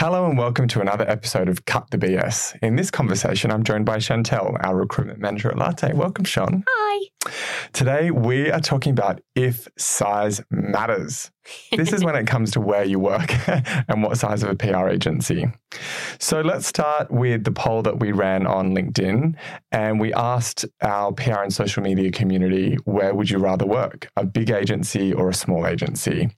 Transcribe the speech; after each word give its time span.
Hello 0.00 0.24
and 0.24 0.38
welcome 0.38 0.66
to 0.68 0.80
another 0.80 1.04
episode 1.06 1.46
of 1.50 1.66
Cut 1.66 1.90
the 1.90 1.98
BS. 1.98 2.58
In 2.62 2.74
this 2.74 2.90
conversation, 2.90 3.50
I'm 3.50 3.62
joined 3.62 3.84
by 3.84 3.98
Chantelle, 3.98 4.56
our 4.60 4.74
recruitment 4.74 5.18
manager 5.18 5.50
at 5.50 5.58
Latte. 5.58 5.92
Welcome, 5.92 6.24
Sean. 6.24 6.64
Hi. 6.66 7.30
Today, 7.74 8.10
we 8.10 8.50
are 8.50 8.60
talking 8.60 8.92
about 8.92 9.20
if 9.34 9.68
size 9.76 10.40
matters. 10.50 11.30
This 11.76 11.92
is 11.92 12.02
when 12.02 12.16
it 12.16 12.26
comes 12.26 12.50
to 12.52 12.62
where 12.62 12.82
you 12.82 12.98
work 12.98 13.30
and 13.88 14.02
what 14.02 14.16
size 14.16 14.42
of 14.42 14.48
a 14.48 14.54
PR 14.54 14.88
agency. 14.88 15.46
So 16.18 16.40
let's 16.40 16.66
start 16.66 17.10
with 17.10 17.44
the 17.44 17.52
poll 17.52 17.82
that 17.82 18.00
we 18.00 18.12
ran 18.12 18.46
on 18.46 18.74
LinkedIn. 18.74 19.34
And 19.70 20.00
we 20.00 20.14
asked 20.14 20.64
our 20.80 21.12
PR 21.12 21.42
and 21.42 21.52
social 21.52 21.82
media 21.82 22.10
community, 22.10 22.76
where 22.84 23.14
would 23.14 23.28
you 23.28 23.36
rather 23.36 23.66
work, 23.66 24.08
a 24.16 24.24
big 24.24 24.50
agency 24.50 25.12
or 25.12 25.28
a 25.28 25.34
small 25.34 25.66
agency? 25.66 26.30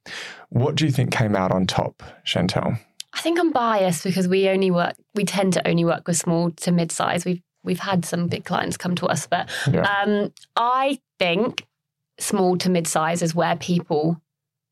What 0.49 0.75
do 0.75 0.85
you 0.85 0.91
think 0.91 1.13
came 1.13 1.37
out 1.37 1.53
on 1.53 1.67
top, 1.67 2.03
Chantelle? 2.25 2.77
I 3.15 3.21
think 3.21 3.39
I'm 3.39 3.53
biased 3.53 4.05
because 4.05 4.27
we 4.29 4.49
only 4.49 4.71
work, 4.71 4.95
we 5.15 5.25
tend 5.25 5.53
to 5.55 5.69
only 5.69 5.85
work 5.85 6.07
with 6.09 6.17
small 6.17 6.51
to 6.51 6.73
mid 6.73 6.91
size. 6.93 7.25
We've 7.25 7.43
we've 7.65 7.79
had 7.79 8.05
some 8.05 8.27
big 8.27 8.45
clients 8.45 8.77
come 8.77 8.95
to 8.97 9.07
us, 9.07 9.27
but 9.27 9.49
Yeah. 9.71 9.83
um, 10.05 10.33
I 10.57 10.99
think 11.21 11.65
small 12.19 12.57
to 12.59 12.69
mid 12.71 12.87
size 12.89 13.23
is 13.23 13.35
where 13.35 13.55
people 13.57 14.21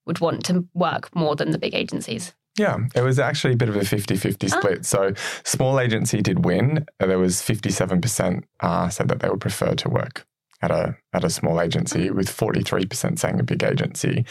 would 0.06 0.20
want 0.20 0.44
to 0.46 0.66
work 0.74 1.14
more 1.14 1.36
than 1.36 1.50
the 1.52 1.58
big 1.58 1.74
agencies. 1.74 2.32
Yeah, 2.58 2.78
it 2.96 3.02
was 3.02 3.20
actually 3.20 3.52
a 3.54 3.56
bit 3.56 3.68
of 3.68 3.76
a 3.76 3.84
50 3.84 4.16
50 4.16 4.46
Oh. 4.46 4.50
split. 4.50 4.84
So, 4.84 5.12
small 5.44 5.78
agency 5.78 6.20
did 6.20 6.44
win. 6.44 6.84
There 6.98 7.18
was 7.18 7.40
57% 7.40 8.42
uh, 8.58 8.88
said 8.88 9.06
that 9.08 9.20
they 9.20 9.28
would 9.28 9.40
prefer 9.40 9.74
to 9.74 9.88
work 9.88 10.26
at 10.62 10.70
a, 10.70 10.96
at 11.12 11.24
a 11.24 11.30
small 11.30 11.60
agency, 11.60 12.10
with 12.10 12.28
43% 12.28 13.18
saying 13.18 13.40
a 13.40 13.42
big 13.42 13.62
agency. 13.62 14.24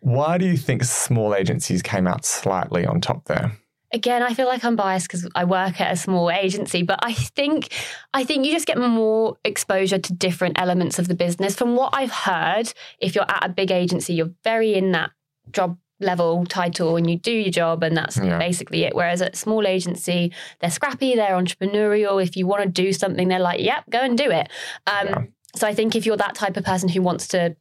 Why 0.00 0.38
do 0.38 0.46
you 0.46 0.56
think 0.56 0.84
small 0.84 1.34
agencies 1.34 1.82
came 1.82 2.06
out 2.06 2.24
slightly 2.24 2.86
on 2.86 3.00
top 3.00 3.24
there? 3.26 3.52
Again, 3.94 4.22
I 4.22 4.32
feel 4.32 4.46
like 4.46 4.64
I'm 4.64 4.74
biased 4.76 5.06
because 5.06 5.28
I 5.34 5.44
work 5.44 5.78
at 5.78 5.92
a 5.92 5.96
small 5.96 6.30
agency, 6.30 6.82
but 6.82 6.98
I 7.02 7.12
think 7.12 7.68
I 8.14 8.24
think 8.24 8.46
you 8.46 8.52
just 8.52 8.66
get 8.66 8.78
more 8.78 9.36
exposure 9.44 9.98
to 9.98 10.12
different 10.14 10.58
elements 10.58 10.98
of 10.98 11.08
the 11.08 11.14
business. 11.14 11.54
From 11.54 11.76
what 11.76 11.90
I've 11.92 12.10
heard, 12.10 12.72
if 13.00 13.14
you're 13.14 13.30
at 13.30 13.44
a 13.44 13.50
big 13.50 13.70
agency, 13.70 14.14
you're 14.14 14.30
very 14.44 14.72
in 14.74 14.92
that 14.92 15.10
job 15.50 15.76
level 16.00 16.46
title 16.46 16.96
and 16.96 17.08
you 17.10 17.18
do 17.18 17.32
your 17.32 17.50
job 17.50 17.82
and 17.82 17.94
that's 17.94 18.16
Yeah. 18.16 18.38
basically 18.38 18.84
it. 18.84 18.94
Whereas 18.94 19.20
at 19.20 19.34
a 19.34 19.36
small 19.36 19.66
agency, 19.66 20.32
they're 20.60 20.70
scrappy, 20.70 21.14
they're 21.14 21.36
entrepreneurial. 21.36 22.20
If 22.22 22.34
you 22.34 22.46
want 22.46 22.62
to 22.62 22.68
do 22.70 22.94
something, 22.94 23.28
they're 23.28 23.38
like, 23.38 23.60
yep, 23.60 23.84
go 23.90 24.00
and 24.00 24.16
do 24.16 24.30
it. 24.30 24.48
Um, 24.86 25.06
Yeah. 25.08 25.22
So 25.54 25.66
I 25.66 25.74
think 25.74 25.94
if 25.94 26.06
you're 26.06 26.16
that 26.16 26.34
type 26.34 26.56
of 26.56 26.64
person 26.64 26.88
who 26.88 27.02
wants 27.02 27.28
to 27.28 27.56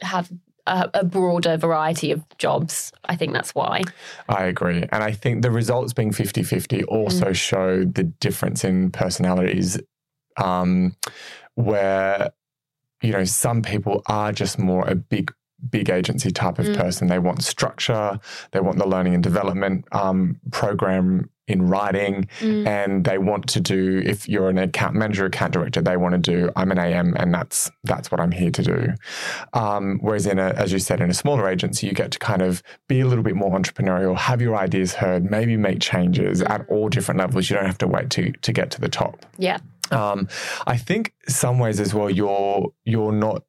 have 0.00 0.30
a, 0.66 0.90
a 0.94 1.04
broader 1.04 1.56
variety 1.56 2.12
of 2.12 2.22
jobs, 2.38 2.92
I 3.04 3.16
think 3.16 3.32
that's 3.32 3.54
why. 3.54 3.82
I 4.28 4.44
agree. 4.44 4.84
And 4.92 5.02
I 5.02 5.12
think 5.12 5.42
the 5.42 5.50
results 5.50 5.92
being 5.92 6.12
50 6.12 6.42
50 6.42 6.84
also 6.84 7.26
Mm. 7.30 7.34
show 7.36 7.84
the 7.84 8.04
difference 8.04 8.64
in 8.64 8.90
personalities, 8.92 9.80
um, 10.40 10.94
where, 11.56 12.30
you 13.02 13.12
know, 13.12 13.24
some 13.24 13.62
people 13.62 14.02
are 14.06 14.32
just 14.32 14.58
more 14.58 14.86
a 14.88 14.94
big, 14.94 15.32
big 15.68 15.90
agency 15.90 16.30
type 16.30 16.58
of 16.60 16.66
Mm. 16.66 16.76
person. 16.76 17.08
They 17.08 17.18
want 17.18 17.42
structure, 17.42 18.20
they 18.52 18.60
want 18.60 18.78
the 18.78 18.86
learning 18.86 19.14
and 19.14 19.22
development 19.22 19.86
um, 19.92 20.40
program 20.52 21.28
in 21.48 21.66
writing, 21.66 22.28
Mm. 22.40 22.66
and 22.66 23.04
they 23.04 23.18
want 23.18 23.48
to 23.48 23.60
do, 23.60 24.00
if 24.04 24.28
you're 24.28 24.48
an 24.48 24.58
account 24.58 24.94
manager, 24.94 25.26
account 25.26 25.52
director, 25.52 25.82
they 25.82 25.96
want 25.96 26.12
to 26.12 26.18
do, 26.18 26.50
I'm 26.54 26.70
an 26.70 26.78
AM 26.78 27.14
and 27.16 27.34
that's 27.34 27.70
that's 27.84 28.10
what 28.10 28.20
I'm 28.20 28.30
here 28.30 28.50
to 28.52 28.62
do. 28.62 28.88
Um, 29.52 29.98
whereas 30.00 30.26
in 30.26 30.38
a, 30.38 30.48
as 30.50 30.72
you 30.72 30.78
said, 30.78 31.00
in 31.00 31.10
a 31.10 31.14
smaller 31.14 31.48
agency, 31.48 31.86
you 31.86 31.92
get 31.94 32.10
to 32.12 32.18
kind 32.18 32.42
of 32.42 32.62
be 32.88 33.00
a 33.00 33.06
little 33.06 33.24
bit 33.24 33.34
more 33.34 33.58
entrepreneurial, 33.58 34.16
have 34.16 34.40
your 34.40 34.56
ideas 34.56 34.94
heard, 34.94 35.28
maybe 35.30 35.56
make 35.56 35.80
changes 35.80 36.42
at 36.42 36.64
all 36.68 36.88
different 36.88 37.18
levels. 37.18 37.50
You 37.50 37.56
don't 37.56 37.66
have 37.66 37.78
to 37.78 37.88
wait 37.88 38.10
to 38.10 38.32
to 38.32 38.52
get 38.52 38.70
to 38.72 38.80
the 38.80 38.88
top. 38.88 39.26
Yeah. 39.36 39.58
Um, 39.90 40.28
I 40.66 40.76
think 40.78 41.12
some 41.28 41.58
ways 41.58 41.80
as 41.80 41.92
well, 41.92 42.08
you're 42.08 42.72
you're 42.84 43.12
not 43.12 43.42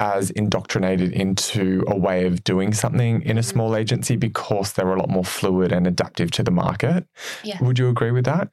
as 0.00 0.30
indoctrinated 0.30 1.12
into 1.12 1.82
a 1.88 1.96
way 1.96 2.24
of 2.24 2.44
doing 2.44 2.72
something 2.72 3.20
in 3.22 3.36
a 3.38 3.42
small 3.42 3.74
agency 3.74 4.16
because 4.16 4.72
they're 4.74 4.92
a 4.94 4.98
lot 4.98 5.08
more 5.08 5.24
fluid 5.24 5.72
and 5.72 5.86
adaptive 5.86 6.30
to 6.32 6.42
the 6.42 6.50
market. 6.52 7.04
Yeah. 7.42 7.62
Would 7.62 7.78
you 7.78 7.88
agree 7.88 8.12
with 8.12 8.24
that? 8.26 8.48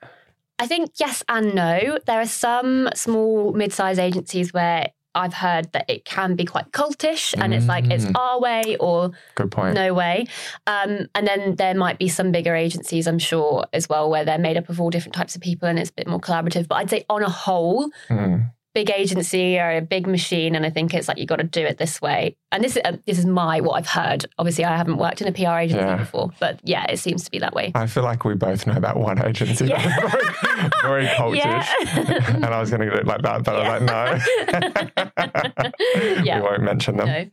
I 0.57 0.67
think 0.67 0.91
yes 0.99 1.23
and 1.29 1.53
no. 1.53 1.99
There 2.05 2.19
are 2.19 2.25
some 2.25 2.89
small 2.95 3.51
mid-sized 3.53 3.99
agencies 3.99 4.53
where 4.53 4.87
I've 5.13 5.33
heard 5.33 5.71
that 5.71 5.89
it 5.89 6.03
can 6.03 6.35
be 6.35 6.43
quite 6.43 6.71
cultish 6.71 7.33
and 7.41 7.53
it's 7.53 7.67
like 7.67 7.85
it's 7.89 8.03
Mm. 8.05 8.19
our 8.19 8.39
way 8.41 8.75
or 8.81 9.11
Good 9.35 9.49
point. 9.49 9.73
no 9.75 9.93
way. 9.93 10.25
Um, 10.67 11.07
and 11.15 11.25
then 11.25 11.55
there 11.55 11.73
might 11.73 11.97
be 11.99 12.09
some 12.09 12.31
bigger 12.33 12.53
agencies, 12.53 13.07
I'm 13.07 13.19
sure, 13.19 13.65
as 13.71 13.87
well, 13.87 14.09
where 14.09 14.25
they're 14.25 14.37
made 14.37 14.57
up 14.57 14.67
of 14.67 14.81
all 14.81 14.89
different 14.89 15.15
types 15.15 15.33
of 15.35 15.41
people 15.41 15.69
and 15.69 15.79
it's 15.79 15.89
a 15.89 15.93
bit 15.93 16.07
more 16.07 16.19
collaborative. 16.19 16.67
But 16.67 16.75
I'd 16.75 16.89
say 16.89 17.05
on 17.09 17.21
a 17.23 17.29
whole, 17.29 17.91
Mm. 18.09 18.51
Big 18.75 18.91
agency 18.91 19.57
or 19.57 19.71
a 19.77 19.81
big 19.81 20.05
machine, 20.05 20.53
and 20.55 20.65
I 20.65 20.69
think 20.69 20.93
it's 20.93 21.07
like 21.07 21.17
you 21.17 21.25
got 21.25 21.37
to 21.37 21.43
do 21.43 21.61
it 21.65 21.79
this 21.79 21.99
way. 22.01 22.35
And 22.51 22.63
this 22.63 22.75
is 22.75 22.81
uh, 22.85 22.97
this 23.07 23.17
is 23.17 23.25
my 23.25 23.61
what 23.61 23.73
I've 23.73 23.87
heard. 23.87 24.25
Obviously, 24.37 24.65
I 24.65 24.77
haven't 24.77 24.97
worked 24.97 25.21
in 25.21 25.27
a 25.27 25.31
PR 25.31 25.57
agency 25.59 25.83
Yeah. 25.83 25.95
before, 25.97 26.29
but 26.39 26.59
yeah, 26.63 26.85
it 26.91 26.97
seems 26.97 27.23
to 27.23 27.31
be 27.31 27.39
that 27.39 27.53
way. 27.55 27.71
I 27.73 27.87
feel 27.87 28.03
like 28.03 28.23
we 28.25 28.35
both 28.35 28.67
know 28.67 28.79
that 28.79 28.97
one 28.97 29.25
agency 29.25 29.65
Yeah. 29.65 29.99
very, 29.99 30.69
very 30.83 31.05
cultish. 31.17 31.37
Yeah. 31.37 32.35
and 32.35 32.45
I 32.45 32.59
was 32.59 32.69
going 32.69 32.81
to 32.81 32.85
get 32.87 32.99
it 32.99 33.07
like 33.07 33.21
that, 33.23 33.43
but 33.43 33.55
I 33.55 33.79
was 33.79 33.81
like, 33.81 34.75
no. 34.75 36.21
Yeah. 36.23 36.37
We 36.39 36.43
won't 36.43 36.61
mention 36.63 36.97
them. 36.97 37.07
No. 37.07 37.25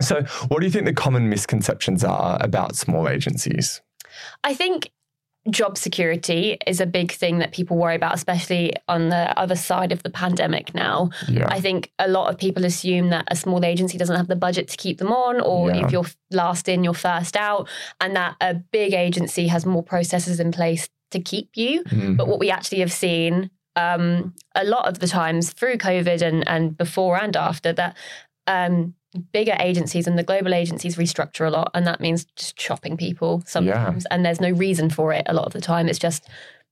So, 0.00 0.22
what 0.48 0.58
do 0.60 0.66
you 0.66 0.72
think 0.72 0.84
the 0.86 0.92
common 0.92 1.28
misconceptions 1.28 2.02
are 2.04 2.36
about 2.40 2.76
small 2.76 3.08
agencies? 3.08 3.80
I 4.42 4.54
think 4.54 4.90
job 5.48 5.78
security 5.78 6.58
is 6.66 6.80
a 6.80 6.86
big 6.86 7.10
thing 7.12 7.38
that 7.38 7.52
people 7.52 7.76
worry 7.76 7.96
about, 7.96 8.14
especially 8.14 8.74
on 8.88 9.08
the 9.08 9.38
other 9.38 9.56
side 9.56 9.90
of 9.90 10.02
the 10.02 10.10
pandemic 10.10 10.74
now. 10.74 11.10
Yeah. 11.28 11.46
I 11.48 11.60
think 11.60 11.90
a 11.98 12.08
lot 12.08 12.28
of 12.28 12.36
people 12.36 12.64
assume 12.66 13.08
that 13.10 13.24
a 13.28 13.36
small 13.36 13.64
agency 13.64 13.96
doesn't 13.96 14.16
have 14.16 14.28
the 14.28 14.36
budget 14.36 14.68
to 14.68 14.76
keep 14.76 14.98
them 14.98 15.12
on, 15.12 15.40
or 15.40 15.70
Yeah. 15.70 15.86
if 15.86 15.92
you're 15.92 16.06
last 16.30 16.68
in, 16.68 16.84
you're 16.84 16.92
first 16.92 17.36
out, 17.36 17.68
and 18.00 18.14
that 18.16 18.36
a 18.40 18.54
big 18.54 18.92
agency 18.92 19.46
has 19.48 19.64
more 19.64 19.82
processes 19.82 20.40
in 20.40 20.52
place 20.52 20.88
to 21.10 21.20
keep 21.20 21.56
you. 21.56 21.84
Mm. 21.84 22.16
But 22.18 22.28
what 22.28 22.38
we 22.38 22.50
actually 22.50 22.80
have 22.80 22.92
seen 22.92 23.50
um, 23.76 24.34
a 24.54 24.64
lot 24.64 24.88
of 24.88 24.98
the 24.98 25.06
times 25.06 25.52
through 25.52 25.78
COVID 25.78 26.20
and, 26.22 26.46
and 26.46 26.76
before 26.76 27.16
and 27.16 27.34
after 27.36 27.72
that, 27.72 27.96
um, 28.46 28.94
bigger 29.32 29.56
agencies 29.58 30.06
and 30.06 30.18
the 30.18 30.22
global 30.22 30.54
agencies 30.54 30.96
restructure 30.96 31.46
a 31.46 31.50
lot. 31.50 31.70
And 31.74 31.86
that 31.86 32.00
means 32.00 32.24
just 32.36 32.56
chopping 32.56 32.96
people 32.96 33.42
sometimes. 33.46 34.06
And 34.10 34.24
there's 34.24 34.40
no 34.40 34.50
reason 34.50 34.90
for 34.90 35.12
it 35.12 35.24
a 35.26 35.34
lot 35.34 35.46
of 35.46 35.52
the 35.52 35.60
time. 35.60 35.88
It's 35.88 35.98
just 35.98 36.28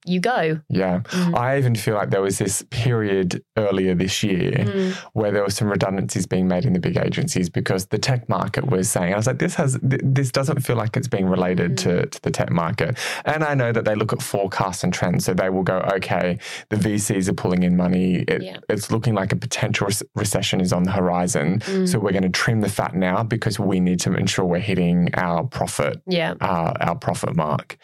you 0.06 0.20
go. 0.20 0.60
Yeah. 0.70 1.00
Mm. 1.00 1.36
I 1.36 1.58
even 1.58 1.74
feel 1.74 1.94
like 1.94 2.10
there 2.10 2.22
was 2.22 2.38
this 2.38 2.62
period 2.70 3.42
earlier 3.56 3.94
this 3.94 4.22
year 4.22 4.52
Mm. 4.52 4.92
where 5.12 5.30
there 5.32 5.42
were 5.42 5.50
some 5.50 5.68
redundancies 5.68 6.26
being 6.26 6.48
made 6.48 6.64
in 6.64 6.72
the 6.72 6.78
big 6.80 6.96
agencies 6.96 7.50
because 7.50 7.86
the 7.86 7.98
tech 7.98 8.28
market 8.28 8.66
was 8.70 8.88
saying, 8.88 9.12
I 9.12 9.16
was 9.16 9.26
like, 9.26 9.38
this 9.38 9.54
has, 9.56 9.78
th- 9.88 10.00
this 10.04 10.30
doesn't 10.30 10.60
feel 10.60 10.76
like 10.76 10.96
it's 10.96 11.08
being 11.08 11.26
related 11.26 11.76
to, 11.78 12.06
to 12.06 12.22
the 12.22 12.30
tech 12.30 12.50
market. 12.50 12.96
And 13.24 13.42
I 13.44 13.54
know 13.54 13.72
that 13.72 13.84
they 13.84 13.94
look 13.94 14.12
at 14.12 14.22
forecasts 14.22 14.82
and 14.84 14.94
trends. 14.94 15.24
So 15.24 15.34
they 15.34 15.50
will 15.50 15.62
go, 15.64 15.78
okay, 15.96 16.38
the 16.70 16.76
VCs 16.76 17.28
are 17.28 17.34
pulling 17.34 17.62
in 17.64 17.76
money. 17.76 18.24
It, 18.28 18.42
Yeah. 18.42 18.58
It's 18.68 18.90
looking 18.90 19.14
like 19.14 19.32
a 19.32 19.36
potential 19.36 19.88
rec- 19.88 20.08
recession 20.14 20.60
is 20.60 20.72
on 20.72 20.84
the 20.84 20.92
horizon. 20.92 21.58
Mm. 21.60 21.88
So 21.88 21.98
we're 21.98 22.12
going 22.12 22.22
to 22.22 22.28
trim 22.30 22.60
the 22.62 22.68
fat 22.68 22.94
now 22.94 23.22
because 23.24 23.58
we 23.58 23.80
need 23.80 24.00
to 24.00 24.14
ensure 24.14 24.44
we're 24.44 24.58
hitting 24.60 25.14
our 25.14 25.44
profit 25.44 26.00
Yeah. 26.06 26.34
uh, 26.40 26.72
our 26.80 26.94
profit 26.96 27.36
mark. 27.36 27.76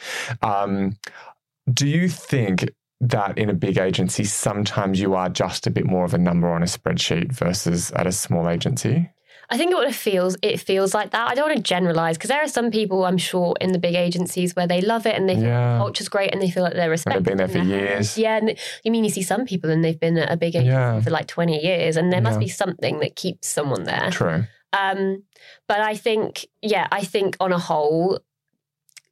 Um, 0.42 0.96
do 1.72 1.86
you 1.88 2.08
think 2.08 2.70
that 3.00 3.36
in 3.38 3.50
a 3.50 3.54
big 3.54 3.78
agency, 3.78 4.24
sometimes 4.24 5.00
you 5.00 5.14
are 5.14 5.28
just 5.28 5.66
a 5.66 5.70
bit 5.70 5.84
more 5.86 6.04
of 6.04 6.14
a 6.14 6.18
number 6.18 6.48
on 6.48 6.62
a 6.62 6.66
spreadsheet 6.66 7.32
versus 7.32 7.90
at 7.92 8.06
a 8.06 8.12
small 8.12 8.48
agency? 8.48 9.10
I 9.50 9.58
think 9.58 9.74
what 9.74 9.86
it 9.86 9.94
feels, 9.94 10.36
it 10.40 10.58
feels 10.58 10.94
like 10.94 11.10
that. 11.10 11.28
I 11.28 11.34
don't 11.34 11.46
want 11.48 11.58
to 11.58 11.62
generalize 11.62 12.16
because 12.16 12.28
there 12.30 12.42
are 12.42 12.48
some 12.48 12.70
people 12.70 13.04
I'm 13.04 13.18
sure 13.18 13.54
in 13.60 13.72
the 13.72 13.78
big 13.78 13.94
agencies 13.94 14.56
where 14.56 14.66
they 14.66 14.80
love 14.80 15.04
it 15.04 15.14
and 15.16 15.28
they 15.28 15.34
think 15.34 15.46
Yeah. 15.46 15.74
the 15.74 15.78
culture's 15.80 16.08
great 16.08 16.32
and 16.32 16.40
they 16.40 16.48
feel 16.50 16.62
like 16.62 16.72
they're 16.72 16.84
And 16.84 16.90
respected. 16.92 17.24
they've 17.24 17.36
been 17.36 17.36
there 17.36 17.48
for 17.48 17.58
years. 17.58 18.16
Yeah, 18.16 18.38
and 18.38 18.56
you 18.84 18.90
mean 18.90 19.04
you 19.04 19.10
see 19.10 19.22
some 19.22 19.44
people 19.44 19.68
and 19.70 19.84
they've 19.84 20.00
been 20.00 20.16
at 20.16 20.32
a 20.32 20.36
big 20.38 20.54
agency 20.56 20.70
Yeah. 20.70 21.00
for 21.02 21.10
like 21.10 21.26
20 21.26 21.62
years, 21.62 21.98
and 21.98 22.10
there 22.10 22.22
must 22.22 22.36
Yeah. 22.36 22.46
be 22.46 22.48
something 22.48 23.00
that 23.00 23.16
keeps 23.16 23.46
someone 23.46 23.84
there. 23.84 24.08
True. 24.10 24.44
Um, 24.72 25.24
but 25.68 25.80
I 25.80 25.94
think, 25.94 26.46
yeah, 26.62 26.88
I 26.90 27.04
think 27.04 27.36
on 27.38 27.52
a 27.52 27.58
whole, 27.58 28.20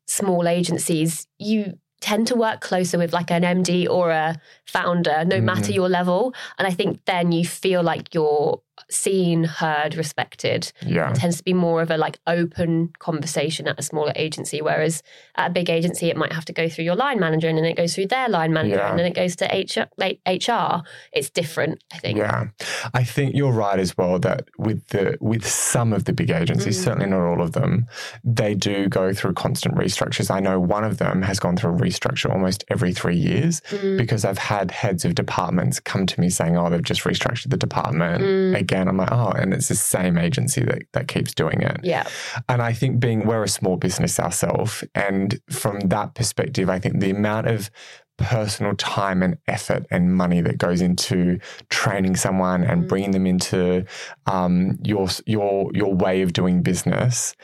small 0.07 0.49
agencies, 0.49 1.27
you 1.39 1.79
tend 2.03 2.27
to 2.27 2.35
work 2.37 2.61
closer 2.61 2.99
with 2.99 3.13
like 3.15 3.31
an 3.31 3.43
MD 3.45 3.87
or 3.87 4.11
a 4.11 4.37
founder, 4.67 5.25
no 5.25 5.41
matter 5.41 5.73
Mhm. 5.73 5.75
your 5.81 5.89
level. 5.89 6.35
And 6.59 6.67
I 6.69 6.73
think 6.73 7.05
then 7.07 7.33
you 7.33 7.45
feel 7.47 7.83
like 7.83 8.13
you're 8.15 8.61
seen, 8.93 9.45
heard, 9.45 9.95
respected. 9.95 10.73
Yeah. 10.85 11.11
It 11.11 11.17
tends 11.17 11.39
to 11.39 11.43
be 11.45 11.53
more 11.55 11.83
of 11.83 11.91
a 11.91 11.97
like 11.97 12.19
open 12.27 12.93
conversation 12.99 13.67
at 13.69 13.79
a 13.79 13.83
smaller 13.83 14.13
agency, 14.17 14.61
whereas 14.63 15.03
at 15.37 15.51
a 15.51 15.53
big 15.53 15.71
agency, 15.71 16.09
it 16.09 16.17
might 16.17 16.33
have 16.33 16.45
to 16.47 16.53
go 16.53 16.69
through 16.69 16.85
your 16.85 16.95
line 16.97 17.19
manager 17.21 17.49
and 17.49 17.57
then 17.59 17.65
it 17.65 17.77
goes 17.77 17.95
through 17.95 18.07
their 18.09 18.29
line 18.29 18.53
manager 18.53 18.77
Yeah. 18.77 18.91
and 18.91 18.99
then 18.99 19.07
it 19.07 19.15
goes 19.15 19.37
to 19.37 19.45
HR, 19.47 19.87
like 19.97 20.21
HR. 20.27 20.83
It's 21.13 21.31
different, 21.31 21.83
I 21.93 21.99
think. 21.99 22.19
Yeah, 22.19 22.49
I 22.95 23.05
think 23.05 23.35
you're 23.35 23.53
right 23.53 23.79
as 23.79 23.97
well 23.97 24.19
that 24.21 24.45
with 24.59 24.87
the 24.89 25.17
with 25.21 25.47
some 25.47 25.93
of 25.93 26.05
the 26.05 26.13
big 26.13 26.31
agencies, 26.31 26.79
Mhm. 26.81 26.85
certainly 26.85 27.07
not 27.11 27.21
all 27.21 27.41
of 27.43 27.53
them, 27.53 27.87
they 28.25 28.55
do 28.55 28.89
go 28.89 29.13
through 29.13 29.35
constant 29.35 29.75
restructures. 29.77 30.31
I 30.31 30.41
know 30.41 30.59
one 30.61 30.85
of 30.85 30.99
them 30.99 31.23
has 31.23 31.39
gone 31.39 31.57
through 31.57 31.75
a 31.75 31.79
restructure 31.79 32.31
almost 32.31 32.65
every 32.69 32.93
three 32.93 33.17
years 33.17 33.61
Mm, 33.71 33.97
because 33.97 34.25
I've 34.25 34.39
had 34.39 34.71
heads 34.71 35.05
of 35.05 35.15
departments 35.15 35.81
come 35.81 36.07
to 36.07 36.21
me 36.21 36.29
saying, 36.31 36.57
"Oh, 36.57 36.69
they've 36.71 36.83
just 36.83 37.05
restructured 37.05 37.51
the 37.51 37.57
department 37.57 38.23
Mm. 38.23 38.57
again." 38.59 38.82
I'm 38.89 38.97
like, 38.97 39.13
"Oh," 39.13 39.31
and 39.31 39.53
it's 39.55 39.69
the 39.69 39.75
same 39.75 40.19
agency 40.19 40.63
that 40.65 40.83
that 40.93 41.09
keeps 41.09 41.35
doing 41.35 41.61
it. 41.63 41.81
yeah. 41.83 42.07
And 42.49 42.63
I 42.63 42.73
think 42.73 43.01
being 43.01 43.27
we're 43.27 43.45
a 43.45 43.49
small 43.49 43.77
business 43.77 44.19
ourselves, 44.21 44.85
and 44.95 45.41
from 45.51 45.81
that 45.81 46.15
perspective, 46.15 46.69
I 46.71 46.79
think 46.79 47.01
the 47.01 47.11
amount 47.11 47.47
of 47.49 47.71
personal 48.19 48.75
time 48.77 49.23
and 49.23 49.37
effort 49.49 49.87
and 49.91 50.15
money 50.15 50.41
that 50.43 50.59
goes 50.59 50.81
into 50.81 51.39
training 51.71 52.15
someone 52.15 52.63
and 52.63 52.85
Mm. 52.85 52.89
bringing 52.89 53.11
them 53.13 53.27
into 53.27 53.85
um, 54.27 54.79
your 54.85 55.09
your 55.27 55.71
your 55.75 55.95
way 55.95 56.23
of 56.23 56.33
doing 56.33 56.63
business. 56.63 57.35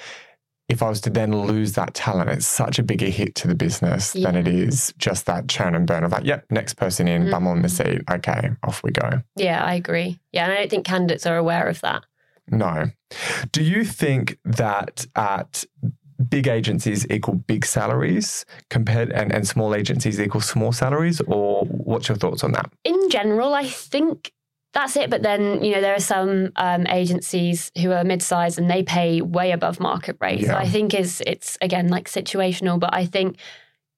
If 0.69 0.83
I 0.83 0.89
was 0.89 1.01
to 1.03 1.11
then 1.11 1.33
lose 1.47 1.73
that 1.73 1.95
talent, 1.95 2.29
it's 2.29 2.47
such 2.47 2.79
a 2.79 2.83
bigger 2.83 3.07
hit 3.07 3.35
to 3.37 3.49
the 3.49 3.55
business 3.55 4.13
than 4.13 4.37
it 4.37 4.47
is 4.47 4.93
just 4.99 5.25
that 5.27 5.49
churn 5.49 5.75
and 5.75 5.87
burn 5.87 6.05
of 6.05 6.13
like, 6.13 6.25
yep, 6.25 6.45
next 6.51 6.75
person 6.75 7.09
in, 7.09 7.31
bum 7.31 7.47
on 7.47 7.63
the 7.63 7.69
Mhm. 7.69 7.71
seat. 7.99 8.03
Okay, 8.11 8.51
off 8.63 8.83
we 8.83 8.91
go. 8.91 9.23
Yeah, 9.35 9.65
I 9.65 9.75
agree. 9.75 10.19
Yeah, 10.33 10.45
and 10.45 10.53
I 10.53 10.57
don't 10.57 10.71
think 10.71 10.85
candidates 10.87 11.25
are 11.27 11.39
aware 11.39 11.67
of 11.69 11.81
that. 11.81 12.05
No. 12.51 12.91
Do 13.53 13.63
you 13.63 13.83
think 13.85 14.39
that 14.45 15.07
at 15.17 15.65
big 16.29 16.49
agencies 16.49 17.07
equal 17.11 17.35
big 17.37 17.65
salaries 17.65 18.45
compared 18.71 19.11
and, 19.13 19.33
and 19.33 19.47
small 19.47 19.75
agencies 19.75 20.21
equal 20.21 20.41
small 20.43 20.73
salaries? 20.73 21.21
Or 21.23 21.65
what's 21.65 22.09
your 22.09 22.19
thoughts 22.19 22.45
on 22.45 22.53
that? 22.53 22.71
in 22.85 23.09
general, 23.11 23.55
I 23.55 23.67
think 23.67 24.33
that's 24.75 24.97
it. 24.97 25.11
But 25.11 25.23
then, 25.23 25.63
you 25.65 25.73
know, 25.75 25.81
there 25.81 25.95
are 25.95 26.01
some 26.01 26.53
um, 26.57 26.87
agencies 26.87 27.71
who 27.81 27.93
are 27.93 28.05
mid-sized 28.05 28.59
and 28.59 28.71
they 28.71 28.83
pay 28.83 29.21
way 29.23 29.53
above 29.53 29.81
market 29.81 30.17
rate. 30.21 30.45
So 30.47 30.55
I 30.55 30.69
think 30.69 30.95
is 30.95 31.23
it's 31.27 31.57
again 31.61 31.89
like 31.89 32.09
situational. 32.09 32.79
But 32.79 32.95
I 32.95 33.07
think 33.07 33.39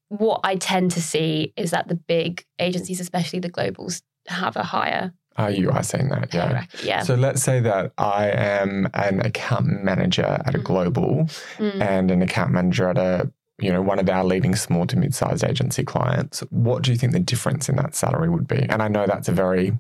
what 0.09 0.41
I 0.45 0.57
tend 0.57 0.91
to 0.93 1.03
see 1.03 1.53
is 1.57 1.71
that 1.73 1.89
the 1.89 1.95
big 1.97 2.45
agencies, 2.59 3.01
especially 3.01 3.41
the 3.41 3.51
globals, 3.51 4.03
have 4.29 4.57
a 4.57 4.63
higher 4.63 5.13
Are 5.37 5.51
you 5.51 5.71
are 5.71 5.83
saying 5.83 6.09
that? 6.11 6.35
Yeah. 6.35 6.65
Yeah. 6.83 7.03
So 7.03 7.15
let's 7.15 7.43
say 7.43 7.61
that 7.61 7.93
I 7.99 8.29
am 8.31 8.89
an 8.95 9.21
account 9.25 9.67
manager 9.85 10.39
at 10.45 10.55
a 10.55 10.59
Mhm. 10.59 10.65
global 10.65 11.27
Mm. 11.59 11.81
and 11.81 12.11
an 12.11 12.23
account 12.23 12.53
manager 12.53 12.89
at 12.91 12.99
a 12.99 13.31
you 13.61 13.73
know 13.73 13.83
one 13.83 13.99
of 13.99 14.09
our 14.09 14.25
leading 14.25 14.55
small 14.57 14.87
to 14.87 14.97
mid-sized 14.97 15.45
agency 15.45 15.85
clients. 15.85 16.41
What 16.51 16.83
do 16.83 16.91
you 16.93 16.97
think 16.99 17.13
the 17.13 17.21
difference 17.21 17.69
in 17.69 17.77
that 17.77 17.95
salary 17.95 18.29
would 18.29 18.47
be? 18.49 18.67
And 18.69 18.83
I 18.83 18.89
know 18.89 19.07
that's 19.07 19.29
a 19.29 19.33
very 19.33 19.79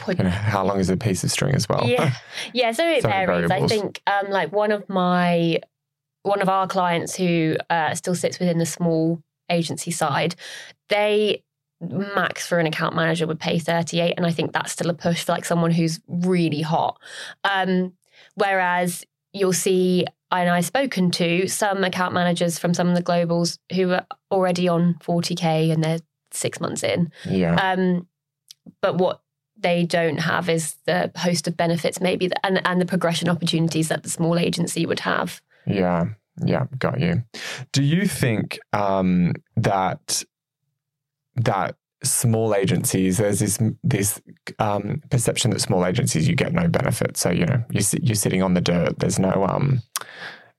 Point- 0.00 0.18
you 0.18 0.28
how 0.28 0.64
long 0.64 0.80
is 0.80 0.90
a 0.90 0.96
piece 0.96 1.24
of 1.24 1.30
string 1.30 1.54
as 1.54 1.68
well. 1.68 1.84
Yeah, 1.86 2.14
yeah. 2.52 2.72
So 2.72 2.86
it 2.86 3.02
So 3.02 3.08
varies. 3.08 3.50
I 3.50 3.66
think, 3.66 4.00
um, 4.06 4.30
like 4.30 4.52
one 4.52 4.72
of 4.72 4.88
my, 4.88 5.60
one 6.22 6.40
of 6.40 6.48
our 6.48 6.66
clients 6.66 7.16
who 7.16 7.56
uh, 7.70 7.94
still 7.94 8.14
sits 8.14 8.38
within 8.38 8.58
the 8.58 8.66
small 8.66 9.22
agency 9.50 9.90
side, 9.90 10.34
they 10.88 11.42
max 11.80 12.46
for 12.46 12.58
an 12.58 12.66
account 12.66 12.94
manager 12.94 13.26
would 13.26 13.40
pay 13.40 13.58
38 13.58 14.14
and 14.16 14.26
i 14.26 14.30
think 14.30 14.52
that's 14.52 14.72
still 14.72 14.90
a 14.90 14.94
push 14.94 15.24
for 15.24 15.32
like 15.32 15.44
someone 15.44 15.70
who's 15.70 16.00
really 16.08 16.62
hot 16.62 16.98
um 17.44 17.92
whereas 18.36 19.04
you'll 19.32 19.52
see 19.52 20.06
and 20.30 20.48
i've 20.50 20.64
spoken 20.64 21.10
to 21.10 21.46
some 21.46 21.84
account 21.84 22.14
managers 22.14 22.58
from 22.58 22.72
some 22.74 22.88
of 22.88 22.94
the 22.94 23.02
globals 23.02 23.58
who 23.74 23.90
are 23.90 24.06
already 24.30 24.68
on 24.68 24.94
40k 25.02 25.72
and 25.72 25.82
they're 25.82 26.00
six 26.30 26.60
months 26.60 26.82
in 26.82 27.12
yeah. 27.28 27.54
um, 27.56 28.06
but 28.80 28.96
what 28.96 29.20
they 29.64 29.84
don't 29.84 30.18
have 30.18 30.48
is 30.48 30.76
the 30.84 31.10
host 31.16 31.48
of 31.48 31.56
benefits, 31.56 32.00
maybe, 32.00 32.30
and 32.44 32.60
and 32.64 32.80
the 32.80 32.86
progression 32.86 33.28
opportunities 33.28 33.88
that 33.88 34.02
the 34.04 34.10
small 34.10 34.38
agency 34.38 34.86
would 34.86 35.00
have. 35.00 35.40
Yeah, 35.66 36.08
yeah, 36.44 36.66
got 36.78 37.00
you. 37.00 37.24
Do 37.72 37.82
you 37.82 38.06
think 38.06 38.60
um, 38.72 39.32
that 39.56 40.22
that 41.36 41.76
small 42.02 42.54
agencies 42.54 43.16
there's 43.16 43.40
this 43.40 43.58
this 43.82 44.20
um, 44.58 45.00
perception 45.10 45.50
that 45.50 45.60
small 45.60 45.86
agencies 45.86 46.28
you 46.28 46.36
get 46.36 46.52
no 46.52 46.68
benefit? 46.68 47.16
So 47.16 47.30
you 47.30 47.46
know 47.46 47.64
you 47.70 47.80
you're 48.02 48.14
sitting 48.14 48.42
on 48.42 48.54
the 48.54 48.60
dirt. 48.60 48.98
There's 48.98 49.18
no 49.18 49.46
um, 49.48 49.82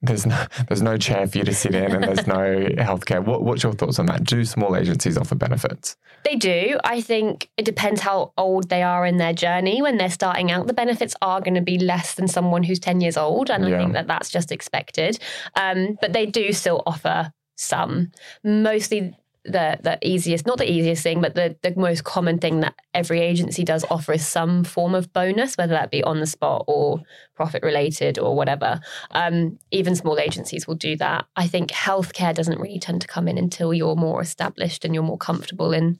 there's 0.07 0.25
no 0.25 0.45
there's 0.67 0.81
no 0.81 0.97
chair 0.97 1.27
for 1.27 1.37
you 1.37 1.43
to 1.43 1.53
sit 1.53 1.75
in, 1.75 1.91
and 1.93 2.03
there's 2.03 2.27
no 2.27 2.35
healthcare. 2.77 3.23
What, 3.23 3.43
what's 3.43 3.63
your 3.63 3.73
thoughts 3.73 3.99
on 3.99 4.05
that? 4.07 4.23
Do 4.23 4.43
small 4.45 4.75
agencies 4.75 5.17
offer 5.17 5.35
benefits? 5.35 5.97
They 6.23 6.35
do. 6.35 6.79
I 6.83 7.01
think 7.01 7.49
it 7.57 7.65
depends 7.65 8.01
how 8.01 8.33
old 8.37 8.69
they 8.69 8.81
are 8.83 9.05
in 9.05 9.17
their 9.17 9.33
journey. 9.33 9.81
When 9.81 9.97
they're 9.97 10.09
starting 10.09 10.51
out, 10.51 10.67
the 10.67 10.73
benefits 10.73 11.15
are 11.21 11.39
going 11.41 11.53
to 11.55 11.61
be 11.61 11.77
less 11.77 12.15
than 12.15 12.27
someone 12.27 12.63
who's 12.63 12.79
10 12.79 13.01
years 13.01 13.15
old. 13.17 13.51
And 13.51 13.67
Yeah. 13.67 13.75
I 13.75 13.79
think 13.79 13.93
that 13.93 14.07
that's 14.07 14.29
just 14.29 14.51
expected. 14.51 15.19
Um, 15.55 15.97
but 16.01 16.13
they 16.13 16.25
do 16.25 16.51
still 16.53 16.81
offer 16.87 17.31
some. 17.57 18.11
Mostly 18.43 19.15
the, 19.45 19.77
the 19.81 19.97
easiest, 20.01 20.45
not 20.45 20.57
the 20.57 20.69
easiest 20.69 21.03
thing, 21.03 21.21
but 21.21 21.35
the, 21.35 21.55
the 21.61 21.73
most 21.75 22.03
common 22.03 22.39
thing 22.39 22.61
that 22.61 22.75
every 22.93 23.21
agency 23.21 23.63
does 23.63 23.85
offer 23.89 24.13
is 24.13 24.25
some 24.25 24.63
form 24.63 24.95
of 24.95 25.13
bonus, 25.13 25.55
whether 25.55 25.73
that 25.73 25.91
be 25.91 26.03
on 26.03 26.19
the 26.19 26.25
spot 26.25 26.63
or 26.67 27.01
profit 27.35 27.63
related 27.63 28.17
or 28.17 28.35
whatever. 28.35 28.79
Um, 29.11 29.59
even 29.71 29.95
small 29.95 30.19
agencies 30.19 30.67
will 30.67 30.75
do 30.75 30.95
that. 30.97 31.25
I 31.35 31.47
think 31.47 31.71
healthcare 31.71 32.33
doesn't 32.33 32.59
really 32.59 32.79
tend 32.79 33.01
to 33.01 33.07
come 33.07 33.27
in 33.27 33.37
until 33.37 33.73
you're 33.73 33.95
more 33.95 34.21
established 34.21 34.83
and 34.83 34.93
you're 34.93 35.03
more 35.03 35.17
comfortable 35.17 35.73
in 35.73 35.99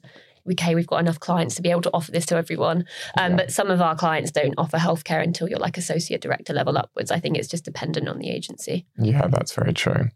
okay, 0.52 0.74
we've 0.74 0.86
got 0.86 0.98
enough 0.98 1.20
clients 1.20 1.54
to 1.56 1.62
be 1.62 1.70
able 1.70 1.82
to 1.82 1.90
offer 1.92 2.10
this 2.12 2.26
to 2.26 2.36
everyone. 2.36 2.84
Um, 3.18 3.32
Yeah. 3.32 3.36
But 3.36 3.52
some 3.52 3.70
of 3.70 3.80
our 3.80 3.94
clients 3.96 4.30
don't 4.30 4.54
offer 4.56 4.76
healthcare 4.78 5.22
until 5.22 5.48
you're 5.48 5.58
like 5.58 5.76
associate 5.76 6.20
director 6.20 6.52
level 6.52 6.78
upwards. 6.78 7.10
I 7.10 7.20
think 7.20 7.36
it's 7.36 7.48
just 7.48 7.64
dependent 7.64 8.08
on 8.08 8.18
the 8.18 8.30
agency. 8.30 8.86
Yeah, 8.98 9.26
that's 9.28 9.52
very 9.52 9.72
true. 9.72 10.08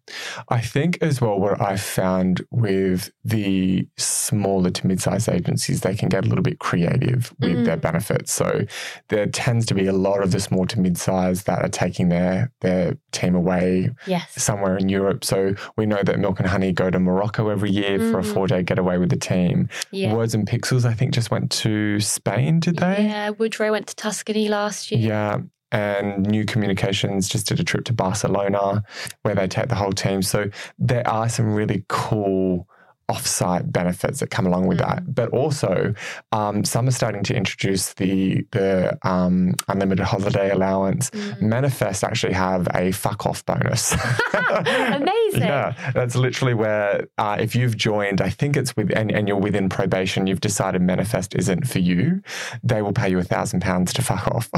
I 0.49 0.61
think 0.61 0.99
as 1.03 1.21
well, 1.21 1.39
what 1.39 1.61
I've 1.61 1.81
found 1.81 2.43
with 2.51 3.11
the 3.25 3.87
smaller 3.99 4.71
to 4.71 4.87
mid 4.87 5.01
sized 5.01 5.29
agencies, 5.29 5.81
they 5.83 5.95
can 5.95 6.09
get 6.09 6.25
a 6.25 6.29
little 6.29 6.43
bit 6.43 6.59
creative 6.59 7.33
with 7.41 7.51
Mm. 7.59 7.65
their 7.65 7.77
benefits. 7.77 8.33
So 8.33 8.63
there 9.09 9.27
tends 9.27 9.67
to 9.67 9.75
be 9.75 9.87
a 9.87 9.93
lot 9.93 10.23
of 10.23 10.31
the 10.33 10.41
small 10.41 10.67
to 10.67 10.81
mid 10.81 10.97
sized 10.99 11.47
that 11.47 11.61
are 11.63 11.69
taking 11.69 12.09
their, 12.09 12.51
their 12.61 12.97
team 13.13 13.35
away 13.35 13.91
Yes. 14.07 14.31
somewhere 14.37 14.77
in 14.77 14.89
Europe. 14.89 15.25
So 15.25 15.55
we 15.77 15.87
know 15.87 16.03
that 16.03 16.19
Milk 16.19 16.39
and 16.41 16.49
Honey 16.49 16.73
go 16.73 16.91
to 16.91 16.99
Morocco 16.99 17.49
every 17.49 17.71
year 17.71 17.99
for 17.99 18.19
a 18.19 18.23
Mhm. 18.23 18.33
four 18.35 18.47
day 18.47 18.63
getaway 18.63 18.97
with 18.99 19.11
the 19.11 19.17
team. 19.17 19.69
Yeah. 19.91 20.13
Words 20.21 20.35
and 20.35 20.47
Pixels, 20.47 20.85
I 20.85 20.93
think, 20.93 21.15
just 21.15 21.31
went 21.31 21.51
to 21.53 21.99
Spain, 21.99 22.61
did 22.61 22.77
they? 22.77 23.05
Yeah. 23.05 23.31
Woodrow 23.31 23.71
went 23.71 23.87
to 23.87 23.97
Tuscany 23.97 24.51
last 24.51 24.91
year. 24.91 25.01
Yeah. 25.01 25.39
And 25.73 26.27
New 26.27 26.45
Communications 26.45 27.27
just 27.27 27.47
did 27.47 27.59
a 27.59 27.65
trip 27.65 27.87
to 27.87 27.95
Barcelona 27.95 28.83
where 29.23 29.35
they 29.35 29.49
take 29.49 29.69
the 29.69 29.77
whole 29.77 29.93
team. 29.93 30.21
So 30.21 30.51
there 30.79 31.09
are 31.09 31.31
some 31.31 31.55
really 31.55 31.87
cool 31.89 32.69
offsite 33.11 33.73
benefits 33.73 34.21
that 34.21 34.31
come 34.31 34.47
along 34.47 34.69
with 34.69 34.79
that. 34.79 35.15
But 35.15 35.31
also, 35.31 35.95
um, 36.31 36.65
some 36.65 36.87
are 36.87 36.93
starting 36.93 37.25
to 37.25 37.35
introduce 37.35 37.95
the 37.95 38.47
the 38.53 38.97
um, 39.03 39.55
unlimited 39.69 40.07
holiday 40.07 40.51
allowance. 40.51 41.11
Mm. 41.11 41.43
Manifest 41.43 42.05
actually 42.05 42.35
have 42.35 42.69
a 42.75 42.93
fuck 42.93 43.27
off 43.27 43.45
bonus. 43.45 43.93
Amazing. 44.67 45.43
Yeah, 45.43 45.75
that's 45.95 46.15
literally 46.15 46.55
where 46.55 47.09
uh, 47.19 47.37
if 47.41 47.55
you've 47.55 47.77
joined, 47.77 48.21
I 48.21 48.31
think 48.31 48.57
it's 48.57 48.77
with 48.77 48.91
and, 48.97 49.11
and 49.11 49.27
you're 49.27 49.37
within 49.37 49.69
probation, 49.69 50.27
you've 50.27 50.41
decided 50.41 50.83
Manifest 50.83 51.35
isn't 51.35 51.67
for 51.67 51.81
you, 51.81 52.23
they 52.63 52.83
will 52.83 52.93
pay 52.93 53.09
you 53.11 53.19
a 53.19 53.25
thousand 53.25 53.61
pounds 53.61 53.93
to 53.95 54.03
fuck 54.03 54.27
off. 54.29 54.49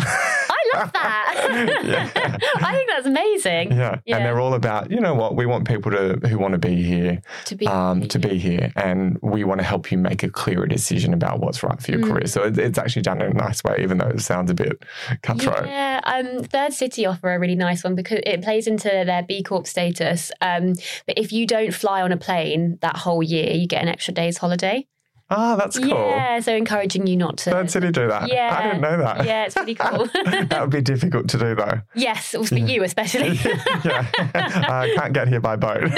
I 0.72 0.78
love 0.78 0.92
that. 0.92 1.82
Yeah. 1.84 2.08
I 2.56 2.74
think 2.74 2.88
that's 2.88 3.06
amazing. 3.06 3.72
yeah. 3.72 3.98
Yeah. 4.06 4.16
and 4.16 4.24
they're 4.26 4.40
all 4.40 4.54
about 4.54 4.90
you 4.90 5.00
know 5.00 5.14
what 5.14 5.36
we 5.36 5.46
want 5.46 5.66
people 5.66 5.90
to 5.92 6.18
who 6.28 6.38
want 6.38 6.52
to 6.52 6.58
be 6.58 6.82
here 6.82 7.20
To 7.46 7.54
be 7.56 7.66
um, 7.66 8.06
to 8.08 8.18
be 8.18 8.38
here, 8.38 8.72
and 8.76 9.18
we 9.22 9.44
want 9.44 9.60
to 9.60 9.64
help 9.66 9.90
you 9.92 9.98
make 9.98 10.22
a 10.22 10.28
clearer 10.30 10.66
decision 10.66 11.12
about 11.14 11.40
what's 11.40 11.62
right 11.62 11.80
for 11.80 11.90
your 11.90 12.00
Mm. 12.00 12.08
career. 12.10 12.26
So 12.26 12.44
it, 12.44 12.58
it's 12.58 12.78
actually 12.78 13.02
done 13.02 13.20
in 13.20 13.30
a 13.32 13.34
nice 13.34 13.62
way, 13.64 13.76
even 13.80 13.98
though 13.98 14.08
it 14.08 14.20
sounds 14.20 14.50
a 14.50 14.54
bit 14.54 14.82
cutthroat. 15.22 15.66
Yeah, 15.66 16.00
um, 16.04 16.42
Third 16.44 16.72
City 16.72 17.06
offer 17.06 17.32
a 17.34 17.38
really 17.38 17.54
nice 17.56 17.84
one 17.84 17.94
because 17.94 18.20
it 18.24 18.42
plays 18.42 18.66
into 18.66 18.88
their 18.88 19.22
B 19.22 19.42
Corp 19.42 19.66
status. 19.66 20.32
Um, 20.40 20.72
but 21.06 21.18
if 21.18 21.32
you 21.32 21.46
don't 21.46 21.72
fly 21.74 22.02
on 22.02 22.12
a 22.12 22.16
plane 22.16 22.78
that 22.80 22.96
whole 22.96 23.22
year, 23.22 23.52
you 23.52 23.66
get 23.66 23.82
an 23.82 23.88
extra 23.88 24.14
day's 24.14 24.38
holiday. 24.38 24.86
Ah, 25.34 25.56
that's 25.56 25.78
cool. 25.78 25.88
Yeah, 25.88 26.40
so 26.40 26.54
encouraging 26.54 27.06
you 27.06 27.16
not 27.16 27.38
to. 27.38 27.50
Third 27.50 27.70
City 27.70 27.90
do 27.90 28.06
that. 28.08 28.30
Yeah. 28.30 28.54
I 28.58 28.62
didn't 28.64 28.80
know 28.82 28.98
that. 28.98 29.24
Yeah, 29.24 29.44
it's 29.46 29.54
pretty 29.54 29.74
cool. 29.74 30.06
that 30.24 30.58
would 30.60 30.70
be 30.70 30.82
difficult 30.82 31.28
to 31.30 31.38
do 31.38 31.54
though. 31.54 31.80
yes, 31.94 32.30
for 32.48 32.54
you 32.56 32.82
especially. 32.84 33.28
yeah. 33.84 34.10
I 34.34 34.92
can't 34.96 35.12
get 35.14 35.28
here 35.28 35.40
by 35.40 35.56
boat. 35.56 35.90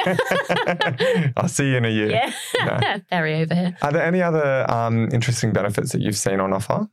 I'll 1.37 1.49
see 1.49 1.71
you 1.71 1.77
in 1.79 1.85
a 1.85 1.89
year. 1.91 2.11
yeah, 2.11 2.33
Yeah. 2.57 2.99
ferry 3.11 3.41
over 3.43 3.55
here. 3.55 3.77
Are 3.83 3.93
there 3.93 4.05
any 4.05 4.23
other 4.23 4.71
um, 4.71 5.09
interesting 5.13 5.53
benefits 5.53 5.93
that 5.93 6.01
you've 6.01 6.17
seen 6.17 6.41
on 6.41 6.53
offer? 6.53 6.89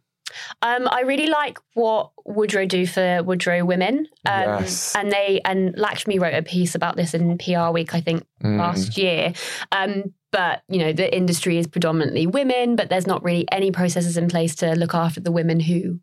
Um, 0.61 0.87
I 0.89 1.01
really 1.01 1.27
like 1.27 1.59
what 1.73 2.11
Woodrow 2.25 2.65
do 2.65 2.87
for 2.87 3.21
Woodrow 3.23 3.65
women. 3.65 4.07
Um, 4.25 4.61
Yes. 4.61 4.95
And 4.95 5.11
they 5.11 5.41
and 5.43 5.73
Lakshmi 5.77 6.19
wrote 6.19 6.33
a 6.33 6.41
piece 6.41 6.73
about 6.73 6.95
this 6.95 7.13
in 7.13 7.37
PR 7.37 7.69
Week, 7.71 7.93
I 7.93 8.01
think, 8.01 8.25
Mm. 8.41 8.57
last 8.57 8.97
year. 8.97 9.33
Um, 9.71 10.13
but 10.31 10.63
you 10.69 10.79
know, 10.79 10.93
the 10.93 11.13
industry 11.15 11.57
is 11.57 11.67
predominantly 11.67 12.27
women, 12.27 12.75
but 12.75 12.89
there's 12.89 13.07
not 13.07 13.23
really 13.23 13.45
any 13.51 13.71
processes 13.71 14.17
in 14.17 14.27
place 14.27 14.55
to 14.55 14.73
look 14.73 14.93
after 14.93 15.19
the 15.19 15.31
women 15.31 15.59
who 15.59 15.99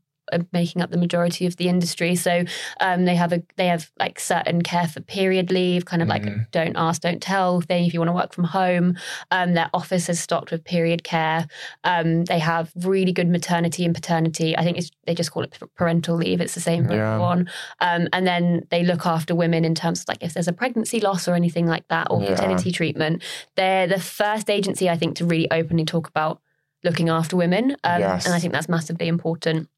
making 0.53 0.83
up 0.83 0.91
the 0.91 0.99
majority 0.99 1.47
of 1.47 1.57
the 1.57 1.69
industry. 1.69 2.15
So 2.17 2.45
um, 2.81 3.05
they 3.05 3.15
have 3.17 3.33
a 3.33 3.43
they 3.57 3.67
have 3.67 3.91
like 3.99 4.19
certain 4.21 4.63
care 4.63 4.87
for 4.87 5.01
period 5.01 5.51
leave, 5.51 5.85
kind 5.85 6.03
of 6.03 6.09
like 6.09 6.25
a 6.27 6.29
Mm. 6.29 6.51
don't 6.51 6.77
ask, 6.77 7.01
don't 7.03 7.23
tell 7.23 7.61
thing. 7.63 7.87
If 7.87 7.95
you 7.95 8.01
want 8.01 8.09
to 8.09 8.13
work 8.15 8.33
from 8.35 8.45
home, 8.45 8.97
um, 9.31 9.55
their 9.55 9.71
office 9.73 10.09
is 10.09 10.21
stocked 10.21 10.51
with 10.51 10.65
period 10.65 11.05
care. 11.05 11.47
Um, 11.85 12.25
they 12.27 12.39
have 12.39 12.71
really 12.77 13.13
good 13.13 13.29
maternity 13.29 13.85
and 13.85 13.95
paternity. 13.95 14.57
I 14.57 14.63
think 14.65 14.77
it's, 14.79 14.91
they 15.07 15.15
just 15.15 15.31
call 15.33 15.43
it 15.45 15.59
parental 15.77 16.17
leave. 16.17 16.41
It's 16.41 16.55
the 16.55 16.61
same 16.61 16.85
Yeah. 16.91 16.97
everyone. 17.15 17.49
Um, 17.81 18.09
and 18.13 18.27
then 18.27 18.67
they 18.71 18.83
look 18.85 19.07
after 19.07 19.35
women 19.35 19.65
in 19.65 19.75
terms 19.75 20.03
of 20.03 20.09
like 20.09 20.23
if 20.23 20.35
there's 20.35 20.49
a 20.49 20.53
pregnancy 20.53 21.01
loss 21.01 21.27
or 21.29 21.35
anything 21.35 21.67
like 21.67 21.87
that 21.89 22.09
or 22.11 22.21
Yeah. 22.23 22.35
fertility 22.35 22.71
treatment. 22.73 23.23
They're 23.57 23.87
the 23.87 24.01
first 24.01 24.51
agency 24.51 24.91
I 24.91 24.97
think 24.97 25.17
to 25.17 25.25
really 25.25 25.51
openly 25.51 25.85
talk 25.85 26.09
about 26.09 26.41
looking 26.85 27.09
after 27.09 27.37
women. 27.37 27.77
Um, 27.85 28.01
Yes. 28.01 28.27
And 28.27 28.35
I 28.35 28.39
think 28.39 28.53
that's 28.53 28.69
massively 28.69 29.09
important. 29.09 29.69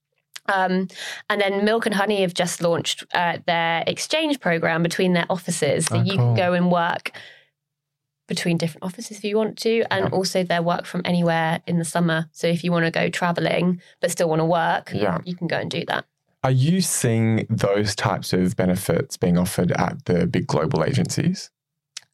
Um, 0.48 0.88
and 1.28 1.40
then 1.40 1.64
Milk 1.64 1.86
and 1.86 1.94
Honey 1.94 2.22
have 2.22 2.34
just 2.34 2.60
launched 2.62 3.04
uh, 3.14 3.38
their 3.46 3.84
exchange 3.86 4.40
program 4.40 4.82
between 4.82 5.12
their 5.12 5.26
offices. 5.30 5.86
So 5.86 5.96
Oh, 5.98 6.02
you 6.02 6.16
cool. 6.16 6.34
can 6.34 6.34
go 6.34 6.52
and 6.54 6.70
work 6.72 7.12
between 8.26 8.56
different 8.56 8.84
offices 8.84 9.18
if 9.18 9.24
you 9.24 9.36
want 9.36 9.58
to, 9.58 9.82
and 9.92 10.04
Yeah. 10.04 10.10
also 10.10 10.44
their 10.44 10.62
work 10.62 10.86
from 10.86 11.02
anywhere 11.04 11.60
in 11.66 11.78
the 11.78 11.84
summer. 11.84 12.28
So 12.32 12.46
if 12.46 12.62
you 12.62 12.70
want 12.72 12.84
to 12.84 12.90
go 12.90 13.08
traveling 13.08 13.80
but 14.00 14.10
still 14.10 14.28
want 14.28 14.40
to 14.40 14.44
work, 14.44 14.92
Yeah. 14.94 15.18
you 15.24 15.34
can 15.34 15.48
go 15.48 15.56
and 15.58 15.70
do 15.70 15.84
that. 15.88 16.04
Are 16.42 16.50
you 16.52 16.80
seeing 16.80 17.46
those 17.50 17.94
types 17.94 18.32
of 18.32 18.56
benefits 18.56 19.16
being 19.16 19.36
offered 19.36 19.72
at 19.72 20.04
the 20.06 20.26
big 20.26 20.46
global 20.46 20.84
agencies? 20.84 21.50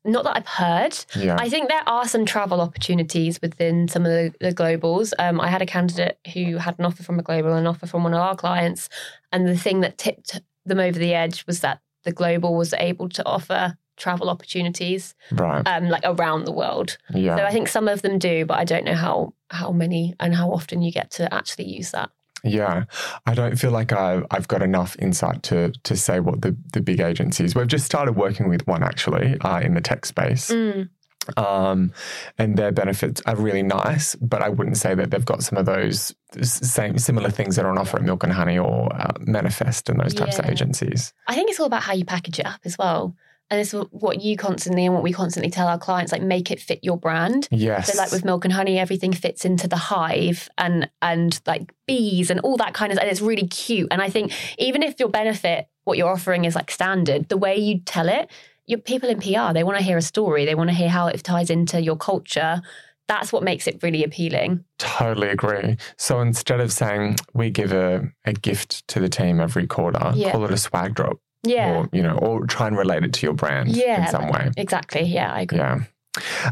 Not 0.06 0.24
that 0.24 0.36
I've 0.36 0.46
heard. 0.46 1.04
Yeah. 1.16 1.36
I 1.38 1.48
think 1.48 1.68
there 1.68 1.86
are 1.86 2.06
some 2.06 2.24
travel 2.24 2.60
opportunities 2.60 3.40
within 3.42 3.88
some 3.88 4.06
of 4.06 4.10
the, 4.10 4.32
the 4.40 4.54
globals. 4.54 5.12
Um, 5.18 5.40
I 5.40 5.48
had 5.48 5.62
a 5.62 5.66
candidate 5.66 6.18
who 6.32 6.56
had 6.56 6.78
an 6.78 6.84
offer 6.84 7.02
from 7.02 7.18
a 7.18 7.22
global, 7.22 7.52
an 7.54 7.66
offer 7.66 7.86
from 7.86 8.04
one 8.04 8.14
of 8.14 8.20
our 8.20 8.36
clients, 8.36 8.88
and 9.32 9.46
the 9.46 9.56
thing 9.56 9.80
that 9.80 9.98
tipped 9.98 10.40
them 10.64 10.80
over 10.80 10.98
the 10.98 11.14
edge 11.14 11.46
was 11.46 11.60
that 11.60 11.80
the 12.04 12.12
global 12.12 12.54
was 12.54 12.72
able 12.74 13.08
to 13.10 13.26
offer 13.26 13.76
travel 13.96 14.28
opportunities, 14.28 15.14
right. 15.32 15.66
um, 15.66 15.88
like 15.88 16.02
around 16.04 16.44
the 16.44 16.52
world. 16.52 16.98
Yeah. 17.12 17.36
So 17.36 17.44
I 17.44 17.50
think 17.50 17.68
some 17.68 17.88
of 17.88 18.02
them 18.02 18.18
do, 18.18 18.44
but 18.44 18.58
I 18.58 18.64
don't 18.64 18.84
know 18.84 18.94
how 18.94 19.32
how 19.50 19.70
many 19.70 20.14
and 20.18 20.34
how 20.34 20.50
often 20.50 20.82
you 20.82 20.92
get 20.92 21.10
to 21.12 21.32
actually 21.32 21.66
use 21.66 21.92
that. 21.92 22.10
Yeah, 22.44 22.84
I 23.26 23.34
don't 23.34 23.58
feel 23.58 23.70
like 23.70 23.92
I've, 23.92 24.24
I've 24.30 24.46
got 24.46 24.62
enough 24.62 24.96
insight 24.98 25.42
to 25.44 25.72
to 25.82 25.96
say 25.96 26.20
what 26.20 26.42
the, 26.42 26.56
the 26.72 26.80
big 26.80 27.00
agencies. 27.00 27.54
We've 27.54 27.66
just 27.66 27.86
started 27.86 28.12
working 28.12 28.48
with 28.48 28.66
one 28.66 28.82
actually 28.82 29.38
uh, 29.40 29.60
in 29.60 29.74
the 29.74 29.80
tech 29.80 30.06
space, 30.06 30.50
Mm, 30.50 30.88
um, 31.36 31.92
and 32.38 32.56
their 32.56 32.70
benefits 32.72 33.20
are 33.26 33.34
really 33.36 33.62
nice. 33.62 34.14
But 34.16 34.42
I 34.42 34.48
wouldn't 34.48 34.76
say 34.76 34.94
that 34.94 35.10
they've 35.10 35.24
got 35.24 35.42
some 35.42 35.58
of 35.58 35.66
those 35.66 36.14
same 36.42 36.98
similar 36.98 37.30
things 37.30 37.56
that 37.56 37.64
are 37.64 37.70
on 37.70 37.78
offer 37.78 37.96
at 37.96 38.04
Milk 38.04 38.22
and 38.22 38.32
Honey 38.32 38.58
or 38.58 38.94
uh, 38.94 39.12
Manifest 39.20 39.88
and 39.88 39.98
those 39.98 40.14
types 40.14 40.38
of 40.38 40.44
agencies. 40.46 41.12
I 41.26 41.34
think 41.34 41.50
it's 41.50 41.58
all 41.58 41.66
about 41.66 41.82
how 41.82 41.94
you 41.94 42.04
package 42.04 42.38
it 42.38 42.46
up 42.46 42.60
as 42.64 42.76
well. 42.78 43.16
And 43.50 43.60
this 43.60 43.72
is 43.72 43.84
what 43.90 44.22
you 44.22 44.36
constantly 44.36 44.84
and 44.86 44.94
what 44.94 45.04
we 45.04 45.12
constantly 45.12 45.50
tell 45.50 45.68
our 45.68 45.78
clients, 45.78 46.10
like 46.10 46.22
make 46.22 46.50
it 46.50 46.60
fit 46.60 46.80
your 46.82 46.96
brand. 46.98 47.46
Yes, 47.52 47.92
So 47.92 47.98
like 47.98 48.10
with 48.10 48.24
milk 48.24 48.44
and 48.44 48.52
honey, 48.52 48.78
everything 48.78 49.12
fits 49.12 49.44
into 49.44 49.68
the 49.68 49.76
hive 49.76 50.48
and 50.58 50.90
and 51.00 51.40
like 51.46 51.72
bees 51.86 52.30
and 52.30 52.40
all 52.40 52.56
that 52.56 52.74
kind 52.74 52.90
of 52.92 52.98
and 52.98 53.08
it's 53.08 53.20
really 53.20 53.46
cute. 53.46 53.88
And 53.92 54.02
I 54.02 54.10
think 54.10 54.32
even 54.58 54.82
if 54.82 54.98
your 54.98 55.08
benefit, 55.08 55.68
what 55.84 55.96
you're 55.96 56.10
offering 56.10 56.44
is 56.44 56.56
like 56.56 56.70
standard, 56.72 57.28
the 57.28 57.36
way 57.36 57.56
you 57.56 57.78
tell 57.80 58.08
it, 58.08 58.30
your 58.66 58.80
people 58.80 59.08
in 59.08 59.20
PR, 59.20 59.52
they 59.52 59.62
want 59.62 59.78
to 59.78 59.84
hear 59.84 59.96
a 59.96 60.02
story. 60.02 60.44
They 60.44 60.56
want 60.56 60.70
to 60.70 60.74
hear 60.74 60.88
how 60.88 61.06
it 61.06 61.22
ties 61.22 61.48
into 61.50 61.80
your 61.80 61.96
culture. 61.96 62.60
That's 63.06 63.32
what 63.32 63.44
makes 63.44 63.68
it 63.68 63.80
really 63.84 64.02
appealing. 64.02 64.64
Totally 64.78 65.28
agree. 65.28 65.76
So 65.96 66.20
instead 66.20 66.58
of 66.58 66.72
saying 66.72 67.14
we 67.32 67.50
give 67.50 67.70
a, 67.70 68.10
a 68.24 68.32
gift 68.32 68.88
to 68.88 68.98
the 68.98 69.08
team 69.08 69.40
every 69.40 69.68
quarter, 69.68 70.10
Yeah. 70.16 70.32
call 70.32 70.44
it 70.44 70.50
a 70.50 70.56
swag 70.56 70.96
drop, 70.96 71.18
Yeah. 71.48 71.72
or 71.80 71.88
you 71.92 72.02
know, 72.02 72.16
or 72.18 72.46
try 72.46 72.66
and 72.66 72.76
relate 72.76 73.04
it 73.04 73.12
to 73.14 73.26
your 73.26 73.34
brand 73.34 73.68
Yeah, 73.76 74.02
in 74.04 74.08
some 74.10 74.28
way. 74.28 74.50
Exactly. 74.56 75.02
Yeah, 75.02 75.32
I 75.32 75.40
agree. 75.42 75.58
Yeah. 75.58 75.80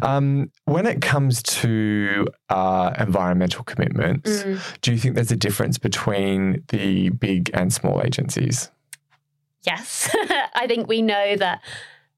Um, 0.03 0.51
when 0.67 0.87
it 0.87 1.01
comes 1.01 1.43
to 1.43 2.27
uh, 2.51 2.93
environmental 2.99 3.65
commitments, 3.65 4.43
Mm. 4.45 4.61
do 4.83 4.93
you 4.93 4.99
think 4.99 5.15
there's 5.15 5.31
a 5.33 5.37
difference 5.37 5.79
between 5.79 6.63
the 6.69 7.09
big 7.11 7.51
and 7.55 7.73
small 7.73 8.03
agencies? 8.05 8.71
Yes. 9.63 10.15
I 10.55 10.67
think 10.69 10.87
we 10.89 11.01
know 11.01 11.37
that 11.37 11.63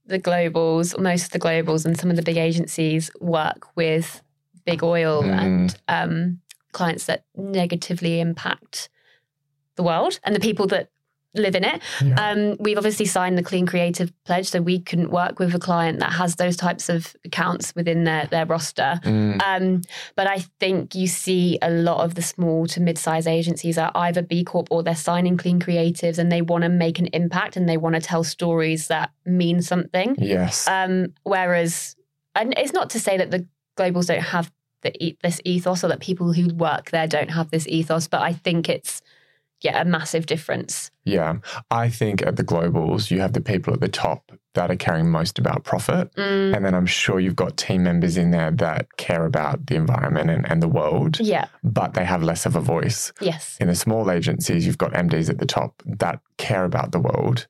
the 0.06 0.18
globals, 0.18 0.98
most 0.98 1.26
of 1.26 1.30
the 1.30 1.38
globals 1.38 1.84
and 1.84 1.96
some 1.98 2.10
of 2.10 2.16
the 2.16 2.22
big 2.22 2.36
agencies 2.36 3.10
work 3.20 3.76
with 3.76 4.22
big 4.64 4.82
oil 4.82 5.22
Mm. 5.22 5.30
and 5.40 5.76
um, 5.88 6.40
clients 6.72 7.06
that 7.06 7.24
negatively 7.36 8.18
impact 8.20 8.88
the 9.76 9.82
world 9.84 10.18
and 10.24 10.34
the 10.34 10.40
people 10.40 10.66
that 10.68 10.90
live 11.36 11.54
in 11.54 11.64
it. 11.64 11.82
Yeah. 12.02 12.30
Um, 12.30 12.56
we've 12.58 12.76
obviously 12.76 13.06
signed 13.06 13.36
the 13.38 13.42
Clean 13.42 13.66
Creative 13.66 14.12
Pledge, 14.24 14.48
so 14.48 14.60
we 14.60 14.78
couldn't 14.80 15.10
work 15.10 15.38
with 15.38 15.54
a 15.54 15.58
client 15.58 16.00
that 16.00 16.12
has 16.12 16.36
those 16.36 16.56
types 16.56 16.88
of 16.88 17.14
accounts 17.24 17.74
within 17.74 18.04
their, 18.04 18.26
their 18.26 18.46
roster. 18.46 19.00
Mm, 19.04 19.42
Um, 19.42 19.82
but 20.14 20.26
I 20.26 20.38
think 20.60 20.94
you 20.94 21.06
see 21.06 21.58
a 21.62 21.70
lot 21.70 22.04
of 22.04 22.14
the 22.14 22.22
small 22.22 22.66
to 22.68 22.80
mid-size 22.80 23.26
agencies 23.26 23.78
are 23.78 23.92
either 23.94 24.22
B 24.22 24.44
Corp 24.44 24.68
or 24.70 24.82
they're 24.82 24.94
signing 24.94 25.36
clean 25.36 25.60
creatives 25.60 26.18
and 26.18 26.30
they 26.30 26.42
want 26.42 26.62
to 26.62 26.68
make 26.68 26.98
an 26.98 27.06
impact 27.12 27.56
and 27.56 27.68
they 27.68 27.76
want 27.76 27.94
to 27.94 28.00
tell 28.00 28.24
stories 28.24 28.88
that 28.88 29.10
mean 29.24 29.62
something. 29.62 30.16
yes. 30.18 30.66
Um, 30.68 31.14
whereas, 31.22 31.96
and 32.34 32.54
it's 32.56 32.72
not 32.72 32.90
to 32.90 33.00
say 33.00 33.16
that 33.16 33.30
the 33.30 33.46
globals 33.78 34.06
don't 34.06 34.20
have 34.20 34.50
the, 34.82 35.16
this 35.22 35.40
ethos 35.44 35.82
or 35.82 35.88
that 35.88 36.00
people 36.00 36.32
who 36.32 36.54
work 36.54 36.90
there 36.90 37.06
don't 37.06 37.30
have 37.30 37.50
this 37.50 37.66
ethos, 37.66 38.08
but 38.08 38.22
I 38.22 38.32
think 38.32 38.68
it's 38.68 39.00
yeah 39.62 39.80
a 39.80 39.84
massive 39.84 40.26
difference. 40.26 40.90
yeah. 41.04 41.36
I 41.70 41.88
think 41.88 42.22
at 42.22 42.36
the 42.36 42.44
globals, 42.44 43.10
you 43.10 43.20
have 43.20 43.32
the 43.32 43.40
people 43.40 43.72
at 43.74 43.80
the 43.80 43.88
top 43.88 44.32
that 44.56 44.70
are 44.70 44.76
caring 44.76 45.08
most 45.10 45.38
about 45.38 45.64
profit. 45.64 46.12
Mm, 46.16 46.54
And 46.56 46.64
then 46.64 46.74
I'm 46.74 46.86
sure 46.86 47.20
you've 47.20 47.36
got 47.36 47.56
team 47.56 47.84
members 47.84 48.16
in 48.16 48.30
there 48.32 48.50
that 48.52 48.96
care 48.96 49.24
about 49.24 49.66
the 49.66 49.76
environment 49.76 50.28
and, 50.30 50.44
and 50.50 50.62
the 50.62 50.68
world, 50.68 51.20
yeah. 51.20 51.46
but 51.62 51.94
they 51.94 52.04
have 52.04 52.22
less 52.22 52.44
of 52.46 52.56
a 52.56 52.60
voice. 52.60 53.12
Yes. 53.20 53.56
In 53.60 53.68
the 53.68 53.74
small 53.76 54.10
agencies, 54.10 54.66
you've 54.66 54.78
got 54.78 54.92
MDs 54.92 55.30
at 55.30 55.38
the 55.38 55.46
top 55.46 55.82
that 55.86 56.20
care 56.38 56.64
about 56.64 56.92
the 56.92 57.00
world 57.00 57.46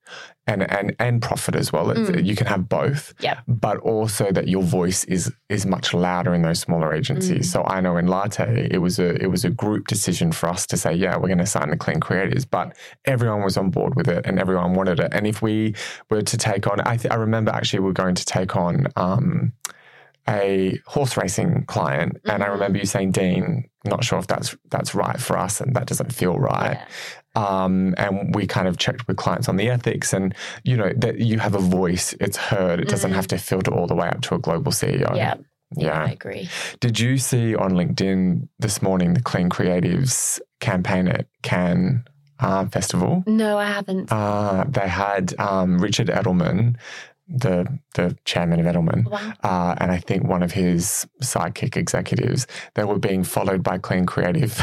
and 0.49 0.63
and 0.71 0.95
and 1.01 1.21
profit 1.21 1.57
as 1.57 1.73
well. 1.73 1.87
Mm. 1.87 2.25
You 2.25 2.37
can 2.37 2.47
have 2.47 2.69
both, 2.69 3.15
Yeah. 3.19 3.41
but 3.49 3.79
also 3.79 4.31
that 4.31 4.47
your 4.47 4.63
voice 4.63 5.03
is 5.17 5.33
is 5.49 5.67
much 5.67 5.93
louder 5.93 6.33
in 6.37 6.43
those 6.43 6.61
smaller 6.61 6.95
agencies. 6.95 7.49
Mm. 7.49 7.53
So 7.53 7.65
I 7.65 7.81
know 7.81 7.97
in 7.97 8.07
Latte, 8.07 8.69
it 8.71 8.79
was 8.79 9.01
a 9.01 9.09
it 9.21 9.27
was 9.27 9.45
a 9.45 9.51
group 9.51 9.89
decision 9.89 10.31
for 10.31 10.49
us 10.49 10.65
to 10.69 10.77
say, 10.77 10.95
yeah, 10.95 11.17
we're 11.17 11.27
going 11.35 11.39
to 11.47 11.47
sign 11.47 11.71
the 11.71 11.77
clean 11.77 11.99
creatives, 11.99 12.47
but 12.49 12.77
everyone 13.07 13.43
was 13.43 13.57
on 13.57 13.71
board 13.71 13.97
with 13.97 14.07
it 14.09 14.25
and 14.25 14.39
everyone 14.39 14.75
wanted 14.75 15.01
it. 15.01 15.11
And 15.13 15.27
if 15.27 15.43
we 15.43 15.75
were 16.11 16.23
to 16.23 16.37
take 16.39 16.69
on, 16.71 16.79
I 16.83 16.96
th- 16.97 17.13
I 17.13 17.17
remember 17.17 17.51
actually 17.53 17.81
we 17.81 17.91
are 17.91 17.95
going 17.95 18.15
to 18.17 18.25
take 18.25 18.57
on. 18.57 18.87
Um, 18.97 19.53
a 20.29 20.81
horse 20.87 21.17
racing 21.17 21.65
client, 21.67 22.17
and 22.25 22.43
I 22.43 22.49
remember 22.49 22.79
you 22.79 22.85
saying, 22.85 23.13
"Dean, 23.13 23.69
not 23.85 24.03
sure 24.03 24.19
if 24.19 24.27
that's 24.27 24.57
that's 24.71 24.93
right 24.93 25.21
for 25.21 25.39
us, 25.39 25.61
and 25.61 25.77
that 25.77 25.87
doesn't 25.87 26.13
feel 26.13 26.37
right." 26.37 26.77
Yeah. 27.37 27.65
um, 27.65 27.95
and 27.97 28.35
we 28.35 28.47
kind 28.49 28.67
of 28.67 28.77
checked 28.77 29.07
with 29.07 29.19
clients 29.19 29.49
on 29.49 29.55
the 29.57 29.71
ethics 29.71 30.13
and 30.13 30.35
you 30.65 30.77
know 30.77 30.91
that 30.97 31.19
you 31.21 31.39
have 31.39 31.55
a 31.55 31.59
voice 31.61 32.15
it's 32.19 32.39
heard 32.39 32.81
it 32.81 32.89
doesn't 32.89 33.11
Mhm. 33.13 33.15
have 33.15 33.27
to 33.29 33.37
filter 33.39 33.71
all 33.73 33.87
the 33.87 33.95
way 33.95 34.09
up 34.09 34.23
to 34.23 34.35
a 34.35 34.39
global 34.39 34.73
ceo 34.73 35.15
Yeah. 35.15 35.35
yeah 35.77 36.05
I 36.07 36.11
agree. 36.13 36.49
did 36.81 36.99
you 36.99 37.19
see 37.19 37.55
on 37.55 37.73
linkedin 37.73 38.49
this 38.59 38.81
morning 38.81 39.13
the 39.15 39.21
clean 39.23 39.51
creatives 39.51 40.41
campaign 40.61 41.09
at 41.09 41.27
cannes 41.43 42.05
uh, 42.41 42.67
festival 42.67 43.23
No, 43.27 43.59
I 43.59 43.67
haven't. 43.67 44.13
uh, 44.13 44.65
they 44.69 44.89
had 44.89 45.35
um, 45.39 45.79
richard 45.79 46.09
edelman 46.09 46.77
the 47.29 47.67
the 47.95 48.17
chairman 48.25 48.61
of 48.61 48.67
edelman 48.67 49.05
wow. 49.11 49.33
uh, 49.43 49.75
and 49.79 49.91
I 49.91 49.99
think 49.99 50.25
one 50.25 50.43
of 50.45 50.53
his 50.53 51.07
sidekick 51.23 51.77
executives, 51.77 52.47
they 52.75 52.85
were 52.85 52.99
being 52.99 53.25
followed 53.25 53.63
by 53.65 53.79
clean 53.79 54.07
creative 54.07 54.61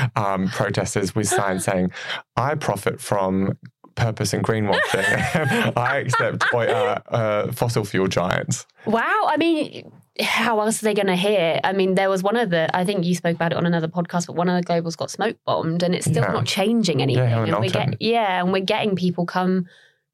um, 0.16 0.48
protesters 0.48 1.14
with 1.14 1.26
signs 1.26 1.64
saying, 1.70 1.90
I 2.36 2.54
profit 2.54 3.00
from 3.00 3.58
purpose 3.96 4.32
and 4.32 4.44
greenwashing. 4.44 5.72
I 5.76 5.98
accept 5.98 6.44
uh, 6.52 7.00
uh, 7.08 7.52
fossil 7.52 7.84
fuel 7.84 8.06
giants. 8.08 8.66
Wow. 8.86 9.24
I 9.26 9.36
mean, 9.36 9.90
how 10.20 10.60
else 10.60 10.80
are 10.82 10.84
they 10.84 10.94
going 10.94 11.08
to 11.08 11.16
hear? 11.16 11.60
I 11.64 11.72
mean, 11.72 11.94
there 11.96 12.08
was 12.08 12.22
one 12.22 12.36
of 12.36 12.50
the, 12.50 12.74
I 12.76 12.84
think 12.84 13.04
you 13.04 13.14
spoke 13.14 13.34
about 13.34 13.52
it 13.52 13.58
on 13.58 13.66
another 13.66 13.88
podcast, 13.88 14.26
but 14.28 14.36
one 14.36 14.48
of 14.48 14.60
the 14.60 14.66
globals 14.66 14.96
got 14.96 15.10
smoke 15.10 15.36
bombed 15.44 15.82
and 15.82 15.94
it's 15.94 16.06
still 16.06 16.22
Yeah. 16.22 16.32
not 16.32 16.46
changing 16.46 17.02
anything. 17.02 17.26
Helen 17.28 17.48
and 17.52 17.58
we're 17.60 17.70
get, 17.70 18.00
yeah, 18.00 18.40
and 18.40 18.52
we're 18.52 18.62
getting 18.64 18.94
people 18.94 19.26
come 19.26 19.66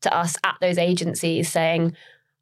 to 0.03 0.17
us 0.17 0.37
at 0.45 0.57
those 0.61 0.79
agencies 0.79 1.51
saying, 1.51 1.95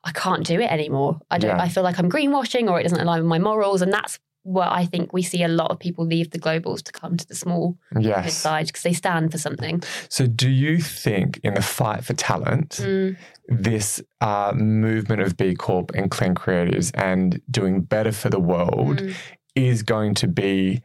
I 0.04 0.12
can't 0.12 0.46
do 0.46 0.60
it 0.60 0.70
anymore. 0.70 1.20
I 1.30 1.38
don't, 1.38 1.56
Yeah. 1.56 1.62
I 1.62 1.68
feel 1.68 1.82
like 1.82 1.98
I'm 1.98 2.08
greenwashing 2.10 2.70
or 2.70 2.78
it 2.78 2.84
doesn't 2.84 3.00
align 3.00 3.20
with 3.22 3.28
my 3.28 3.40
morals. 3.40 3.82
And 3.82 3.92
that's 3.92 4.20
what 4.48 4.72
I 4.72 4.86
think 4.86 5.12
we 5.12 5.22
see 5.22 5.42
a 5.42 5.48
lot 5.48 5.70
of 5.70 5.78
people 5.78 6.06
leave 6.06 6.30
the 6.30 6.38
globals 6.38 6.82
to 6.84 6.92
come 6.92 7.16
to 7.18 7.26
the 7.26 7.34
small 7.34 7.76
Yes. 7.98 8.24
mid-sized 8.24 8.68
because 8.68 8.82
they 8.82 8.92
stand 8.94 9.30
for 9.30 9.38
something. 9.38 9.82
So, 10.08 10.26
do 10.26 10.48
you 10.48 10.78
think 10.78 11.38
in 11.44 11.54
the 11.54 11.62
fight 11.62 12.04
for 12.04 12.14
talent, 12.14 12.70
Mm. 12.82 13.16
this 13.48 14.00
uh, 14.20 14.52
movement 14.56 15.20
of 15.22 15.36
B 15.36 15.54
Corp 15.54 15.90
and 15.94 16.10
clean 16.10 16.34
creatives 16.34 16.90
and 16.94 17.40
doing 17.50 17.82
better 17.82 18.12
for 18.12 18.30
the 18.30 18.40
world 18.40 18.98
Mm. 19.02 19.14
is 19.54 19.82
going 19.82 20.14
to 20.14 20.28
be, 20.28 20.82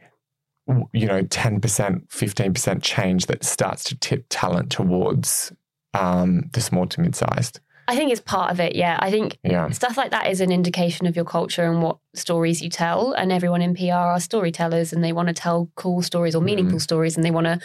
you 0.92 1.06
know, 1.06 1.22
10%, 1.22 2.08
15% 2.10 2.82
change 2.82 3.26
that 3.26 3.44
starts 3.44 3.84
to 3.84 3.96
tip 3.98 4.26
talent 4.28 4.70
towards 4.70 5.52
um, 5.94 6.42
the 6.52 6.60
small 6.60 6.86
to 6.86 7.00
mid 7.00 7.14
sized? 7.14 7.60
I 7.86 7.96
think 7.96 8.10
it's 8.12 8.20
part 8.20 8.50
of 8.50 8.60
it. 8.60 8.74
Yeah, 8.74 8.96
I 9.00 9.10
think 9.10 9.38
Yeah. 9.44 9.70
stuff 9.70 9.96
like 9.96 10.10
that 10.10 10.28
is 10.28 10.40
an 10.40 10.50
indication 10.50 11.06
of 11.06 11.16
your 11.16 11.24
culture 11.24 11.64
and 11.70 11.82
what 11.82 11.98
stories 12.14 12.62
you 12.62 12.70
tell. 12.70 13.12
And 13.12 13.30
everyone 13.32 13.62
in 13.62 13.74
PR 13.74 13.92
are 14.14 14.20
storytellers, 14.20 14.92
and 14.92 15.04
they 15.04 15.12
want 15.12 15.28
to 15.28 15.34
tell 15.34 15.68
cool 15.74 16.02
stories 16.02 16.34
or 16.34 16.40
Mm. 16.40 16.46
meaningful 16.46 16.80
stories, 16.80 17.16
and 17.16 17.24
they 17.24 17.30
want 17.30 17.46
to 17.46 17.58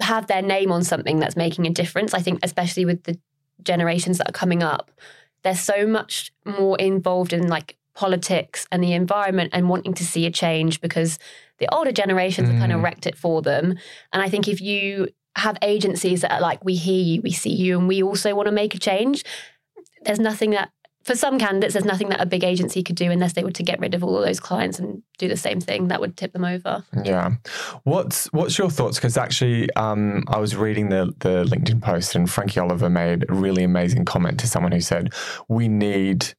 have 0.00 0.26
their 0.26 0.42
name 0.42 0.70
on 0.70 0.84
something 0.84 1.18
that's 1.18 1.36
making 1.36 1.66
a 1.66 1.70
difference. 1.70 2.14
I 2.14 2.20
think, 2.20 2.40
especially 2.42 2.84
with 2.84 3.04
the 3.04 3.18
generations 3.62 4.18
that 4.18 4.28
are 4.28 4.32
coming 4.32 4.62
up, 4.62 4.90
they're 5.42 5.54
so 5.54 5.86
much 5.86 6.32
more 6.44 6.76
involved 6.78 7.32
in 7.32 7.48
like 7.48 7.76
politics 7.94 8.66
and 8.70 8.82
the 8.82 8.92
environment 8.92 9.50
and 9.52 9.68
wanting 9.68 9.94
to 9.94 10.04
see 10.04 10.26
a 10.26 10.30
change 10.30 10.80
because 10.80 11.18
the 11.58 11.68
older 11.74 11.92
generations 11.92 12.48
have 12.48 12.58
kind 12.58 12.72
of 12.72 12.80
Mm. 12.80 12.84
wrecked 12.84 13.06
it 13.06 13.16
for 13.16 13.42
them. 13.42 13.74
And 14.12 14.22
I 14.22 14.28
think 14.28 14.48
if 14.48 14.60
you 14.60 15.08
have 15.36 15.56
agencies 15.62 16.22
that 16.22 16.32
are 16.32 16.40
like, 16.40 16.64
we 16.64 16.74
hear 16.74 17.02
you, 17.02 17.22
we 17.22 17.32
see 17.32 17.54
you, 17.54 17.78
and 17.78 17.88
we 17.88 18.02
also 18.02 18.34
want 18.34 18.46
to 18.46 18.52
make 18.52 18.74
a 18.74 18.78
change, 18.78 19.24
there's 20.02 20.18
nothing 20.18 20.50
that, 20.50 20.70
for 21.04 21.14
some 21.14 21.38
candidates, 21.38 21.72
there's 21.72 21.84
nothing 21.84 22.10
that 22.10 22.20
a 22.20 22.26
big 22.26 22.44
agency 22.44 22.82
could 22.82 22.96
do 22.96 23.10
unless 23.10 23.32
they 23.32 23.42
were 23.42 23.50
to 23.52 23.62
get 23.62 23.80
rid 23.80 23.94
of 23.94 24.04
all 24.04 24.18
of 24.18 24.24
those 24.24 24.40
clients 24.40 24.78
and 24.78 25.02
do 25.18 25.28
the 25.28 25.36
same 25.36 25.60
thing 25.60 25.88
that 25.88 26.00
would 26.00 26.16
tip 26.16 26.32
them 26.32 26.44
over. 26.44 26.84
Yeah. 27.04 27.36
What's 27.84 28.26
what's 28.32 28.58
your 28.58 28.70
thoughts? 28.70 28.98
Because 28.98 29.16
actually, 29.16 29.72
um, 29.74 30.24
I 30.28 30.38
was 30.38 30.56
reading 30.56 30.90
the 30.90 31.14
the 31.20 31.44
LinkedIn 31.44 31.80
post, 31.80 32.14
and 32.14 32.30
Frankie 32.30 32.60
Oliver 32.60 32.90
made 32.90 33.24
a 33.30 33.34
really 33.34 33.64
amazing 33.64 34.04
comment 34.04 34.38
to 34.40 34.46
someone 34.46 34.72
who 34.72 34.80
said, 34.80 35.14
"We 35.48 35.68
need 35.68 36.34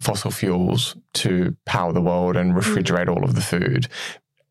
fossil 0.00 0.30
fuels 0.30 0.96
to 1.12 1.54
power 1.66 1.92
the 1.92 2.00
world 2.00 2.36
and 2.36 2.54
refrigerate 2.54 3.08
all 3.08 3.24
of 3.24 3.34
the 3.34 3.42
food." 3.42 3.88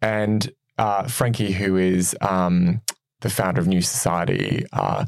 And 0.03 0.51
uh, 0.77 1.08
Frankie, 1.08 1.51
who 1.51 1.77
is 1.77 2.15
um, 2.22 2.82
the 3.21 3.29
founder 3.29 3.59
of 3.62 3.67
New 3.67 3.81
Society, 3.81 4.65
uh, 4.74 5.05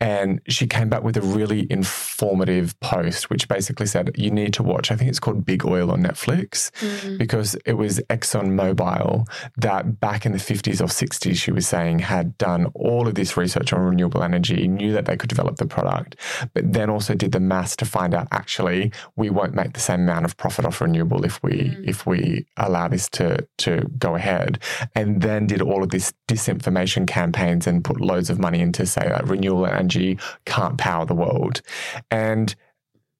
and 0.00 0.40
she 0.48 0.66
came 0.66 0.88
back 0.88 1.02
with 1.04 1.16
a 1.16 1.20
really 1.22 1.66
informative 1.70 2.78
post, 2.80 3.30
which 3.30 3.46
basically 3.48 3.86
said, 3.86 4.10
"You 4.16 4.30
need 4.30 4.52
to 4.54 4.62
watch." 4.62 4.90
I 4.90 4.96
think 4.96 5.08
it's 5.10 5.20
called 5.20 5.44
Big 5.44 5.64
Oil 5.64 5.90
on 5.90 6.02
Netflix 6.02 6.70
because 7.18 7.56
it 7.66 7.74
was 7.74 8.00
ExxonMobil 8.10 9.26
that 9.56 10.00
back 10.00 10.26
in 10.26 10.32
the 10.32 10.38
50s 10.38 10.80
or 10.80 10.86
60s, 10.88 11.36
she 11.36 11.52
was 11.52 11.66
saying, 11.66 12.00
had 12.00 12.36
done 12.38 12.66
all 12.74 13.06
of 13.06 13.14
this 13.14 13.36
research 13.36 13.72
on 13.72 13.80
renewable 13.80 14.22
energy, 14.22 14.66
knew 14.68 14.92
that 14.92 15.04
they 15.06 15.16
could 15.16 15.28
develop 15.28 15.56
the 15.56 15.66
product, 15.66 16.16
but 16.54 16.72
then 16.72 16.90
also 16.90 17.14
did 17.14 17.32
the 17.32 17.40
maths 17.40 17.76
to 17.76 17.84
find 17.84 18.14
out 18.14 18.26
actually 18.32 18.92
we 19.16 19.30
won't 19.30 19.54
make 19.54 19.72
the 19.74 19.80
same 19.80 20.00
amount 20.00 20.24
of 20.24 20.36
profit 20.36 20.64
off 20.64 20.80
renewable 20.80 21.24
if 21.24 21.42
we 21.42 21.52
Mm. 21.52 21.88
if 21.88 22.06
we 22.06 22.46
allow 22.56 22.88
this 22.88 23.08
to 23.10 23.46
to 23.58 23.88
go 23.98 24.14
ahead. 24.16 24.58
And 24.94 25.20
then 25.22 25.46
did 25.46 25.62
all 25.62 25.82
of 25.82 25.90
this 25.90 26.12
disinformation 26.28 27.06
campaigns 27.52 27.66
and 27.66 27.84
put 27.84 28.00
loads 28.00 28.30
of 28.30 28.38
money 28.38 28.60
into 28.60 28.86
say 28.86 29.02
that 29.08 29.26
renewable 29.28 29.66
energy 29.66 30.18
can't 30.44 30.78
power 30.78 31.06
the 31.06 31.14
world. 31.14 31.60
And 32.10 32.54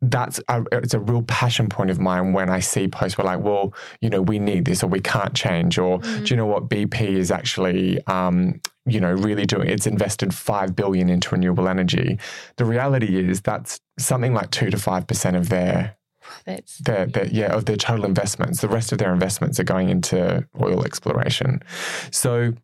that's 0.05 0.41
a, 0.49 0.65
it's 0.73 0.95
a 0.95 0.99
real 0.99 1.23
passion 1.23 1.69
point 1.69 1.91
of 1.91 2.01
mine 2.01 2.33
when 2.33 2.51
I 2.51 2.61
see 2.61 2.89
posts 2.89 3.17
where 3.17 3.25
like, 3.25 3.41
well, 3.45 3.73
you 4.01 4.11
know, 4.11 4.21
we 4.21 4.39
need 4.41 4.65
this 4.65 4.83
or 4.83 4.89
we 4.89 5.01
can't 5.01 5.33
change, 5.35 5.79
or 5.79 6.01
Mm. 6.01 6.25
do 6.25 6.35
you 6.35 6.37
know 6.37 6.47
what 6.47 6.69
BP 6.69 7.01
is 7.17 7.31
actually, 7.31 8.05
um, 8.07 8.61
you 8.85 9.01
know, 9.01 9.13
really 9.13 9.47
doing? 9.47 9.69
It's 9.69 9.87
invested 9.87 10.35
five 10.35 10.75
billion 10.75 11.09
into 11.09 11.29
renewable 11.31 11.69
energy. 11.69 12.19
The 12.57 12.65
reality 12.65 13.17
is 13.31 13.43
that's 13.43 13.79
something 13.99 14.35
like 14.35 14.51
two 14.51 14.71
to 14.71 14.79
five 14.79 15.07
percent 15.07 15.37
of 15.37 15.49
their 15.49 15.95
Profits. 16.21 16.79
their, 16.79 17.07
their 17.07 17.27
yeah 17.27 17.53
of 17.57 17.65
their 17.65 17.77
total 17.77 18.05
investments. 18.05 18.61
The 18.61 18.69
rest 18.69 18.91
of 18.93 18.99
their 18.99 19.13
investments 19.13 19.61
are 19.61 19.65
going 19.65 19.89
into 19.89 20.45
oil 20.61 20.85
exploration. 20.85 21.63
So, 22.11 22.55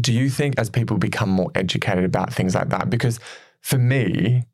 do 0.00 0.12
you 0.12 0.28
think 0.28 0.58
as 0.58 0.70
people 0.70 0.98
become 0.98 1.30
more 1.30 1.50
educated 1.54 2.04
about 2.04 2.32
things 2.32 2.54
like 2.54 2.68
that, 2.68 2.90
because 2.90 3.20
for 3.60 3.78
me, 3.78 4.44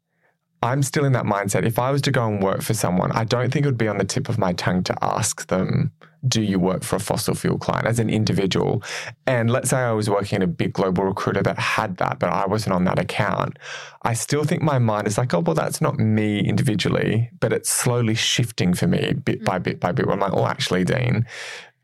I'm 0.63 0.83
still 0.83 1.05
in 1.05 1.13
that 1.13 1.27
mindset. 1.27 1.65
If 1.65 1.79
I 1.79 1.91
was 1.91 2.01
to 2.03 2.11
go 2.11 2.27
and 2.27 2.43
work 2.43 2.63
for 2.63 2.73
someone, 2.73 3.13
I 3.13 3.25
don't 3.25 3.53
think 3.53 3.67
it 3.67 3.69
would 3.69 3.77
be 3.77 3.89
on 3.89 3.99
the 3.99 4.05
tip 4.05 4.31
of 4.31 4.39
my 4.39 4.55
tongue 4.55 4.83
to 4.85 5.05
ask 5.05 5.47
them, 5.49 5.93
do 6.27 6.41
you 6.41 6.59
work 6.59 6.85
for 6.85 6.97
a 6.97 7.01
fossil 7.01 7.35
fuel 7.35 7.59
client 7.59 7.87
as 7.87 7.99
an 7.99 8.09
individual? 8.09 8.83
And 9.27 9.51
let's 9.51 9.69
say 9.69 9.77
I 9.77 9.93
was 9.93 10.09
working 10.09 10.37
in 10.37 10.43
a 10.43 10.47
big 10.47 10.73
global 10.73 11.05
recruiter 11.05 11.43
that 11.43 11.59
had 11.59 11.99
that, 11.99 12.19
but 12.19 12.31
I 12.31 12.47
wasn't 12.47 12.73
on 12.73 12.85
that 12.85 12.99
account. 12.99 13.59
I 14.05 14.15
still 14.15 14.45
think 14.45 14.63
my 14.63 14.79
mind 14.79 15.07
is 15.07 15.19
like, 15.19 15.35
oh, 15.35 15.41
well, 15.41 15.55
that's 15.55 15.83
not 15.83 15.99
me 15.99 16.41
individually, 16.41 17.31
but 17.41 17.53
it's 17.53 17.69
slowly 17.69 18.15
shifting 18.15 18.73
for 18.73 18.87
me 18.87 19.13
bit 19.13 19.45
by 19.45 19.59
bit 19.59 19.81
by 19.81 19.93
bit. 19.93 20.07
Where 20.07 20.15
I'm 20.15 20.21
like, 20.21 20.33
oh, 20.33 20.47
actually, 20.47 20.85
Dean, 20.85 21.27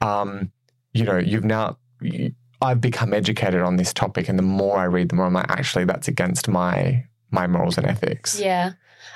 um, 0.00 0.50
you 0.94 1.04
know, 1.04 1.18
you've 1.18 1.44
now. 1.44 1.76
You, 2.00 2.32
I've 2.62 2.80
become 2.80 3.14
educated 3.14 3.62
on 3.62 3.76
this 3.76 3.92
topic, 3.92 4.28
and 4.28 4.38
the 4.38 4.42
more 4.42 4.76
I 4.78 4.84
read, 4.84 5.08
the 5.08 5.16
more 5.16 5.26
I'm 5.26 5.32
like, 5.32 5.50
actually, 5.50 5.84
that's 5.84 6.08
against 6.08 6.48
my 6.48 7.04
my 7.30 7.46
morals 7.46 7.78
and 7.78 7.86
ethics. 7.86 8.38
Yeah. 8.40 8.72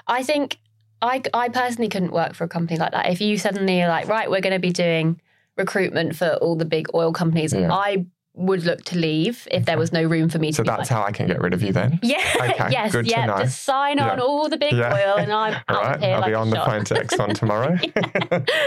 I 0.07 0.22
think 0.22 0.59
I, 1.02 1.22
I 1.35 1.48
personally 1.48 1.88
couldn't 1.88 2.12
work 2.12 2.35
for 2.35 2.44
a 2.44 2.48
company 2.48 2.78
like 2.78 2.92
that. 2.92 3.11
If 3.11 3.20
you 3.20 3.37
suddenly 3.38 3.83
are 3.83 3.88
like, 3.88 4.09
right, 4.09 4.30
we're 4.30 4.40
going 4.40 4.54
to 4.54 4.61
be 4.61 4.70
doing 4.70 5.20
recruitment 5.57 6.16
for 6.16 6.35
all 6.35 6.57
the 6.57 6.64
big 6.64 6.87
oil 6.94 7.12
companies, 7.12 7.52
Yeah. 7.52 7.72
I 7.72 8.07
would 8.37 8.64
look 8.64 8.83
to 8.85 8.99
leave 8.99 9.47
if 9.53 9.64
there 9.64 9.79
was 9.79 9.92
no 9.92 10.03
room 10.03 10.29
for 10.29 10.38
me 10.40 10.49
to 10.49 10.55
So 10.57 10.62
that's 10.64 10.79
like, 10.81 10.88
how 10.88 11.05
I 11.05 11.12
can 11.12 11.29
get 11.29 11.40
rid 11.40 11.55
of 11.55 11.62
you 11.62 11.73
then. 11.73 12.01
yeah, 12.03 12.18
Okay, 12.40 12.68
yes, 12.73 12.90
good 12.92 13.05
to 13.05 13.11
yeah, 13.11 13.27
know. 13.27 13.38
just 13.38 13.62
sign 13.62 14.01
on 14.01 14.18
Yeah. 14.18 14.25
all 14.25 14.49
the 14.49 14.57
big 14.59 14.73
Yeah. 14.75 14.92
oil 14.92 15.18
and 15.18 15.33
I'm 15.33 15.55
All 15.68 15.77
out 15.77 15.83
right, 15.85 16.01
here 16.03 16.14
I'll 16.14 16.20
like 16.20 16.31
be 16.31 16.35
on 16.35 16.51
the 16.51 16.57
shot. 16.57 16.66
phone 16.66 16.85
to 16.87 16.94
Exxon 16.94 17.35
tomorrow. 17.38 17.79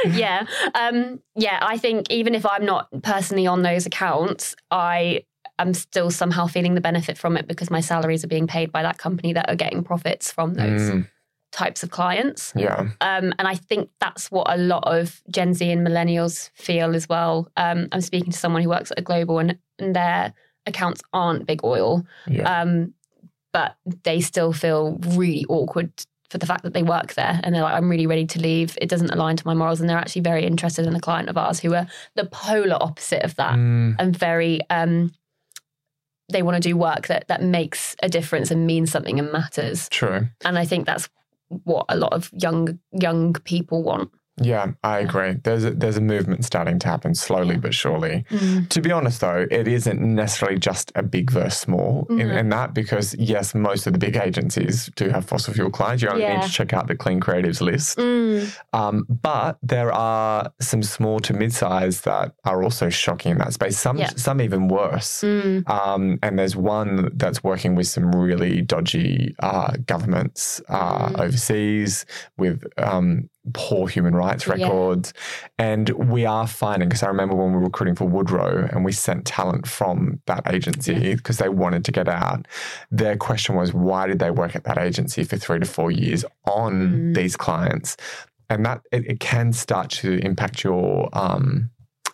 yeah. 0.06 0.46
Um, 0.76 1.20
yeah, 1.36 1.60
I 1.62 1.78
think 1.78 2.10
even 2.12 2.36
if 2.36 2.46
I'm 2.46 2.66
not 2.66 2.88
personally 3.04 3.48
on 3.48 3.62
those 3.62 3.86
accounts, 3.86 4.56
I 4.72 5.24
am 5.60 5.74
still 5.74 6.12
somehow 6.12 6.48
feeling 6.48 6.76
the 6.76 6.82
benefit 6.82 7.18
from 7.18 7.36
it 7.36 7.48
because 7.48 7.70
my 7.70 7.82
salaries 7.82 8.24
are 8.24 8.28
being 8.28 8.48
paid 8.48 8.72
by 8.72 8.84
that 8.84 8.98
company 8.98 9.34
that 9.34 9.50
are 9.50 9.56
getting 9.56 9.84
profits 9.84 10.32
from 10.32 10.54
those 10.54 10.82
Mm, 10.92 11.08
types 11.58 11.82
of 11.82 11.90
clients. 11.90 12.54
yeah, 12.56 12.82
Um, 13.02 13.34
and 13.40 13.48
I 13.48 13.56
think 13.56 13.90
that's 14.00 14.30
what 14.30 14.48
a 14.48 14.58
lot 14.58 14.84
of 14.84 15.22
Gen 15.30 15.56
Z 15.56 15.70
and 15.70 15.86
millennials 15.86 16.52
feel 16.54 16.96
as 16.96 17.10
well. 17.10 17.50
Um, 17.58 17.88
I'm 17.92 18.02
speaking 18.02 18.32
to 18.32 18.38
someone 18.38 18.62
who 18.62 18.70
works 18.70 18.92
at 18.92 19.00
a 19.00 19.02
global 19.02 19.40
and, 19.40 19.58
and 19.80 19.96
their 19.96 20.34
accounts 20.68 21.02
aren't 21.14 21.48
big 21.48 21.64
oil, 21.64 22.06
yeah, 22.28 22.62
um, 22.62 22.94
but 23.54 23.76
they 24.04 24.22
still 24.22 24.54
feel 24.54 25.00
really 25.08 25.46
awkward 25.50 25.92
for 26.30 26.38
the 26.38 26.46
fact 26.46 26.62
that 26.64 26.74
they 26.74 26.84
work 26.84 27.14
there 27.16 27.40
and 27.42 27.56
they're 27.56 27.64
like, 27.64 27.74
I'm 27.74 27.90
really 27.90 28.06
ready 28.06 28.26
to 28.28 28.40
leave. 28.40 28.78
It 28.82 28.90
doesn't 28.90 29.12
align 29.12 29.38
to 29.38 29.48
my 29.48 29.54
morals. 29.54 29.80
And 29.80 29.90
they're 29.90 29.98
actually 29.98 30.24
very 30.24 30.46
interested 30.46 30.86
in 30.86 30.94
a 30.94 31.00
client 31.00 31.30
of 31.30 31.38
ours 31.38 31.62
who 31.62 31.74
are 31.74 31.88
the 32.16 32.26
polar 32.26 32.78
opposite 32.80 33.24
of 33.24 33.36
that 33.38 33.56
Mm, 33.56 33.96
and 33.98 34.16
very, 34.16 34.60
um, 34.70 35.12
they 36.30 36.44
want 36.44 36.62
to 36.62 36.70
do 36.70 36.76
work 36.76 37.08
that, 37.08 37.30
that 37.30 37.42
makes 37.42 37.96
a 38.04 38.10
difference 38.10 38.52
and 38.52 38.68
means 38.68 38.92
something 38.92 39.18
and 39.18 39.32
matters. 39.32 39.88
true. 39.90 40.28
And 40.44 40.60
I 40.60 40.66
think 40.66 40.86
that's 40.86 41.08
what 41.50 41.86
a 41.90 41.96
lot 41.96 42.14
of 42.14 42.30
young 42.34 42.80
young 42.92 43.34
people 43.34 43.84
want. 43.84 44.12
Yeah, 44.40 44.74
I 44.84 45.00
agree. 45.00 45.34
There's 45.44 45.66
a, 45.66 45.72
there's 45.72 45.98
a 45.98 46.02
movement 46.02 46.46
starting 46.46 46.78
to 46.80 46.88
happen 46.88 47.16
slowly 47.16 47.56
Yeah. 47.56 47.60
but 47.62 47.74
surely. 47.74 48.24
To 48.70 48.82
be 48.82 48.92
honest, 48.92 49.22
though, 49.22 49.48
it 49.50 49.68
isn't 49.68 50.00
necessarily 50.00 50.60
just 50.60 50.92
a 50.96 51.02
big 51.04 51.32
versus 51.32 51.60
small 51.60 52.06
in, 52.10 52.18
Mhm. 52.20 52.38
in 52.38 52.50
that 52.50 52.74
because, 52.74 53.16
yes, 53.18 53.56
most 53.56 53.88
of 53.88 53.94
the 53.94 54.00
big 54.00 54.16
agencies 54.16 54.90
do 54.96 55.10
have 55.10 55.26
fossil 55.26 55.54
fuel 55.54 55.70
clients. 55.72 56.04
You 56.04 56.10
only 56.10 56.28
need 56.28 56.44
to 56.44 56.50
check 56.50 56.72
out 56.74 56.88
the 56.88 56.96
Clean 56.96 57.20
Creatives 57.20 57.62
list. 57.62 57.98
Mm. 57.98 58.56
Um, 58.74 59.06
but 59.10 59.58
there 59.64 59.92
are 59.92 60.52
some 60.62 60.84
small 60.84 61.20
to 61.22 61.34
mid 61.34 61.52
size 61.54 62.02
that 62.02 62.34
are 62.46 62.62
also 62.64 62.90
shocking 62.90 63.32
in 63.32 63.38
that 63.40 63.54
space, 63.54 63.78
some, 63.80 63.98
Yeah. 63.98 64.12
some 64.16 64.40
even 64.42 64.68
worse. 64.68 65.22
Mm. 65.24 65.68
Um, 65.70 66.20
and 66.22 66.38
there's 66.38 66.56
one 66.56 67.10
that's 67.16 67.44
working 67.44 67.74
with 67.76 67.88
some 67.88 68.12
really 68.12 68.62
dodgy 68.62 69.34
uh, 69.42 69.74
governments 69.86 70.62
uh, 70.70 71.10
Mm. 71.10 71.20
overseas 71.22 72.06
with 72.38 72.64
um, 72.78 73.30
poor 73.54 73.88
human 73.88 74.16
rights 74.16 74.46
Yeah. 74.48 74.54
records. 74.54 75.14
And 75.58 75.90
we 75.90 76.26
are 76.26 76.48
finding, 76.48 76.90
because 76.90 77.04
I 77.04 77.08
remember 77.08 77.36
when 77.36 77.52
we 77.52 77.58
were 77.58 77.64
recruiting 77.64 77.96
for 77.96 78.06
Woodrow 78.06 78.68
and 78.72 78.84
we 78.86 78.92
sent 78.92 79.26
talent 79.26 79.68
from 79.68 80.22
that 80.26 80.52
agency 80.54 81.16
because 81.16 81.38
they 81.38 81.50
wanted 81.50 81.86
to 81.86 81.92
get 81.92 82.08
out, 82.08 82.48
their 82.92 83.16
question 83.18 83.56
was, 83.56 83.74
why 83.74 84.08
did 84.08 84.20
they 84.20 84.32
work 84.32 84.56
at 84.56 84.64
that 84.66 84.78
agency 84.78 85.24
for 85.24 85.38
three 85.38 85.60
to 85.60 85.66
four 85.66 85.92
years 85.92 86.26
on 86.46 86.74
Mm. 87.14 87.16
these 87.16 87.36
clients? 87.36 87.98
And 88.50 88.66
that 88.66 88.82
it, 88.92 89.06
it 89.06 89.20
can 89.20 89.52
start 89.54 89.90
to 89.92 90.20
impact 90.20 90.64
your 90.64 91.10
um, 91.14 91.70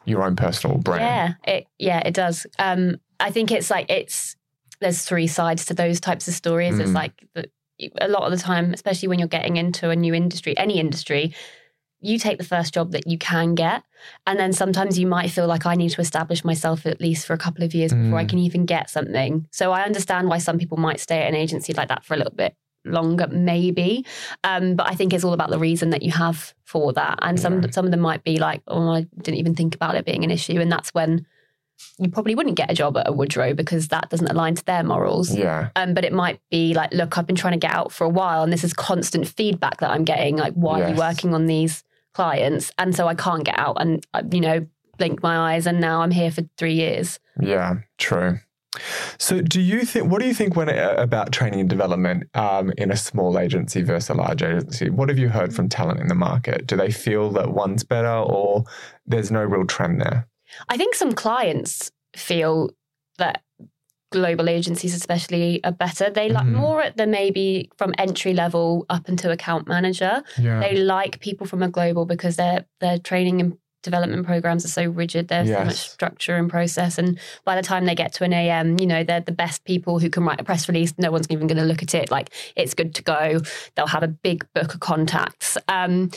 your 0.05 0.23
own 0.23 0.35
personal 0.35 0.77
brand. 0.79 1.35
Yeah, 1.45 1.53
it 1.53 1.67
yeah, 1.77 1.99
it 2.03 2.13
does. 2.13 2.47
Um, 2.59 2.97
I 3.19 3.29
think 3.31 3.51
it's 3.51 3.69
like 3.69 3.85
it's 3.89 4.35
there's 4.81 5.03
three 5.05 5.27
sides 5.27 5.65
to 5.65 5.73
those 5.75 5.99
types 5.99 6.27
of 6.27 6.33
stories. 6.33 6.79
It's 6.79 6.89
Mm. 6.89 6.95
like 6.95 7.13
the, 7.35 7.49
a 7.99 8.07
lot 8.07 8.23
of 8.23 8.31
the 8.31 8.37
time, 8.37 8.73
especially 8.73 9.07
when 9.07 9.19
you're 9.19 9.27
getting 9.27 9.57
into 9.57 9.89
a 9.89 9.95
new 9.95 10.13
industry, 10.13 10.57
any 10.57 10.79
industry, 10.79 11.33
you 11.99 12.19
take 12.19 12.37
the 12.37 12.43
first 12.43 12.73
job 12.73 12.91
that 12.91 13.07
you 13.07 13.17
can 13.17 13.55
get. 13.55 13.81
And 14.27 14.37
then 14.37 14.51
sometimes 14.51 14.99
you 14.99 15.07
might 15.07 15.31
feel 15.31 15.47
like 15.47 15.65
I 15.65 15.75
need 15.75 15.91
to 15.91 16.01
establish 16.01 16.43
myself 16.43 16.85
at 16.85 16.99
least 16.99 17.25
for 17.25 17.33
a 17.33 17.37
couple 17.37 17.63
of 17.63 17.73
years 17.73 17.93
before 17.93 18.19
I 18.19 18.25
Mm. 18.25 18.29
can 18.29 18.39
even 18.39 18.65
get 18.65 18.89
something. 18.89 19.47
So 19.51 19.71
I 19.71 19.83
understand 19.83 20.27
why 20.27 20.39
some 20.39 20.57
people 20.57 20.77
might 20.77 20.99
stay 20.99 21.19
at 21.23 21.29
an 21.29 21.35
agency 21.35 21.73
like 21.73 21.87
that 21.87 22.03
for 22.03 22.13
a 22.13 22.17
little 22.17 22.33
bit 22.35 22.55
longer, 22.83 23.27
maybe. 23.27 24.05
Um, 24.43 24.75
but 24.75 24.87
I 24.87 24.95
think 24.95 25.13
it's 25.13 25.23
all 25.23 25.31
about 25.31 25.49
the 25.49 25.59
reason 25.59 25.91
that 25.91 26.03
you 26.03 26.11
have 26.11 26.53
for 26.65 26.91
that. 26.93 27.19
And 27.21 27.39
some 27.39 27.61
Yeah. 27.63 27.69
some 27.71 27.85
of 27.85 27.91
them 27.91 28.01
might 28.01 28.25
be 28.25 28.37
like, 28.37 28.61
oh, 28.67 28.89
I 28.89 29.05
didn't 29.21 29.39
even 29.39 29.55
think 29.55 29.73
about 29.73 29.95
it 29.95 30.03
being 30.03 30.25
an 30.25 30.31
issue. 30.31 30.59
And 30.59 30.69
that's 30.69 30.93
when 30.93 31.25
you 31.99 32.09
probably 32.09 32.35
wouldn't 32.35 32.55
get 32.55 32.71
a 32.71 32.73
job 32.73 32.97
at 32.97 33.07
a 33.07 33.11
Woodrow 33.11 33.53
because 33.53 33.89
that 33.89 34.09
doesn't 34.09 34.27
align 34.27 34.55
to 34.55 34.65
their 34.65 34.83
morals. 34.83 35.33
Yeah. 35.33 35.69
Um, 35.75 35.93
but 35.93 36.03
it 36.03 36.13
might 36.13 36.39
be 36.49 36.73
like, 36.73 36.93
look, 36.93 37.17
I've 37.17 37.27
been 37.27 37.35
trying 37.35 37.53
to 37.53 37.59
get 37.59 37.71
out 37.71 37.91
for 37.91 38.03
a 38.03 38.09
while, 38.09 38.43
and 38.43 38.51
this 38.51 38.63
is 38.63 38.73
constant 38.73 39.27
feedback 39.27 39.79
that 39.79 39.91
I'm 39.91 40.03
getting. 40.03 40.37
Like, 40.37 40.53
why 40.53 40.81
are 40.81 40.89
you 40.89 40.95
working 40.95 41.33
on 41.33 41.45
these 41.45 41.83
clients? 42.13 42.71
And 42.77 42.95
so 42.95 43.07
I 43.07 43.15
can't 43.15 43.43
get 43.43 43.57
out, 43.57 43.77
and 43.79 44.05
uh, 44.13 44.23
you 44.31 44.41
know, 44.41 44.65
blink 44.97 45.21
my 45.21 45.53
eyes, 45.53 45.67
and 45.67 45.79
now 45.79 46.01
I'm 46.01 46.11
here 46.11 46.31
for 46.31 46.43
three 46.57 46.73
years. 46.73 47.19
Yeah, 47.39 47.75
true. 47.97 48.39
So, 49.19 49.41
do 49.41 49.61
you 49.61 49.81
think? 49.81 50.09
What 50.09 50.19
do 50.19 50.27
you 50.27 50.33
think 50.33 50.55
when 50.55 50.69
uh, 50.69 50.95
about 50.97 51.31
training 51.31 51.59
and 51.59 51.69
development 51.69 52.23
um, 52.33 52.73
in 52.77 52.89
a 52.91 52.97
small 52.97 53.37
agency 53.37 53.83
versus 53.83 54.09
a 54.09 54.13
large 54.15 54.41
agency? 54.41 54.89
What 54.89 55.09
have 55.09 55.19
you 55.19 55.29
heard 55.29 55.53
from 55.53 55.69
talent 55.69 55.99
in 55.99 56.07
the 56.07 56.15
market? 56.15 56.65
Do 56.65 56.75
they 56.75 56.91
feel 56.91 57.29
that 57.31 57.51
one's 57.51 57.83
better, 57.83 58.07
or 58.07 58.63
there's 59.05 59.29
no 59.29 59.43
real 59.43 59.65
trend 59.67 60.01
there? 60.01 60.27
I 60.69 60.77
think 60.77 60.95
some 60.95 61.11
clients 61.13 61.91
feel 62.15 62.71
that 63.17 63.41
global 64.11 64.47
agencies, 64.47 64.93
especially, 64.93 65.63
are 65.63 65.71
better. 65.71 66.09
They 66.09 66.29
like 66.29 66.45
Mhm. 66.45 66.51
more 66.53 66.81
at 66.83 66.97
the 66.97 67.07
maybe 67.07 67.69
from 67.77 67.93
entry 67.97 68.33
level 68.33 68.85
up 68.89 69.09
into 69.09 69.31
account 69.31 69.67
manager. 69.67 70.21
Yeah, 70.37 70.59
They 70.59 70.75
like 70.75 71.19
people 71.19 71.47
from 71.47 71.63
a 71.63 71.67
global 71.69 72.05
because 72.05 72.35
their 72.35 72.65
their 72.79 72.99
training 72.99 73.41
and 73.41 73.57
development 73.81 74.25
programs 74.25 74.63
are 74.63 74.69
so 74.69 74.85
rigid. 74.85 75.27
There's 75.27 75.49
so 75.49 75.55
much 75.65 75.75
structure 75.75 76.37
and 76.37 76.49
process. 76.49 76.97
And 76.97 77.19
by 77.43 77.55
the 77.55 77.61
time 77.61 77.83
they 77.85 77.95
get 77.95 78.13
to 78.13 78.23
an 78.23 78.31
AM, 78.31 78.79
you 78.79 78.85
know, 78.85 79.03
they're 79.03 79.19
the 79.19 79.33
best 79.33 79.65
people 79.65 79.99
who 79.99 80.09
can 80.09 80.23
write 80.23 80.39
a 80.39 80.43
press 80.45 80.69
release. 80.69 80.93
No 80.97 81.11
one's 81.11 81.27
even 81.29 81.47
going 81.47 81.57
to 81.57 81.65
look 81.65 81.83
at 81.83 81.93
it. 81.93 82.09
Like 82.09 82.29
it's 82.55 82.73
good 82.73 82.95
to 82.95 83.03
go. 83.03 83.41
They'll 83.75 83.87
have 83.87 84.03
a 84.03 84.07
big 84.07 84.45
book 84.53 84.73
of 84.73 84.79
contacts. 84.79 85.57
Um, 85.67 86.11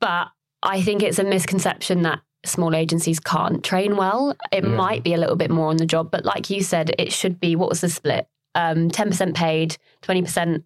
but 0.00 0.28
I 0.62 0.80
think 0.82 1.02
it's 1.02 1.18
a 1.18 1.24
misconception 1.24 2.02
that 2.02 2.20
small 2.44 2.74
agencies 2.74 3.20
can't 3.20 3.62
train 3.62 3.96
well. 3.96 4.34
It 4.50 4.64
might 4.64 5.02
be 5.04 5.14
a 5.14 5.16
little 5.18 5.36
bit 5.36 5.50
more 5.50 5.68
on 5.68 5.76
the 5.76 5.86
job, 5.86 6.10
but 6.10 6.24
like 6.24 6.50
you 6.50 6.62
said, 6.62 6.94
it 6.98 7.12
should 7.12 7.38
be 7.38 7.54
what 7.56 7.68
was 7.68 7.80
the 7.80 7.88
split? 7.88 8.26
Um, 8.54 8.90
10% 8.90 9.34
paid, 9.34 9.76
20% 10.02 10.62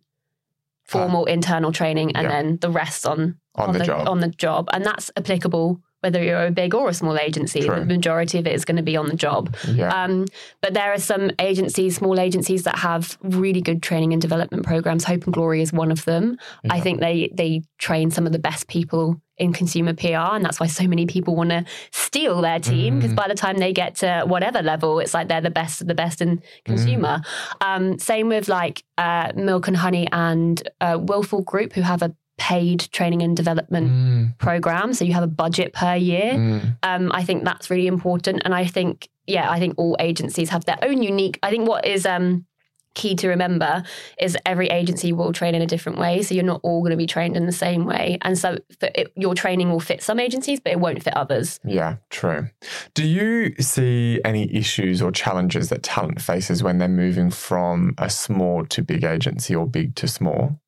formal 0.85 1.25
internal 1.27 1.73
training, 1.73 2.12
and 2.17 2.25
Yeah. 2.25 2.31
then 2.31 2.59
the 2.61 2.71
rest 2.71 3.07
on 3.07 3.39
on, 3.57 3.73
the, 3.73 3.85
job. 3.85 4.09
on 4.09 4.21
the 4.21 4.29
job, 4.29 4.69
and 4.73 4.85
that's 4.85 5.11
applicable 5.17 5.81
whether 6.07 6.23
you're 6.23 6.47
a 6.47 6.51
big 6.53 6.73
or 6.75 6.88
a 6.88 6.95
small 6.95 7.19
agency. 7.19 7.62
True. 7.62 7.81
The 7.81 7.85
majority 7.85 8.38
of 8.38 8.47
it 8.47 8.55
is 8.55 8.64
going 8.64 8.77
to 8.77 8.83
be 8.92 8.97
on 8.97 9.07
the 9.09 9.16
job. 9.16 9.55
yeah, 9.69 9.90
Um, 10.05 10.27
but 10.62 10.73
there 10.73 10.92
are 10.92 10.99
some 10.99 11.31
agencies, 11.40 11.97
small 11.97 12.21
agencies, 12.21 12.62
that 12.62 12.77
have 12.79 13.19
really 13.23 13.61
good 13.61 13.83
training 13.83 14.12
and 14.12 14.23
development 14.23 14.64
programs. 14.64 15.03
Hope 15.05 15.25
and 15.25 15.35
Glory 15.35 15.62
is 15.62 15.73
one 15.73 15.90
of 15.90 16.05
them. 16.05 16.38
I 16.71 16.79
think 16.81 17.01
they 17.01 17.31
they 17.35 17.62
train 17.79 18.11
some 18.12 18.25
of 18.27 18.33
the 18.33 18.38
best 18.38 18.69
people 18.69 19.21
in 19.38 19.53
consumer 19.53 19.92
PR, 19.92 20.35
and 20.37 20.45
that's 20.45 20.59
why 20.61 20.66
so 20.66 20.87
many 20.87 21.05
people 21.07 21.35
want 21.37 21.51
to 21.51 21.64
steal 21.92 22.40
their 22.40 22.59
team 22.61 22.90
because 22.99 23.12
Mm. 23.12 23.16
by 23.23 23.29
the 23.29 23.35
time 23.35 23.57
they 23.59 23.73
get 23.73 23.97
to 23.97 24.23
whatever 24.27 24.62
level, 24.62 24.99
it's 25.03 25.12
like 25.12 25.27
they're 25.29 25.42
the 25.51 25.51
best 25.62 25.81
of 25.83 25.88
the 25.88 25.95
best 25.95 26.23
in 26.23 26.40
consumer. 26.64 27.21
Um, 27.61 27.99
same 27.99 28.29
with 28.29 28.49
like 28.49 28.83
uh, 28.97 29.33
Milk 29.35 29.69
and 29.69 29.77
Honey 29.77 30.07
and 30.12 30.57
uh, 30.81 30.99
Willful 31.11 31.42
Group, 31.42 31.75
who 31.75 31.83
have 31.83 32.03
a 32.03 32.11
paid 32.38 32.81
training 32.92 33.22
and 33.22 33.37
development 33.37 33.90
Mm, 33.90 34.38
program. 34.38 34.92
So 34.92 35.05
you 35.05 35.12
have 35.14 35.22
a 35.22 35.29
budget 35.29 35.72
per 35.72 35.94
year. 35.96 36.35
mm, 36.35 36.77
Um, 36.83 37.11
I 37.12 37.25
think 37.25 37.44
that's 37.44 37.70
really 37.70 37.87
important. 37.87 38.42
And 38.44 38.55
I 38.55 38.66
think, 38.66 39.09
yeah, 39.27 39.51
I 39.51 39.59
think 39.59 39.75
all 39.79 39.96
agencies 39.99 40.51
have 40.51 40.64
their 40.66 40.79
own 40.83 41.03
unique. 41.03 41.38
I 41.42 41.51
think 41.51 41.68
what 41.68 41.87
is 41.87 42.05
um, 42.05 42.44
key 42.94 43.14
to 43.14 43.29
remember 43.29 43.83
is 44.18 44.37
every 44.46 44.68
agency 44.68 45.12
will 45.12 45.33
train 45.33 45.55
in 45.55 45.62
a 45.62 45.66
different 45.66 45.99
way. 45.99 46.22
So 46.22 46.35
you're 46.35 46.44
not 46.44 46.61
all 46.62 46.81
going 46.81 46.92
to 46.92 46.96
be 46.96 47.07
trained 47.07 47.37
in 47.37 47.44
the 47.46 47.53
same 47.53 47.85
way. 47.85 48.16
And 48.22 48.38
so 48.38 48.59
for 48.81 48.88
it, 48.94 49.12
your 49.16 49.35
training 49.35 49.70
will 49.70 49.81
fit 49.81 50.03
some 50.03 50.18
agencies, 50.20 50.61
but 50.61 50.72
it 50.72 50.81
won't 50.81 51.03
fit 51.03 51.14
others. 51.16 51.59
yeah, 51.64 51.96
true. 52.11 52.49
Do 52.94 53.07
you 53.07 53.55
see 53.61 54.20
any 54.25 54.55
issues 54.55 55.01
or 55.03 55.11
challenges 55.12 55.68
that 55.70 55.83
talent 55.83 56.20
faces 56.20 56.62
when 56.62 56.79
they're 56.79 56.88
moving 56.88 57.31
from 57.31 57.94
a 57.99 58.09
small 58.09 58.64
to 58.66 58.83
big 58.83 59.05
agency 59.05 59.55
or 59.55 59.66
big 59.66 59.94
to 59.96 60.09
small? 60.09 60.59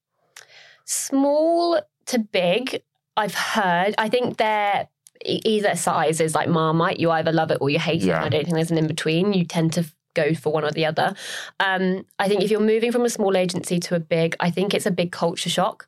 Small 0.89 1.81
to 2.07 2.19
big, 2.19 2.83
I've 3.15 3.35
heard. 3.35 3.95
I 3.99 4.09
think 4.09 4.39
they're 4.39 4.89
either 5.23 5.77
size 5.77 6.19
is 6.19 6.35
like 6.35 6.49
Marmite. 6.49 6.99
You 6.99 7.11
either 7.11 7.31
love 7.31 7.51
it 7.51 7.59
or 7.61 7.69
you 7.69 7.79
hate 7.79 8.01
Yeah. 8.01 8.23
it. 8.23 8.25
I 8.27 8.29
don't 8.31 8.45
think 8.45 8.55
there's 8.55 8.71
an 8.71 8.79
in 8.79 8.87
between. 8.87 9.35
You 9.35 9.45
tend 9.45 9.75
to 9.75 9.85
go 10.15 10.33
for 10.33 10.51
one 10.51 10.65
or 10.65 10.71
the 10.71 10.87
other. 10.87 11.15
Um, 11.61 12.07
I 12.19 12.27
think 12.27 12.43
if 12.43 12.51
you're 12.51 12.61
moving 12.61 12.91
from 12.91 13.05
a 13.05 13.11
small 13.11 13.37
agency 13.37 13.79
to 13.81 13.97
a 13.97 14.01
big, 14.01 14.35
I 14.41 14.51
think 14.51 14.73
it's 14.73 14.87
a 14.87 14.91
big 14.91 15.13
culture 15.13 15.51
shock. 15.51 15.87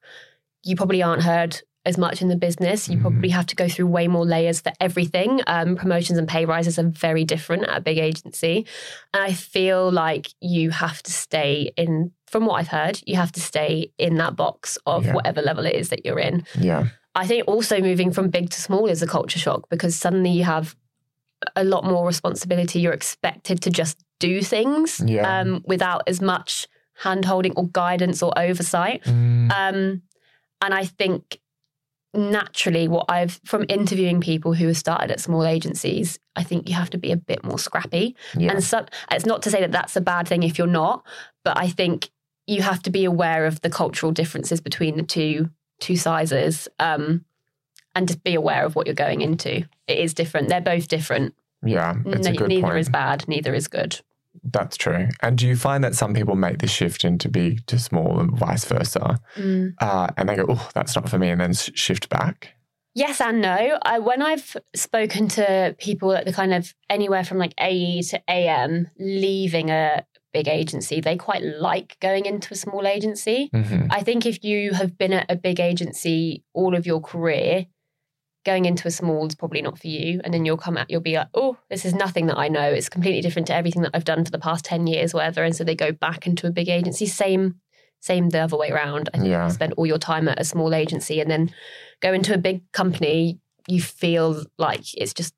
You 0.65 0.77
probably 0.77 1.03
aren't 1.03 1.23
heard 1.23 1.63
as 1.87 1.97
much 1.97 2.21
in 2.21 2.29
the 2.29 2.37
business. 2.37 2.91
You 2.91 2.99
Mhm. 2.99 3.01
probably 3.01 3.31
have 3.31 3.47
to 3.47 3.57
go 3.57 3.67
through 3.71 3.87
way 3.87 4.07
more 4.07 4.27
layers 4.27 4.61
for 4.61 4.71
everything. 4.81 5.41
Um, 5.47 5.77
promotions 5.77 6.19
and 6.19 6.29
pay 6.29 6.45
rises 6.45 6.79
are 6.79 6.83
very 6.83 7.25
different 7.25 7.63
at 7.63 7.79
a 7.79 7.81
big 7.81 7.97
agency. 7.97 8.67
And 9.15 9.23
I 9.23 9.33
feel 9.33 9.91
like 9.91 10.29
you 10.43 10.71
have 10.73 11.03
to 11.05 11.11
stay 11.11 11.73
in, 11.79 12.13
from 12.31 12.47
what 12.47 12.55
I've 12.61 12.69
heard, 12.69 13.01
you 13.07 13.17
have 13.17 13.33
to 13.33 13.41
stay 13.41 13.91
in 13.99 14.17
that 14.17 14.37
box 14.37 14.79
of 14.87 15.05
Yeah. 15.05 15.15
whatever 15.15 15.43
level 15.43 15.67
it 15.67 15.75
is 15.75 15.89
that 15.91 16.05
you're 16.05 16.19
in. 16.21 16.45
Yeah, 16.59 16.87
I 17.15 17.27
think 17.27 17.47
also 17.49 17.81
moving 17.81 18.13
from 18.13 18.31
big 18.31 18.51
to 18.51 18.61
small 18.61 18.87
is 18.87 19.03
a 19.03 19.07
culture 19.07 19.39
shock 19.39 19.69
because 19.69 19.95
suddenly 19.97 20.31
you 20.31 20.45
have 20.45 20.77
a 21.57 21.65
lot 21.65 21.85
more 21.85 22.07
responsibility. 22.07 22.81
You're 22.81 22.93
expected 22.93 23.61
to 23.63 23.71
just 23.71 23.99
do 24.21 24.43
things 24.43 25.01
Yeah. 25.05 25.41
um, 25.41 25.63
without 25.67 26.03
as 26.07 26.21
much 26.21 26.69
hand 27.05 27.25
holding 27.25 27.53
or 27.57 27.67
guidance 27.69 28.23
or 28.23 28.33
oversight. 28.39 29.03
Mm, 29.05 29.51
Um, 29.53 30.03
and 30.63 30.75
I 30.75 30.85
think 30.85 31.41
naturally, 32.13 32.89
what 32.89 33.07
I've 33.09 33.41
from 33.45 33.65
interviewing 33.69 34.21
people 34.21 34.53
who 34.55 34.67
have 34.69 34.77
started 34.77 35.11
at 35.11 35.21
small 35.21 35.45
agencies, 35.47 36.19
I 36.37 36.43
think 36.43 36.69
you 36.69 36.75
have 36.75 36.91
to 36.91 36.99
be 36.99 37.13
a 37.13 37.17
bit 37.17 37.45
more 37.45 37.59
scrappy. 37.59 38.17
yeah, 38.37 38.51
And 38.53 38.63
so, 38.65 38.85
it's 39.11 39.27
not 39.27 39.43
to 39.43 39.51
say 39.51 39.61
that 39.61 39.73
that's 39.73 39.97
a 39.97 40.01
bad 40.01 40.27
thing 40.29 40.43
if 40.43 40.59
you're 40.59 40.67
not, 40.67 41.05
but 41.45 41.57
I 41.59 41.69
think 41.69 42.11
you 42.51 42.63
have 42.63 42.83
to 42.83 42.91
be 42.91 43.05
aware 43.05 43.47
of 43.47 43.61
the 43.61 43.71
cultural 43.71 44.11
differences 44.11 44.61
between 44.61 44.97
the 44.97 45.03
two 45.03 45.51
two 45.79 45.97
sizes, 45.97 46.69
um, 46.79 47.25
and 47.95 48.07
just 48.07 48.23
be 48.23 48.35
aware 48.35 48.67
of 48.67 48.75
what 48.75 48.87
you're 48.87 48.95
going 48.95 49.23
into. 49.23 49.65
It 49.87 49.99
is 49.99 50.13
different. 50.15 50.49
They're 50.49 50.61
both 50.61 50.89
different. 50.89 51.35
yeah. 51.65 51.95
It's 52.05 52.27
a 52.27 52.33
good 52.33 52.49
neither 52.49 52.67
point. 52.67 52.79
is 52.79 52.89
bad. 52.89 53.27
Neither 53.29 53.55
is 53.55 53.67
good. 53.67 54.01
That's 54.45 54.77
true. 54.77 55.09
And 55.23 55.39
do 55.39 55.47
you 55.47 55.57
find 55.57 55.83
that 55.83 55.95
some 55.95 56.13
people 56.13 56.37
make 56.37 56.59
the 56.59 56.67
shift 56.67 57.05
into 57.05 57.29
big 57.29 57.67
to 57.67 57.79
small 57.79 58.21
and 58.21 58.37
vice 58.37 58.65
versa? 58.65 59.19
Uh, 59.79 60.09
and 60.17 60.29
they 60.29 60.37
go, 60.37 60.47
oh, 60.49 60.69
that's 60.75 60.95
not 60.95 61.09
for 61.09 61.19
me, 61.19 61.31
and 61.31 61.41
then 61.41 61.55
shift 61.55 62.09
back? 62.09 62.55
Yes 62.95 63.21
and 63.21 63.41
no. 63.41 63.79
I, 63.83 64.01
when 64.01 64.21
I've 64.23 64.57
spoken 64.75 65.29
to 65.29 65.75
people 65.79 66.13
at 66.13 66.27
the 66.27 66.33
kind 66.33 66.53
of 66.53 66.75
anywhere 66.89 67.25
from 67.25 67.39
like 67.39 67.55
AE 67.59 68.03
to 68.03 68.21
AM 68.29 68.89
leaving 68.99 69.71
a 69.71 70.05
big 70.33 70.49
agency, 70.49 71.01
they 71.01 71.17
quite 71.17 71.43
like 71.43 71.97
going 72.01 72.27
into 72.27 72.55
a 72.55 72.57
small 72.57 72.87
agency. 72.87 73.51
hmm 73.53 73.87
I 73.91 74.03
think 74.03 74.27
if 74.27 74.45
you 74.45 74.73
have 74.73 74.97
been 74.97 75.13
at 75.13 75.27
a 75.31 75.37
big 75.37 75.59
agency 75.61 76.45
all 76.55 76.75
of 76.77 76.87
your 76.87 77.01
career, 77.01 77.67
going 78.47 78.65
into 78.65 78.89
a 78.89 78.91
small 78.91 79.27
is 79.27 79.35
probably 79.35 79.61
not 79.61 79.79
for 79.79 79.89
you. 79.89 80.21
And 80.25 80.33
then 80.33 80.45
you'll 80.45 80.57
come 80.57 80.79
out, 80.79 80.91
you'll 80.91 81.01
be 81.03 81.17
like, 81.17 81.29
oh, 81.35 81.59
this 81.69 81.85
is 81.85 81.95
nothing 81.95 82.27
that 82.29 82.39
I 82.39 82.49
know. 82.49 82.63
It's 82.73 82.89
completely 82.89 83.21
different 83.21 83.49
to 83.49 83.55
everything 83.55 83.83
that 83.83 83.91
I've 83.93 84.05
done 84.05 84.25
for 84.25 84.31
the 84.31 84.39
past 84.39 84.65
10 84.65 84.87
years, 84.87 85.13
whatever. 85.13 85.45
And 85.45 85.55
so 85.55 85.63
they 85.65 85.75
go 85.75 85.93
back 85.93 86.27
into 86.27 86.47
a 86.47 86.51
big 86.51 86.69
agency. 86.69 87.05
Same, 87.07 87.57
same 88.01 88.31
the 88.31 88.41
other 88.41 88.57
way 88.57 88.71
around. 88.71 89.11
I 89.13 89.19
think 89.19 89.31
Yeah. 89.31 89.45
you 89.47 89.51
spend 89.53 89.75
all 89.75 89.87
your 89.87 89.99
time 89.99 90.27
at 90.29 90.41
a 90.41 90.45
small 90.45 90.75
agency 90.75 91.21
and 91.21 91.31
then 91.31 91.53
go 92.01 92.13
into 92.15 92.33
a 92.33 92.39
big 92.39 92.63
company, 92.73 93.39
you 93.69 93.83
feel 93.83 94.45
like 94.57 94.95
it's 94.95 95.13
just 95.13 95.35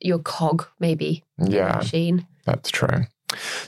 your 0.00 0.18
cog, 0.18 0.66
maybe, 0.80 1.22
Yeah, 1.38 1.76
machine. 1.76 2.26
that's 2.44 2.70
true. 2.70 3.04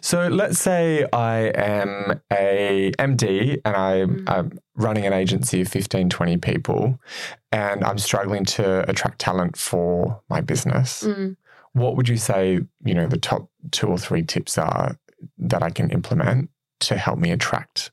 So 0.01 0.29
let's 0.29 0.59
say 0.61 1.07
I 1.13 1.51
am 1.55 2.21
a 2.33 2.93
MD 2.99 3.61
and 3.65 3.77
I'm, 3.77 4.09
Mm. 4.19 4.31
I'm 4.31 4.59
running 4.77 5.05
an 5.05 5.13
agency 5.13 5.61
of 5.63 5.69
15, 5.69 6.09
20 6.09 6.37
people, 6.37 7.01
and 7.51 7.83
I'm 7.85 7.99
struggling 7.99 8.45
to 8.47 8.89
attract 8.89 9.19
talent 9.19 9.57
for 9.57 10.21
my 10.29 10.41
business. 10.41 11.03
Mm. 11.03 11.37
What 11.73 11.97
would 11.97 12.09
you 12.09 12.17
say, 12.17 12.61
you 12.85 12.95
know, 12.95 13.07
the 13.09 13.19
top 13.19 13.49
two 13.73 13.89
or 13.89 13.99
three 13.99 14.23
tips 14.23 14.57
are 14.59 14.97
that 15.39 15.63
I 15.63 15.71
can 15.71 15.91
implement 15.91 16.51
to 16.81 16.97
help 16.97 17.19
me 17.19 17.33
attract 17.33 17.91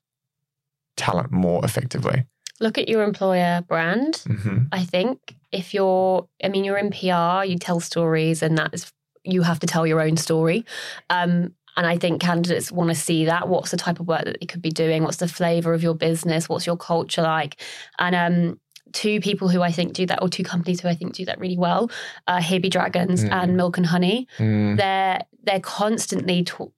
talent 0.95 1.31
more 1.31 1.63
effectively? 1.65 2.25
Look 2.61 2.77
at 2.77 2.87
your 2.87 3.03
employer 3.03 3.63
brand. 3.67 4.17
hmm 4.27 4.59
I 4.71 4.83
think 4.83 5.35
if 5.51 5.73
you're, 5.73 6.27
I 6.43 6.47
mean, 6.49 6.63
you're 6.63 6.77
in 6.77 6.91
PR, 6.91 7.43
you 7.45 7.57
tell 7.57 7.79
stories, 7.79 8.41
and 8.43 8.57
that 8.57 8.73
is, 8.73 8.91
you 9.25 9.41
have 9.41 9.59
to 9.59 9.67
tell 9.67 9.85
your 9.87 10.01
own 10.01 10.17
story. 10.17 10.65
Um, 11.09 11.53
and 11.77 11.85
I 11.85 11.97
think 11.97 12.21
candidates 12.21 12.71
want 12.71 12.89
to 12.89 12.95
see 12.95 13.25
that. 13.25 13.49
What's 13.49 13.71
the 13.71 13.77
type 13.77 13.99
of 13.99 14.07
work 14.07 14.23
that 14.25 14.37
they 14.39 14.45
could 14.45 14.61
be 14.61 14.71
doing? 14.71 15.03
What's 15.03 15.17
the 15.17 15.27
flavor 15.27 15.73
of 15.73 15.83
your 15.83 15.93
business? 15.95 16.47
What's 16.47 16.65
your 16.65 16.77
culture 16.77 17.21
like? 17.21 17.61
And 17.99 18.15
um, 18.15 18.59
two 18.93 19.19
people 19.19 19.49
who 19.49 19.61
I 19.61 19.71
think 19.73 19.91
do 19.93 20.05
that, 20.05 20.21
or 20.21 20.29
two 20.29 20.43
companies 20.43 20.79
who 20.79 20.87
I 20.87 20.95
think 20.95 21.13
do 21.13 21.25
that 21.25 21.37
really 21.37 21.57
well, 21.57 21.91
uh, 22.27 22.41
Here 22.41 22.61
Be 22.61 22.69
Dragons 22.69 23.25
Mm. 23.25 23.31
and 23.31 23.57
Milk 23.57 23.77
and 23.77 23.85
Honey. 23.85 24.27
Mm, 24.37 24.77
They're 24.77 25.21
they're 25.43 25.59
constantly 25.59 26.43
talk, 26.43 26.71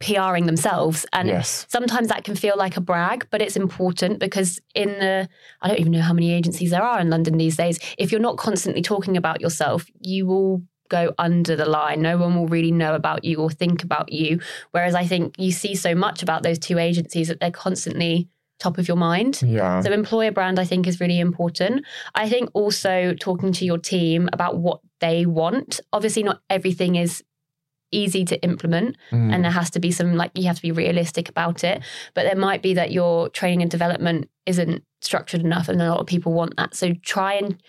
PRing 0.00 0.46
themselves, 0.46 1.06
and 1.12 1.28
yes. 1.28 1.64
sometimes 1.70 2.08
that 2.08 2.24
can 2.24 2.34
feel 2.34 2.56
like 2.56 2.76
a 2.76 2.80
brag, 2.80 3.26
but 3.30 3.40
it's 3.40 3.56
important 3.56 4.18
because 4.18 4.60
in 4.74 4.88
the 4.88 5.28
I 5.62 5.68
don't 5.68 5.78
even 5.78 5.92
know 5.92 6.02
how 6.02 6.12
many 6.12 6.32
agencies 6.32 6.70
there 6.70 6.82
are 6.82 6.98
in 7.00 7.08
London 7.08 7.38
these 7.38 7.56
days. 7.56 7.78
If 7.98 8.10
you're 8.10 8.20
not 8.20 8.36
constantly 8.36 8.82
talking 8.82 9.16
about 9.16 9.40
yourself, 9.40 9.86
you 10.00 10.26
will 10.26 10.62
go 10.88 11.14
under 11.18 11.56
the 11.56 11.66
line. 11.66 12.02
No 12.02 12.18
one 12.18 12.34
will 12.34 12.46
really 12.46 12.72
know 12.72 12.94
about 12.94 13.24
you 13.24 13.38
or 13.38 13.50
think 13.50 13.82
about 13.82 14.12
you. 14.12 14.40
Whereas 14.72 14.94
I 14.94 15.06
think 15.06 15.34
you 15.38 15.50
see 15.52 15.74
so 15.74 15.94
much 15.94 16.22
about 16.22 16.42
those 16.42 16.58
two 16.58 16.78
agencies 16.78 17.28
that 17.28 17.40
they're 17.40 17.50
constantly 17.50 18.28
top 18.60 18.78
of 18.78 18.86
your 18.86 18.96
mind. 18.96 19.42
Yeah. 19.42 19.80
So 19.80 19.92
employer 19.92 20.30
brand 20.30 20.58
I 20.58 20.64
think 20.64 20.86
is 20.86 21.00
really 21.00 21.18
important. 21.18 21.84
I 22.14 22.28
think 22.28 22.50
also 22.54 23.14
talking 23.14 23.52
to 23.52 23.64
your 23.64 23.78
team 23.78 24.28
about 24.32 24.58
what 24.58 24.80
they 25.00 25.26
want. 25.26 25.80
Obviously 25.92 26.22
not 26.22 26.40
everything 26.48 26.96
is 26.96 27.22
easy 27.90 28.24
to 28.24 28.42
implement 28.42 28.96
Mm, 29.12 29.32
and 29.32 29.44
there 29.44 29.52
has 29.52 29.70
to 29.70 29.80
be 29.80 29.92
some 29.92 30.16
like 30.16 30.32
you 30.34 30.46
have 30.46 30.56
to 30.56 30.62
be 30.62 30.72
realistic 30.72 31.28
about 31.28 31.62
it 31.62 31.80
but 32.14 32.24
there 32.24 32.34
might 32.36 32.60
be 32.60 32.74
that 32.74 32.90
your 32.90 33.28
training 33.28 33.62
and 33.62 33.70
development 33.70 34.28
isn't 34.46 34.82
structured 35.00 35.42
enough 35.42 35.68
and 35.68 35.80
a 35.80 35.88
lot 35.88 36.00
of 36.00 36.06
people 36.06 36.32
want 36.32 36.56
that 36.56 36.74
so 36.74 36.92
try 37.02 37.34
and 37.34 37.62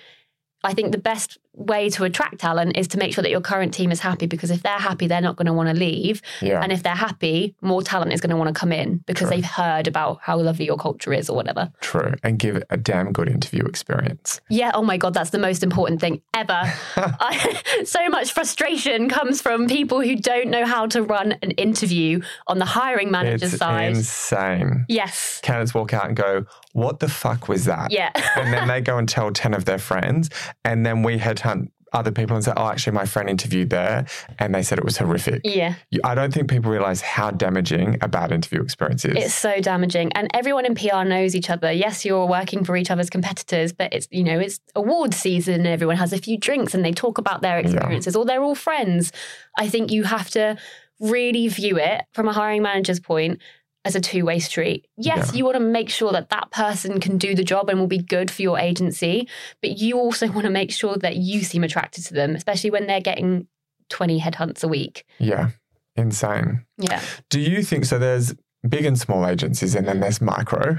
i 0.64 0.74
think 0.74 0.92
the 0.92 0.98
best 0.98 1.38
way 1.58 1.90
to 1.90 2.04
attract 2.04 2.40
talent 2.40 2.78
is 2.78 2.88
to 2.90 2.98
make 2.98 3.14
sure 3.14 3.22
that 3.22 3.32
your 3.32 3.42
current 3.42 3.74
team 3.74 3.92
is 3.92 4.00
happy 4.00 4.26
because 4.26 4.52
if 4.52 4.62
they're 4.64 4.74
happy 4.74 5.08
they're 5.08 5.22
not 5.22 5.36
going 5.36 5.46
to 5.46 5.54
want 5.54 5.70
to 5.70 5.76
leave 5.76 6.22
yeah. 6.42 6.62
and 6.62 6.72
if 6.72 6.84
they're 6.84 6.96
happy 6.96 7.56
more 7.62 7.82
talent 7.82 8.14
is 8.14 8.22
going 8.22 8.30
to 8.30 8.36
want 8.36 8.48
to 8.48 8.60
come 8.60 8.72
in 8.72 8.98
because 9.06 9.28
True. 9.28 9.38
they've 9.38 9.46
heard 9.46 9.88
about 9.88 10.20
how 10.22 10.38
lovely 10.38 10.66
your 10.66 10.78
culture 10.78 11.14
is 11.14 11.30
or 11.30 11.36
whatever 11.36 11.72
True. 11.82 12.14
And 12.24 12.38
give 12.40 12.58
it 12.58 12.64
a 12.70 12.78
damn 12.78 13.12
good 13.12 13.30
interview 13.30 13.66
experience. 13.66 14.42
yeah 14.50 14.72
oh 14.74 14.82
my 14.84 14.98
god 14.98 15.14
that's 15.14 15.30
the 15.32 15.40
most 15.40 15.64
important 15.64 16.02
thing 16.02 16.22
ever 16.34 16.62
I, 16.96 17.62
so 17.86 18.08
much 18.10 18.34
frustration 18.34 19.10
comes 19.10 19.42
from 19.42 19.68
people 19.68 20.02
who 20.02 20.16
don't 20.16 20.50
know 20.50 20.66
how 20.66 20.88
to 20.88 21.02
run 21.04 21.34
an 21.42 21.52
interview 21.52 22.22
on 22.48 22.60
the 22.60 22.66
hiring 22.66 23.12
manager's 23.12 23.54
it's 23.54 23.60
side 23.60 23.96
insane. 23.96 24.86
yes 24.90 25.40
Candidates 25.42 25.74
walk 25.74 25.94
out 25.94 26.08
and 26.08 26.16
go, 26.16 26.46
What 26.76 27.00
the 27.00 27.08
fuck 27.08 27.48
was 27.48 27.64
that? 27.66 27.90
yeah 27.92 28.12
and 28.36 28.52
then 28.54 28.68
they 28.68 28.82
go 28.82 28.98
and 28.98 29.08
tell 29.08 29.32
10 29.32 29.54
of 29.54 29.64
their 29.64 29.78
friends. 29.78 30.30
And 30.66 30.86
then 30.86 31.04
we 31.04 31.18
headhunt 31.18 31.70
other 31.94 32.12
people 32.12 32.36
and 32.36 32.44
say, 32.44 32.52
Oh, 32.58 32.68
actually, 32.68 32.92
my 32.92 33.06
friend 33.06 33.30
interviewed 33.30 33.70
there 33.70 34.06
and 34.40 34.54
they 34.54 34.62
said 34.62 34.78
it 34.78 34.84
was 34.84 34.98
horrific. 34.98 35.40
yeah 35.46 35.76
I 36.04 36.14
don't 36.16 36.34
think 36.34 36.50
people 36.50 36.70
realize 36.70 37.00
how 37.00 37.32
damaging 37.32 37.98
a 38.02 38.10
bad 38.10 38.34
interview 38.34 38.62
experience 38.62 39.06
is. 39.06 39.16
It's 39.16 39.34
so 39.34 39.62
damaging. 39.62 40.12
And 40.12 40.28
everyone 40.34 40.66
in 40.66 40.76
PR 40.76 41.06
knows 41.06 41.34
each 41.34 41.50
other. 41.50 41.72
Yes, 41.72 42.04
you're 42.04 42.26
working 42.26 42.66
for 42.66 42.76
each 42.76 42.92
other's 42.92 43.10
competitors, 43.10 43.72
but 43.72 43.94
it's, 43.94 44.10
you 44.12 44.26
know, 44.26 44.38
it's 44.38 44.60
awards 44.76 45.16
season 45.16 45.54
and 45.54 45.68
everyone 45.68 45.96
has 45.96 46.12
a 46.12 46.18
few 46.18 46.38
drinks 46.38 46.74
and 46.74 46.84
they 46.84 46.92
talk 46.92 47.18
about 47.18 47.42
their 47.42 47.58
experiences 47.58 48.18
or 48.18 48.26
they're 48.26 48.44
all 48.44 48.56
friends. 48.56 49.14
I 49.58 49.70
think 49.70 49.92
you 49.92 50.04
have 50.04 50.30
to 50.32 50.58
really 51.00 51.48
view 51.48 51.78
it 51.78 52.04
from 52.12 52.28
a 52.28 52.34
hiring 52.34 52.64
manager's 52.64 53.00
point 53.00 53.40
as 53.86 53.96
a 53.96 54.02
two-way 54.02 54.40
street. 54.40 54.88
Yes, 54.98 55.30
Yeah. 55.32 55.38
you 55.38 55.46
want 55.46 55.56
to 55.56 55.62
make 55.62 55.90
sure 55.90 56.12
that 56.12 56.30
that 56.30 56.52
person 56.52 57.00
can 57.00 57.18
do 57.18 57.36
the 57.36 57.44
job 57.44 57.70
and 57.70 57.80
will 57.80 57.88
be 57.88 58.00
good 58.00 58.30
for 58.30 58.42
your 58.42 58.60
agency, 58.60 59.28
but 59.62 59.78
you 59.78 59.98
also 59.98 60.28
want 60.32 60.44
to 60.44 60.50
make 60.50 60.72
sure 60.72 60.98
that 60.98 61.16
you 61.16 61.44
seem 61.44 61.64
attracted 61.64 62.04
to 62.06 62.14
them, 62.14 62.36
especially 62.36 62.72
when 62.72 62.88
they're 62.88 63.00
getting 63.00 63.48
20 63.90 64.20
headhunts 64.20 64.64
a 64.64 64.68
week. 64.68 65.06
yeah, 65.20 65.52
insane. 65.96 66.66
Yeah. 66.78 67.02
Do 67.30 67.40
you 67.40 67.64
think 67.64 67.86
so? 67.86 67.98
There's 68.00 68.34
big 68.68 68.84
and 68.86 68.98
small 69.00 69.28
agencies, 69.28 69.76
and 69.76 69.88
then 69.88 70.00
there's 70.00 70.20
micro. 70.20 70.76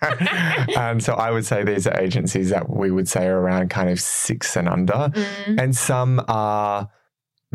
and 0.76 1.02
so 1.02 1.14
I 1.14 1.30
would 1.30 1.44
say 1.44 1.62
these 1.62 1.86
are 1.86 1.98
agencies 2.00 2.50
that 2.50 2.70
we 2.70 2.90
would 2.90 3.08
say 3.08 3.26
are 3.26 3.38
around 3.38 3.68
kind 3.70 3.90
of 3.90 4.00
six 4.00 4.56
and 4.56 4.68
under. 4.68 4.92
Mm. 4.92 5.60
And 5.62 5.76
some 5.76 6.24
are 6.28 6.88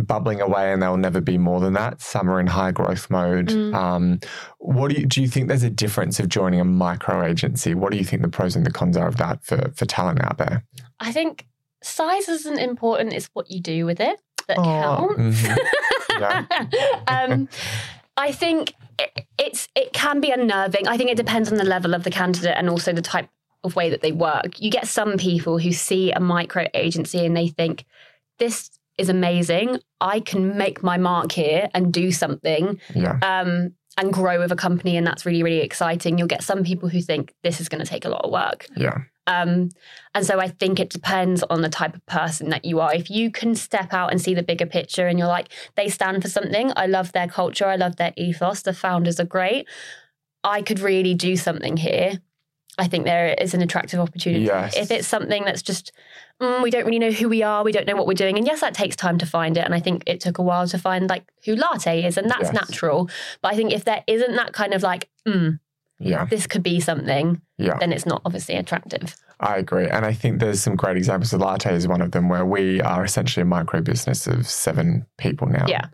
bubbling 0.05 0.41
away 0.41 0.71
and 0.73 0.81
they'll 0.81 0.97
never 0.97 1.21
be 1.21 1.37
more 1.37 1.59
than 1.59 1.73
that. 1.73 2.01
Some 2.01 2.29
are 2.29 2.39
in 2.39 2.47
high 2.47 2.71
growth 2.71 3.09
mode. 3.09 3.47
Mm. 3.49 3.73
Um, 3.75 4.19
what 4.59 4.91
do 4.91 4.99
you, 4.99 5.05
do 5.05 5.21
you 5.21 5.27
think 5.27 5.47
there's 5.47 5.63
a 5.63 5.69
difference 5.69 6.19
of 6.19 6.29
joining 6.29 6.59
a 6.59 6.65
micro 6.65 7.23
agency? 7.25 7.73
What 7.75 7.91
do 7.91 7.97
you 7.97 8.03
think 8.05 8.21
the 8.21 8.27
pros 8.29 8.55
and 8.55 8.65
the 8.65 8.71
cons 8.71 8.97
are 8.97 9.07
of 9.07 9.17
that 9.17 9.43
for, 9.43 9.71
for 9.75 9.85
talent 9.85 10.23
out 10.23 10.37
there? 10.37 10.63
I 10.99 11.11
think 11.11 11.45
size 11.83 12.27
isn't 12.29 12.59
important, 12.59 13.13
it's 13.13 13.29
what 13.33 13.49
you 13.51 13.61
do 13.61 13.85
with 13.85 13.99
it 13.99 14.19
that 14.47 14.57
Oh, 14.57 15.13
counts. 15.15 15.41
mhm. 15.41 15.57
Yeah. 16.19 16.45
um, 17.07 17.47
I 18.17 18.31
think 18.33 18.73
it, 18.97 19.25
it's 19.37 19.69
it 19.75 19.93
can 19.93 20.19
be 20.19 20.31
unnerving. 20.31 20.87
I 20.87 20.97
think 20.97 21.09
it 21.11 21.15
depends 21.17 21.49
on 21.51 21.57
the 21.57 21.63
level 21.63 21.93
of 21.93 22.03
the 22.03 22.11
candidate 22.11 22.55
and 22.57 22.69
also 22.69 22.91
the 22.91 23.01
type 23.01 23.29
of 23.63 23.75
way 23.77 23.89
that 23.89 24.01
they 24.01 24.11
work. 24.11 24.59
You 24.59 24.69
get 24.71 24.87
some 24.87 25.17
people 25.17 25.59
who 25.59 25.71
see 25.71 26.11
a 26.11 26.19
micro 26.19 26.65
agency 26.73 27.25
and 27.25 27.37
they 27.37 27.47
think 27.47 27.85
this 28.39 28.69
is 28.99 29.09
amazing. 29.09 29.79
I 30.01 30.19
can 30.19 30.57
make 30.57 30.83
my 30.83 30.97
mark 30.97 31.31
here 31.31 31.69
and 31.73 31.91
do 31.93 32.11
something 32.11 32.79
Yeah. 32.93 33.19
um, 33.23 33.73
and 33.97 34.13
grow 34.13 34.39
with 34.39 34.51
a 34.51 34.55
company, 34.55 34.95
and 34.97 35.05
that's 35.05 35.25
really 35.25 35.43
really 35.43 35.61
exciting. 35.61 36.17
You'll 36.17 36.27
get 36.27 36.43
some 36.43 36.63
people 36.63 36.89
who 36.89 37.01
think 37.01 37.33
this 37.43 37.59
is 37.59 37.69
going 37.69 37.83
to 37.83 37.89
take 37.89 38.05
a 38.05 38.09
lot 38.09 38.23
of 38.23 38.31
work. 38.31 38.65
Yeah. 38.75 38.99
Um, 39.27 39.69
and 40.15 40.25
so 40.25 40.39
I 40.39 40.47
think 40.47 40.79
it 40.79 40.89
depends 40.89 41.43
on 41.43 41.61
the 41.61 41.69
type 41.69 41.95
of 41.95 42.03
person 42.07 42.49
that 42.49 42.65
you 42.65 42.79
are. 42.79 42.91
If 42.93 43.11
you 43.11 43.29
can 43.29 43.53
step 43.53 43.93
out 43.93 44.11
and 44.11 44.19
see 44.19 44.33
the 44.33 44.41
bigger 44.41 44.65
picture 44.65 45.05
and 45.07 45.19
you're 45.19 45.27
like, 45.27 45.49
they 45.75 45.87
stand 45.87 46.23
for 46.23 46.29
something, 46.29 46.71
I 46.75 46.87
love 46.87 47.11
their 47.11 47.27
culture, 47.27 47.67
I 47.67 47.75
love 47.75 47.97
their 47.97 48.11
ethos, 48.17 48.63
the 48.63 48.73
founders 48.73 49.19
are 49.19 49.25
great, 49.25 49.67
I 50.43 50.63
could 50.63 50.79
really 50.79 51.13
do 51.13 51.35
something 51.35 51.77
here. 51.77 52.19
I 52.79 52.87
think 52.87 53.05
there 53.05 53.35
is 53.39 53.53
an 53.53 53.61
attractive 53.61 53.99
opportunity. 53.99 54.45
Yes. 54.45 54.75
If 54.75 54.89
it's 54.91 55.07
something 55.07 55.43
that's 55.45 55.61
just, 55.61 55.91
mm, 56.41 56.63
we 56.63 56.71
don't 56.71 56.85
really 56.85 56.99
know 56.99 57.11
who 57.11 57.27
we 57.29 57.43
are, 57.43 57.63
we 57.63 57.71
don't 57.71 57.85
know 57.87 57.95
what 57.95 58.07
we're 58.07 58.13
doing. 58.13 58.37
And 58.37 58.47
yes, 58.47 58.61
that 58.61 58.73
takes 58.73 58.95
time 58.95 59.17
to 59.19 59.25
find 59.25 59.57
it. 59.57 59.65
And 59.65 59.73
I 59.75 59.79
think 59.79 60.03
it 60.07 60.19
took 60.19 60.37
a 60.37 60.41
while 60.43 60.67
to 60.67 60.77
find 60.77 61.09
like 61.09 61.25
who 61.45 61.55
Latte 61.55 62.03
is, 62.03 62.17
and 62.17 62.29
that's 62.29 62.51
Yes. 62.51 62.53
natural. 62.53 63.09
But 63.41 63.53
I 63.53 63.55
think 63.55 63.73
if 63.73 63.83
there 63.85 64.03
isn't 64.07 64.35
that 64.35 64.53
kind 64.53 64.73
of 64.73 64.81
like, 64.83 65.09
mm, 65.27 65.59
Yeah. 65.99 66.25
this 66.25 66.47
could 66.47 66.63
be 66.63 66.79
something, 66.79 67.41
Yeah. 67.57 67.77
then 67.79 67.91
it's 67.91 68.05
not 68.05 68.21
obviously 68.25 68.55
attractive. 68.55 69.15
I 69.41 69.55
agree. 69.57 69.87
And 69.87 70.05
I 70.05 70.13
think 70.13 70.39
there's 70.39 70.61
some 70.61 70.75
great 70.75 70.97
examples. 70.97 71.31
of 71.33 71.39
Latte 71.41 71.73
is 71.73 71.87
one 71.87 72.01
of 72.01 72.11
them 72.11 72.27
where 72.29 72.45
we 72.45 72.81
are 72.81 73.03
essentially 73.05 73.41
a 73.41 73.45
micro 73.45 73.81
business 73.81 74.27
of 74.27 74.47
seven 74.47 75.05
people 75.17 75.47
now. 75.47 75.65
Yeah. 75.67 75.85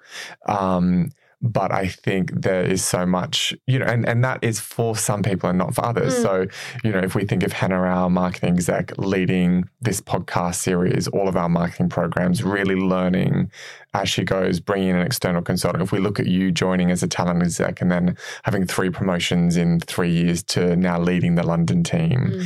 Um, 0.47 1.11
but 1.41 1.71
I 1.71 1.87
think 1.87 2.31
there 2.33 2.63
is 2.63 2.83
so 2.83 3.05
much, 3.05 3.53
you 3.67 3.79
know, 3.79 3.85
and, 3.85 4.07
and 4.07 4.23
that 4.23 4.43
is 4.43 4.59
for 4.59 4.95
some 4.95 5.21
people 5.21 5.49
and 5.49 5.57
not 5.57 5.75
for 5.75 5.85
others. 5.85 6.15
Mm. 6.15 6.21
So, 6.21 6.47
you 6.83 6.91
know, 6.91 6.99
if 6.99 7.15
we 7.15 7.25
think 7.25 7.43
of 7.43 7.53
Hannah, 7.53 7.75
our 7.75 8.09
marketing 8.09 8.55
exec, 8.55 8.97
leading 8.97 9.69
this 9.81 10.01
podcast 10.01 10.55
series, 10.55 11.07
all 11.07 11.27
of 11.27 11.35
our 11.35 11.49
marketing 11.49 11.89
programs, 11.89 12.43
really 12.43 12.75
learning 12.75 13.51
as 13.93 14.09
she 14.09 14.23
goes, 14.23 14.59
bringing 14.59 14.89
in 14.89 14.95
an 14.97 15.05
external 15.05 15.41
consultant. 15.41 15.81
If 15.81 15.91
we 15.91 15.99
look 15.99 16.19
at 16.19 16.27
you 16.27 16.51
joining 16.51 16.91
as 16.91 17.01
a 17.01 17.07
talent 17.07 17.41
exec 17.41 17.81
and 17.81 17.89
then 17.91 18.17
having 18.43 18.65
three 18.65 18.89
promotions 18.89 19.55
in 19.55 19.79
three 19.79 20.11
years 20.11 20.43
to 20.43 20.75
now 20.75 20.99
leading 20.99 21.35
the 21.35 21.43
London 21.43 21.83
team, 21.83 22.33
Mm. 22.35 22.45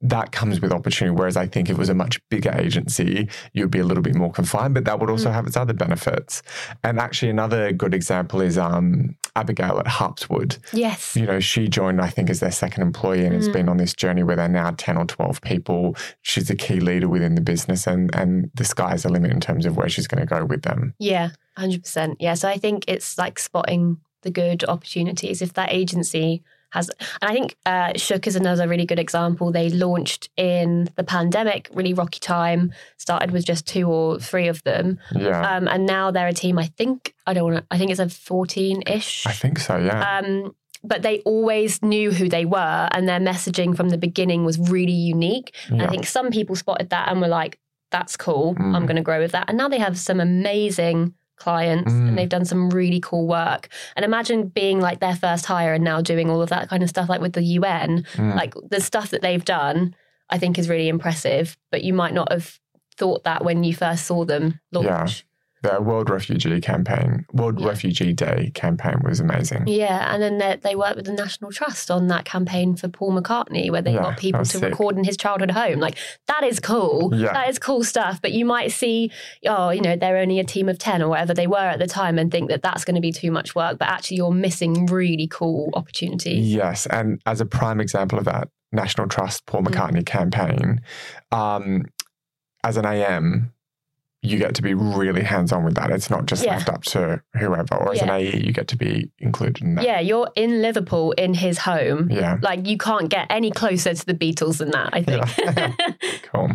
That 0.00 0.32
comes 0.32 0.60
with 0.60 0.72
opportunity. 0.72 1.14
Whereas 1.14 1.36
I 1.36 1.46
think 1.46 1.68
if 1.68 1.76
it 1.76 1.78
was 1.78 1.88
a 1.90 1.94
much 1.94 2.20
bigger 2.30 2.52
agency, 2.54 3.28
you'd 3.52 3.70
be 3.70 3.78
a 3.80 3.84
little 3.84 4.02
bit 4.02 4.14
more 4.14 4.32
confined, 4.32 4.74
but 4.74 4.84
that 4.86 4.98
would 5.00 5.10
also 5.10 5.28
Mm. 5.28 5.34
have 5.34 5.46
its 5.46 5.56
other 5.56 5.74
benefits. 5.74 6.42
And 6.82 6.98
actually, 6.98 7.30
another 7.30 7.72
good 7.72 7.92
example 7.94 8.40
is 8.40 8.56
um, 8.56 9.16
Abigail 9.36 9.78
at 9.78 9.86
Harpswood. 9.86 10.58
Yes. 10.72 11.14
You 11.14 11.26
know, 11.26 11.38
she 11.38 11.68
joined, 11.68 12.00
I 12.00 12.08
think, 12.08 12.30
as 12.30 12.40
their 12.40 12.50
second 12.50 12.82
employee 12.82 13.24
and 13.26 13.34
has 13.34 13.48
Mm. 13.48 13.52
been 13.52 13.68
on 13.68 13.76
this 13.76 13.92
journey 13.92 14.22
where 14.22 14.36
they're 14.36 14.48
now 14.48 14.72
10 14.76 14.96
or 14.96 15.04
12 15.04 15.42
people. 15.42 15.94
She's 16.22 16.48
a 16.50 16.56
key 16.56 16.80
leader 16.80 17.08
within 17.08 17.34
the 17.34 17.40
business, 17.42 17.86
and, 17.86 18.14
and 18.14 18.50
the 18.54 18.64
sky's 18.64 19.02
the 19.02 19.10
limit 19.10 19.30
in 19.32 19.40
terms 19.40 19.66
of 19.66 19.76
where 19.76 19.88
she's 19.88 20.06
going 20.06 20.20
to 20.20 20.26
go 20.26 20.44
with 20.44 20.62
them. 20.62 20.94
Yeah, 20.98 21.30
100%. 21.58 22.16
Yeah. 22.18 22.34
So 22.34 22.48
I 22.48 22.56
think 22.56 22.84
it's 22.88 23.18
like 23.18 23.38
spotting 23.38 23.98
the 24.22 24.30
good 24.30 24.64
opportunities. 24.64 25.42
If 25.42 25.52
that 25.52 25.72
agency 25.72 26.42
has, 26.70 26.90
and 27.22 27.30
I 27.30 27.32
think 27.32 27.56
uh, 27.66 27.92
Shook 27.96 28.26
is 28.26 28.36
another 28.36 28.68
really 28.68 28.84
good 28.84 28.98
example. 28.98 29.50
They 29.50 29.70
launched 29.70 30.28
in 30.36 30.88
the 30.96 31.04
pandemic, 31.04 31.68
really 31.72 31.94
rocky 31.94 32.20
time, 32.20 32.72
started 32.98 33.30
with 33.30 33.44
just 33.44 33.66
two 33.66 33.88
or 33.88 34.18
three 34.18 34.48
of 34.48 34.62
them. 34.64 34.98
Yeah. 35.14 35.56
Um, 35.56 35.66
and 35.68 35.86
now 35.86 36.10
they're 36.10 36.28
a 36.28 36.32
team, 36.32 36.58
I 36.58 36.66
think, 36.66 37.14
I 37.26 37.34
don't 37.34 37.52
want 37.52 37.56
to, 37.56 37.66
I 37.70 37.78
think 37.78 37.90
it's 37.90 38.00
a 38.00 38.08
14 38.08 38.82
ish. 38.86 39.26
I 39.26 39.32
think 39.32 39.58
so, 39.58 39.78
yeah. 39.78 40.18
Um, 40.18 40.54
but 40.84 41.02
they 41.02 41.20
always 41.20 41.82
knew 41.82 42.12
who 42.12 42.28
they 42.28 42.44
were, 42.44 42.88
and 42.92 43.08
their 43.08 43.20
messaging 43.20 43.76
from 43.76 43.88
the 43.88 43.98
beginning 43.98 44.44
was 44.44 44.58
really 44.58 44.92
unique. 44.92 45.54
And 45.68 45.78
yeah. 45.78 45.86
I 45.86 45.90
think 45.90 46.06
some 46.06 46.30
people 46.30 46.54
spotted 46.54 46.90
that 46.90 47.08
and 47.08 47.20
were 47.20 47.28
like, 47.28 47.58
that's 47.90 48.16
cool. 48.16 48.54
Mm. 48.54 48.76
I'm 48.76 48.86
going 48.86 48.96
to 48.96 49.02
grow 49.02 49.18
with 49.18 49.32
that. 49.32 49.46
And 49.48 49.56
now 49.56 49.68
they 49.68 49.78
have 49.78 49.98
some 49.98 50.20
amazing 50.20 51.14
clients 51.38 51.92
Mm. 51.92 52.08
and 52.08 52.18
they've 52.18 52.28
done 52.28 52.44
some 52.44 52.70
really 52.70 53.00
cool 53.00 53.26
work. 53.26 53.68
And 53.96 54.04
imagine 54.04 54.48
being 54.48 54.80
like 54.80 55.00
their 55.00 55.16
first 55.16 55.46
hire 55.46 55.72
and 55.74 55.84
now 55.84 56.00
doing 56.00 56.30
all 56.30 56.42
of 56.42 56.48
that 56.50 56.68
kind 56.68 56.82
of 56.82 56.88
stuff, 56.88 57.08
like 57.08 57.20
with 57.20 57.32
the 57.32 57.42
UN. 57.42 58.04
Mm. 58.14 58.34
Like 58.34 58.54
the 58.70 58.80
stuff 58.80 59.10
that 59.10 59.22
they've 59.22 59.44
done, 59.44 59.94
I 60.30 60.38
think 60.38 60.58
is 60.58 60.68
really 60.68 60.88
impressive. 60.88 61.56
But 61.70 61.84
you 61.84 61.92
might 61.92 62.14
not 62.14 62.30
have 62.32 62.58
thought 62.96 63.24
that 63.24 63.44
when 63.44 63.62
you 63.64 63.74
first 63.74 64.06
saw 64.06 64.24
them 64.24 64.60
launch. 64.72 65.24
The 65.62 65.82
World 65.82 66.08
Refugee 66.08 66.60
campaign, 66.60 67.24
World 67.32 67.58
Yeah. 67.60 67.66
Refugee 67.68 68.12
Day 68.12 68.52
campaign 68.54 69.00
was 69.04 69.18
amazing. 69.18 69.64
Yeah, 69.66 70.12
and 70.14 70.22
then 70.22 70.38
they, 70.38 70.56
they 70.62 70.76
worked 70.76 70.96
with 70.96 71.06
the 71.06 71.12
National 71.12 71.50
Trust 71.50 71.90
on 71.90 72.06
that 72.08 72.24
campaign 72.24 72.76
for 72.76 72.88
Paul 72.88 73.12
McCartney, 73.20 73.70
where 73.70 73.82
they 73.82 73.94
Yeah, 73.94 74.02
got 74.02 74.18
people 74.18 74.40
to 74.40 74.46
sick. 74.46 74.62
record 74.62 74.96
in 74.96 75.02
his 75.04 75.16
childhood 75.16 75.50
home. 75.50 75.80
Like 75.80 75.96
that 76.28 76.44
is 76.44 76.60
cool. 76.60 77.12
Yeah. 77.14 77.32
That 77.32 77.48
is 77.48 77.58
cool 77.58 77.82
stuff. 77.82 78.22
But 78.22 78.32
you 78.32 78.44
might 78.44 78.70
see, 78.70 79.10
oh, 79.46 79.70
you 79.70 79.80
know, 79.80 79.96
they're 79.96 80.18
only 80.18 80.38
a 80.38 80.44
team 80.44 80.68
of 80.68 80.78
ten 80.78 81.02
or 81.02 81.08
whatever 81.08 81.34
they 81.34 81.46
were 81.48 81.56
at 81.58 81.80
the 81.80 81.88
time, 81.88 82.18
and 82.18 82.30
think 82.30 82.50
that 82.50 82.62
that's 82.62 82.84
going 82.84 82.94
to 82.94 83.00
be 83.00 83.10
too 83.12 83.32
much 83.32 83.54
work. 83.56 83.78
But 83.78 83.88
actually, 83.88 84.18
you're 84.18 84.30
missing 84.30 84.86
really 84.86 85.26
cool 85.26 85.70
opportunities. 85.74 86.52
Yes, 86.54 86.86
and 86.86 87.20
as 87.26 87.40
a 87.40 87.46
prime 87.46 87.80
example 87.80 88.18
of 88.18 88.24
that 88.26 88.48
National 88.70 89.08
Trust 89.08 89.46
Paul 89.46 89.62
Mm. 89.62 89.68
McCartney 89.68 90.06
campaign, 90.06 90.80
um, 91.32 91.86
as 92.64 92.76
an 92.76 92.84
AM, 92.84 93.52
you 94.20 94.36
get 94.36 94.54
to 94.56 94.62
be 94.62 94.74
really 94.74 95.22
hands 95.22 95.52
on 95.52 95.64
with 95.64 95.76
that. 95.76 95.90
It's 95.92 96.10
not 96.10 96.26
just 96.26 96.44
Yeah. 96.44 96.54
left 96.56 96.68
up 96.68 96.82
to 96.86 97.22
whoever, 97.38 97.76
or 97.76 97.92
as 97.92 98.02
an 98.02 98.10
AE, 98.10 98.36
you 98.44 98.52
get 98.52 98.66
to 98.68 98.76
be 98.76 99.10
included 99.20 99.62
in 99.62 99.76
that. 99.76 99.84
Yeah, 99.84 100.00
you're 100.00 100.28
in 100.34 100.60
Liverpool 100.60 101.12
in 101.12 101.34
his 101.34 101.58
home. 101.58 102.10
Yeah. 102.10 102.36
Like 102.42 102.66
you 102.66 102.76
can't 102.78 103.08
get 103.08 103.28
any 103.30 103.52
closer 103.52 103.94
to 103.94 104.06
the 104.06 104.14
Beatles 104.14 104.58
than 104.58 104.70
that. 104.72 104.90
I 104.92 105.02
think. 105.02 105.24
Cool. 106.32 106.50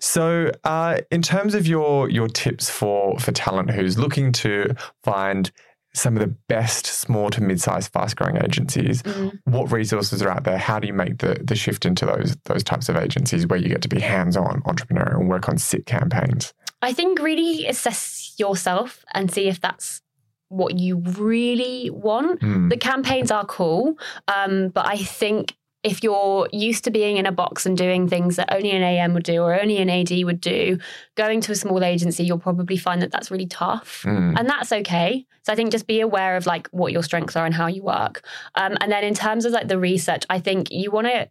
So, 0.00 0.50
uh, 0.64 0.98
in 1.10 1.22
terms 1.22 1.54
of 1.54 1.66
your 1.66 2.08
your 2.10 2.28
tips 2.28 2.68
for 2.70 3.18
for 3.18 3.32
talent 3.32 3.70
who's 3.70 3.98
looking 3.98 4.32
to 4.32 4.74
find 5.02 5.50
some 5.96 6.16
of 6.16 6.20
the 6.20 6.34
best 6.48 6.86
small 6.86 7.30
to 7.30 7.40
mid-sized 7.40 7.92
fast-growing 7.92 8.36
agencies, 8.38 9.00
Mm. 9.04 9.38
what 9.44 9.70
resources 9.70 10.20
are 10.22 10.28
out 10.28 10.42
there? 10.42 10.58
How 10.58 10.80
do 10.80 10.88
you 10.88 10.92
make 10.94 11.18
the 11.18 11.38
the 11.44 11.54
shift 11.54 11.86
into 11.86 12.04
those 12.06 12.36
those 12.46 12.64
types 12.64 12.88
of 12.88 12.96
agencies 12.96 13.46
where 13.46 13.58
you 13.58 13.68
get 13.68 13.82
to 13.82 13.88
be 13.88 14.00
hands-on 14.00 14.62
entrepreneurial 14.62 15.20
and 15.20 15.28
work 15.28 15.48
on 15.48 15.58
sit 15.58 15.86
campaigns? 15.86 16.52
I 16.84 16.92
think 16.92 17.20
really 17.20 17.66
assess 17.66 18.34
yourself 18.38 19.04
and 19.14 19.30
see 19.30 19.48
if 19.48 19.60
that's 19.60 20.02
what 20.48 20.78
you 20.78 20.98
really 20.98 21.90
want. 21.90 22.40
Hmm. 22.40 22.68
The 22.68 22.76
campaigns 22.76 23.30
are 23.30 23.46
cool, 23.46 23.98
um, 24.28 24.68
but 24.68 24.86
I 24.86 24.98
think 24.98 25.56
if 25.82 26.02
you're 26.02 26.48
used 26.50 26.84
to 26.84 26.90
being 26.90 27.18
in 27.18 27.26
a 27.26 27.32
box 27.32 27.66
and 27.66 27.76
doing 27.76 28.08
things 28.08 28.36
that 28.36 28.52
only 28.52 28.70
an 28.70 28.82
AM 28.82 29.12
would 29.12 29.22
do 29.22 29.42
or 29.42 29.58
only 29.60 29.76
an 29.76 29.90
AD 29.90 30.10
would 30.24 30.40
do, 30.40 30.78
going 31.14 31.42
to 31.42 31.52
a 31.52 31.54
small 31.54 31.84
agency, 31.84 32.24
you'll 32.24 32.38
probably 32.38 32.78
find 32.78 33.02
that 33.02 33.12
that's 33.12 33.30
really 33.30 33.46
tough. 33.46 34.02
Hmm. 34.02 34.34
And 34.36 34.48
that's 34.48 34.72
okay. 34.72 35.26
So 35.42 35.52
I 35.52 35.56
think 35.56 35.72
just 35.72 35.86
be 35.86 36.00
aware 36.00 36.36
of 36.36 36.46
like 36.46 36.68
what 36.68 36.90
your 36.90 37.02
strengths 37.02 37.36
are 37.36 37.44
and 37.44 37.54
how 37.54 37.66
you 37.66 37.82
work. 37.82 38.26
Um, 38.54 38.78
and 38.80 38.90
then 38.90 39.04
in 39.04 39.12
terms 39.12 39.44
of 39.44 39.52
like 39.52 39.68
the 39.68 39.78
research, 39.78 40.24
I 40.30 40.40
think 40.40 40.70
you 40.70 40.90
want 40.90 41.06
to 41.06 41.28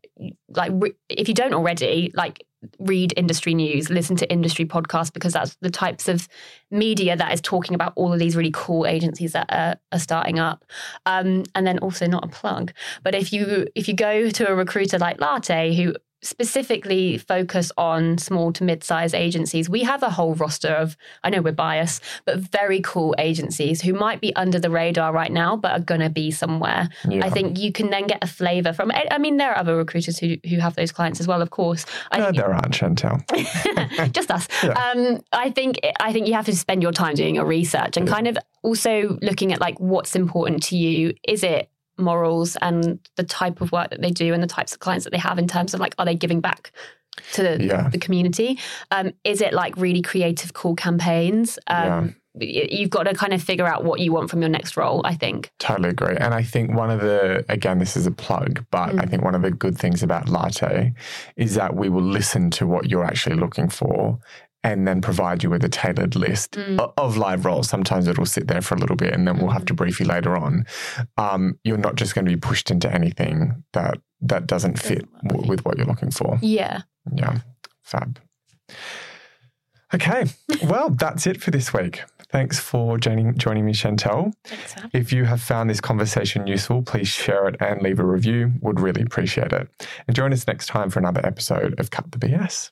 like 0.49 0.71
re- 0.75 0.93
if 1.09 1.27
you 1.27 1.33
don't 1.33 1.55
already 1.55 2.11
like 2.13 2.45
read 2.79 3.13
industry 3.17 3.53
news, 3.53 3.89
listen 3.89 4.15
to 4.17 4.31
industry 4.31 4.65
podcasts 4.65 5.13
because 5.13 5.33
that's 5.33 5.55
the 5.61 5.69
types 5.69 6.07
of 6.07 6.27
media 6.71 7.15
that 7.15 7.33
is 7.33 7.41
talking 7.41 7.75
about 7.75 7.93
all 7.95 8.11
of 8.13 8.19
these 8.19 8.35
really 8.35 8.51
cool 8.53 8.85
agencies 8.85 9.33
that 9.33 9.47
are, 9.49 9.75
are 9.91 9.99
starting 9.99 10.39
up. 10.39 10.65
Um, 11.05 11.43
and 11.55 11.65
then 11.65 11.79
also 11.79 12.05
not 12.07 12.25
a 12.25 12.27
plug, 12.27 12.73
but 13.03 13.15
if 13.15 13.31
you 13.33 13.67
if 13.75 13.87
you 13.87 13.93
go 13.93 14.29
to 14.29 14.49
a 14.49 14.55
recruiter 14.55 14.97
like 14.97 15.19
Latte 15.19 15.75
who 15.75 15.93
specifically 16.23 17.17
focus 17.17 17.71
on 17.77 18.17
small 18.17 18.51
to 18.53 18.63
mid-sized 18.63 19.13
agencies. 19.13 19.69
We 19.69 19.83
have 19.83 20.03
a 20.03 20.09
whole 20.09 20.35
roster 20.35 20.69
of, 20.69 20.97
I 21.23 21.29
know 21.29 21.41
we're 21.41 21.51
biased, 21.53 22.01
but 22.25 22.39
very 22.39 22.81
cool 22.81 23.13
agencies 23.17 23.81
who 23.81 23.93
might 23.93 24.21
be 24.21 24.35
under 24.35 24.59
the 24.59 24.69
radar 24.69 25.13
right 25.13 25.31
now, 25.31 25.55
but 25.55 25.71
are 25.71 25.83
going 25.83 26.01
to 26.01 26.09
be 26.09 26.31
somewhere. 26.31 26.89
Yeah. 27.07 27.25
I 27.25 27.29
think 27.29 27.59
you 27.59 27.71
can 27.71 27.89
then 27.89 28.07
get 28.07 28.23
a 28.23 28.27
flavor 28.27 28.73
from. 28.73 28.91
I 28.91 29.17
mean, 29.17 29.37
there 29.37 29.51
are 29.51 29.57
other 29.57 29.75
recruiters 29.75 30.17
who, 30.17 30.37
who 30.49 30.57
have 30.57 30.75
those 30.75 30.91
clients 30.91 31.19
as 31.19 31.27
well, 31.27 31.41
of 31.41 31.49
course. 31.49 31.85
I 32.11 32.19
no, 32.19 32.25
think 32.25 32.37
there 32.37 32.53
aren't, 32.53 32.73
Chantelle. 32.73 33.21
just 34.11 34.31
us. 34.31 34.47
Yeah. 34.63 34.71
Um, 34.71 35.21
I 35.31 35.49
think 35.51 35.79
I 35.99 36.13
think 36.13 36.27
you 36.27 36.33
have 36.33 36.45
to 36.45 36.55
spend 36.55 36.81
your 36.81 36.91
time 36.91 37.15
doing 37.15 37.35
your 37.35 37.45
research 37.45 37.97
and 37.97 38.07
kind 38.07 38.27
of 38.27 38.37
also 38.61 39.17
looking 39.21 39.53
at 39.53 39.59
like 39.59 39.79
what's 39.79 40.15
important 40.15 40.63
to 40.63 40.77
you. 40.77 41.13
Is 41.27 41.43
it 41.43 41.69
morals 41.97 42.55
and 42.61 42.99
the 43.15 43.23
type 43.23 43.61
of 43.61 43.71
work 43.71 43.89
that 43.91 44.01
they 44.01 44.11
do 44.11 44.33
and 44.33 44.41
the 44.41 44.47
types 44.47 44.73
of 44.73 44.79
clients 44.79 45.03
that 45.05 45.11
they 45.11 45.17
have 45.17 45.37
in 45.39 45.47
terms 45.47 45.73
of 45.73 45.79
like 45.79 45.93
are 45.99 46.05
they 46.05 46.15
giving 46.15 46.41
back 46.41 46.71
to 47.33 47.43
the, 47.43 47.63
Yeah. 47.63 47.89
the 47.89 47.97
community? 47.99 48.57
Um, 48.91 49.11
is 49.23 49.41
it 49.41 49.53
like 49.53 49.77
really 49.77 50.01
creative, 50.01 50.53
cool 50.53 50.75
campaigns? 50.75 51.59
Um, 51.67 52.15
y- 52.33 52.67
You've 52.71 52.89
got 52.89 53.03
to 53.03 53.13
kind 53.13 53.31
of 53.33 53.43
figure 53.43 53.67
out 53.67 53.83
what 53.83 53.99
you 53.99 54.11
want 54.11 54.31
from 54.31 54.41
your 54.41 54.49
next 54.49 54.75
role. 54.75 55.01
I 55.05 55.13
think. 55.13 55.51
Totally 55.59 55.89
agree. 55.89 56.15
And 56.17 56.33
I 56.33 56.41
think 56.41 56.75
one 56.75 56.89
of 56.89 57.01
the, 57.01 57.45
again, 57.49 57.77
this 57.77 57.95
is 57.95 58.07
a 58.07 58.11
plug, 58.11 58.65
but 58.71 58.89
I 58.89 59.05
Mm. 59.05 59.09
think 59.11 59.23
one 59.23 59.35
of 59.35 59.43
the 59.43 59.51
good 59.51 59.77
things 59.77 60.01
about 60.01 60.27
Latte 60.27 60.93
is 61.37 61.53
that 61.53 61.75
we 61.75 61.87
will 61.89 62.01
listen 62.01 62.49
to 62.51 62.65
what 62.65 62.89
you're 62.89 63.05
actually 63.05 63.35
looking 63.35 63.69
for 63.69 64.17
and 64.63 64.87
then 64.87 65.01
provide 65.01 65.43
you 65.43 65.49
with 65.49 65.63
a 65.63 65.69
tailored 65.69 66.15
list 66.15 66.51
Mm. 66.53 66.93
of 66.97 67.17
live 67.17 67.45
roles. 67.45 67.67
Sometimes 67.69 68.07
it'll 68.07 68.25
sit 68.25 68.47
there 68.47 68.61
for 68.61 68.75
a 68.75 68.77
little 68.77 68.95
bit 68.95 69.13
and 69.13 69.27
then 69.27 69.37
we'll 69.37 69.49
have 69.51 69.65
to 69.65 69.73
brief 69.73 69.99
you 69.99 70.05
later 70.05 70.37
on. 70.37 70.65
Um, 71.17 71.59
you're 71.63 71.77
not 71.77 71.95
just 71.95 72.15
going 72.15 72.25
to 72.25 72.31
be 72.31 72.37
pushed 72.39 72.71
into 72.71 72.91
anything 72.93 73.63
that, 73.73 73.99
that 74.21 74.47
doesn't 74.47 74.79
fit 74.79 75.05
w- 75.27 75.47
with 75.49 75.65
what 75.65 75.77
you're 75.77 75.85
looking 75.87 76.11
for. 76.11 76.39
Yeah. 76.41 76.81
Yeah, 77.13 77.39
fab. 77.81 78.19
Okay, 79.93 80.25
well, 80.63 80.89
that's 80.89 81.27
it 81.27 81.41
for 81.41 81.51
this 81.51 81.73
week. 81.73 82.01
Thanks 82.31 82.59
for 82.59 82.97
joining, 82.97 83.37
joining 83.37 83.63
me, 83.65 83.73
Chantelle. 83.73 84.33
Thanks. 84.45 84.75
If 84.91 85.13
you 85.13 85.25
have 85.25 85.39
found 85.41 85.69
this 85.69 85.79
conversation 85.81 86.47
useful, 86.47 86.81
please 86.81 87.07
share 87.07 87.47
it 87.47 87.57
and 87.59 87.81
leave 87.83 87.99
a 87.99 88.05
review. 88.05 88.53
Would 88.61 88.79
really 88.79 89.03
appreciate 89.03 89.51
it. 89.53 89.67
And 90.07 90.15
join 90.15 90.33
us 90.33 90.47
next 90.47 90.65
time 90.67 90.89
for 90.89 90.97
another 90.99 91.23
episode 91.23 91.79
of 91.79 91.91
Cut 91.91 92.11
the 92.11 92.17
BS. 92.17 92.71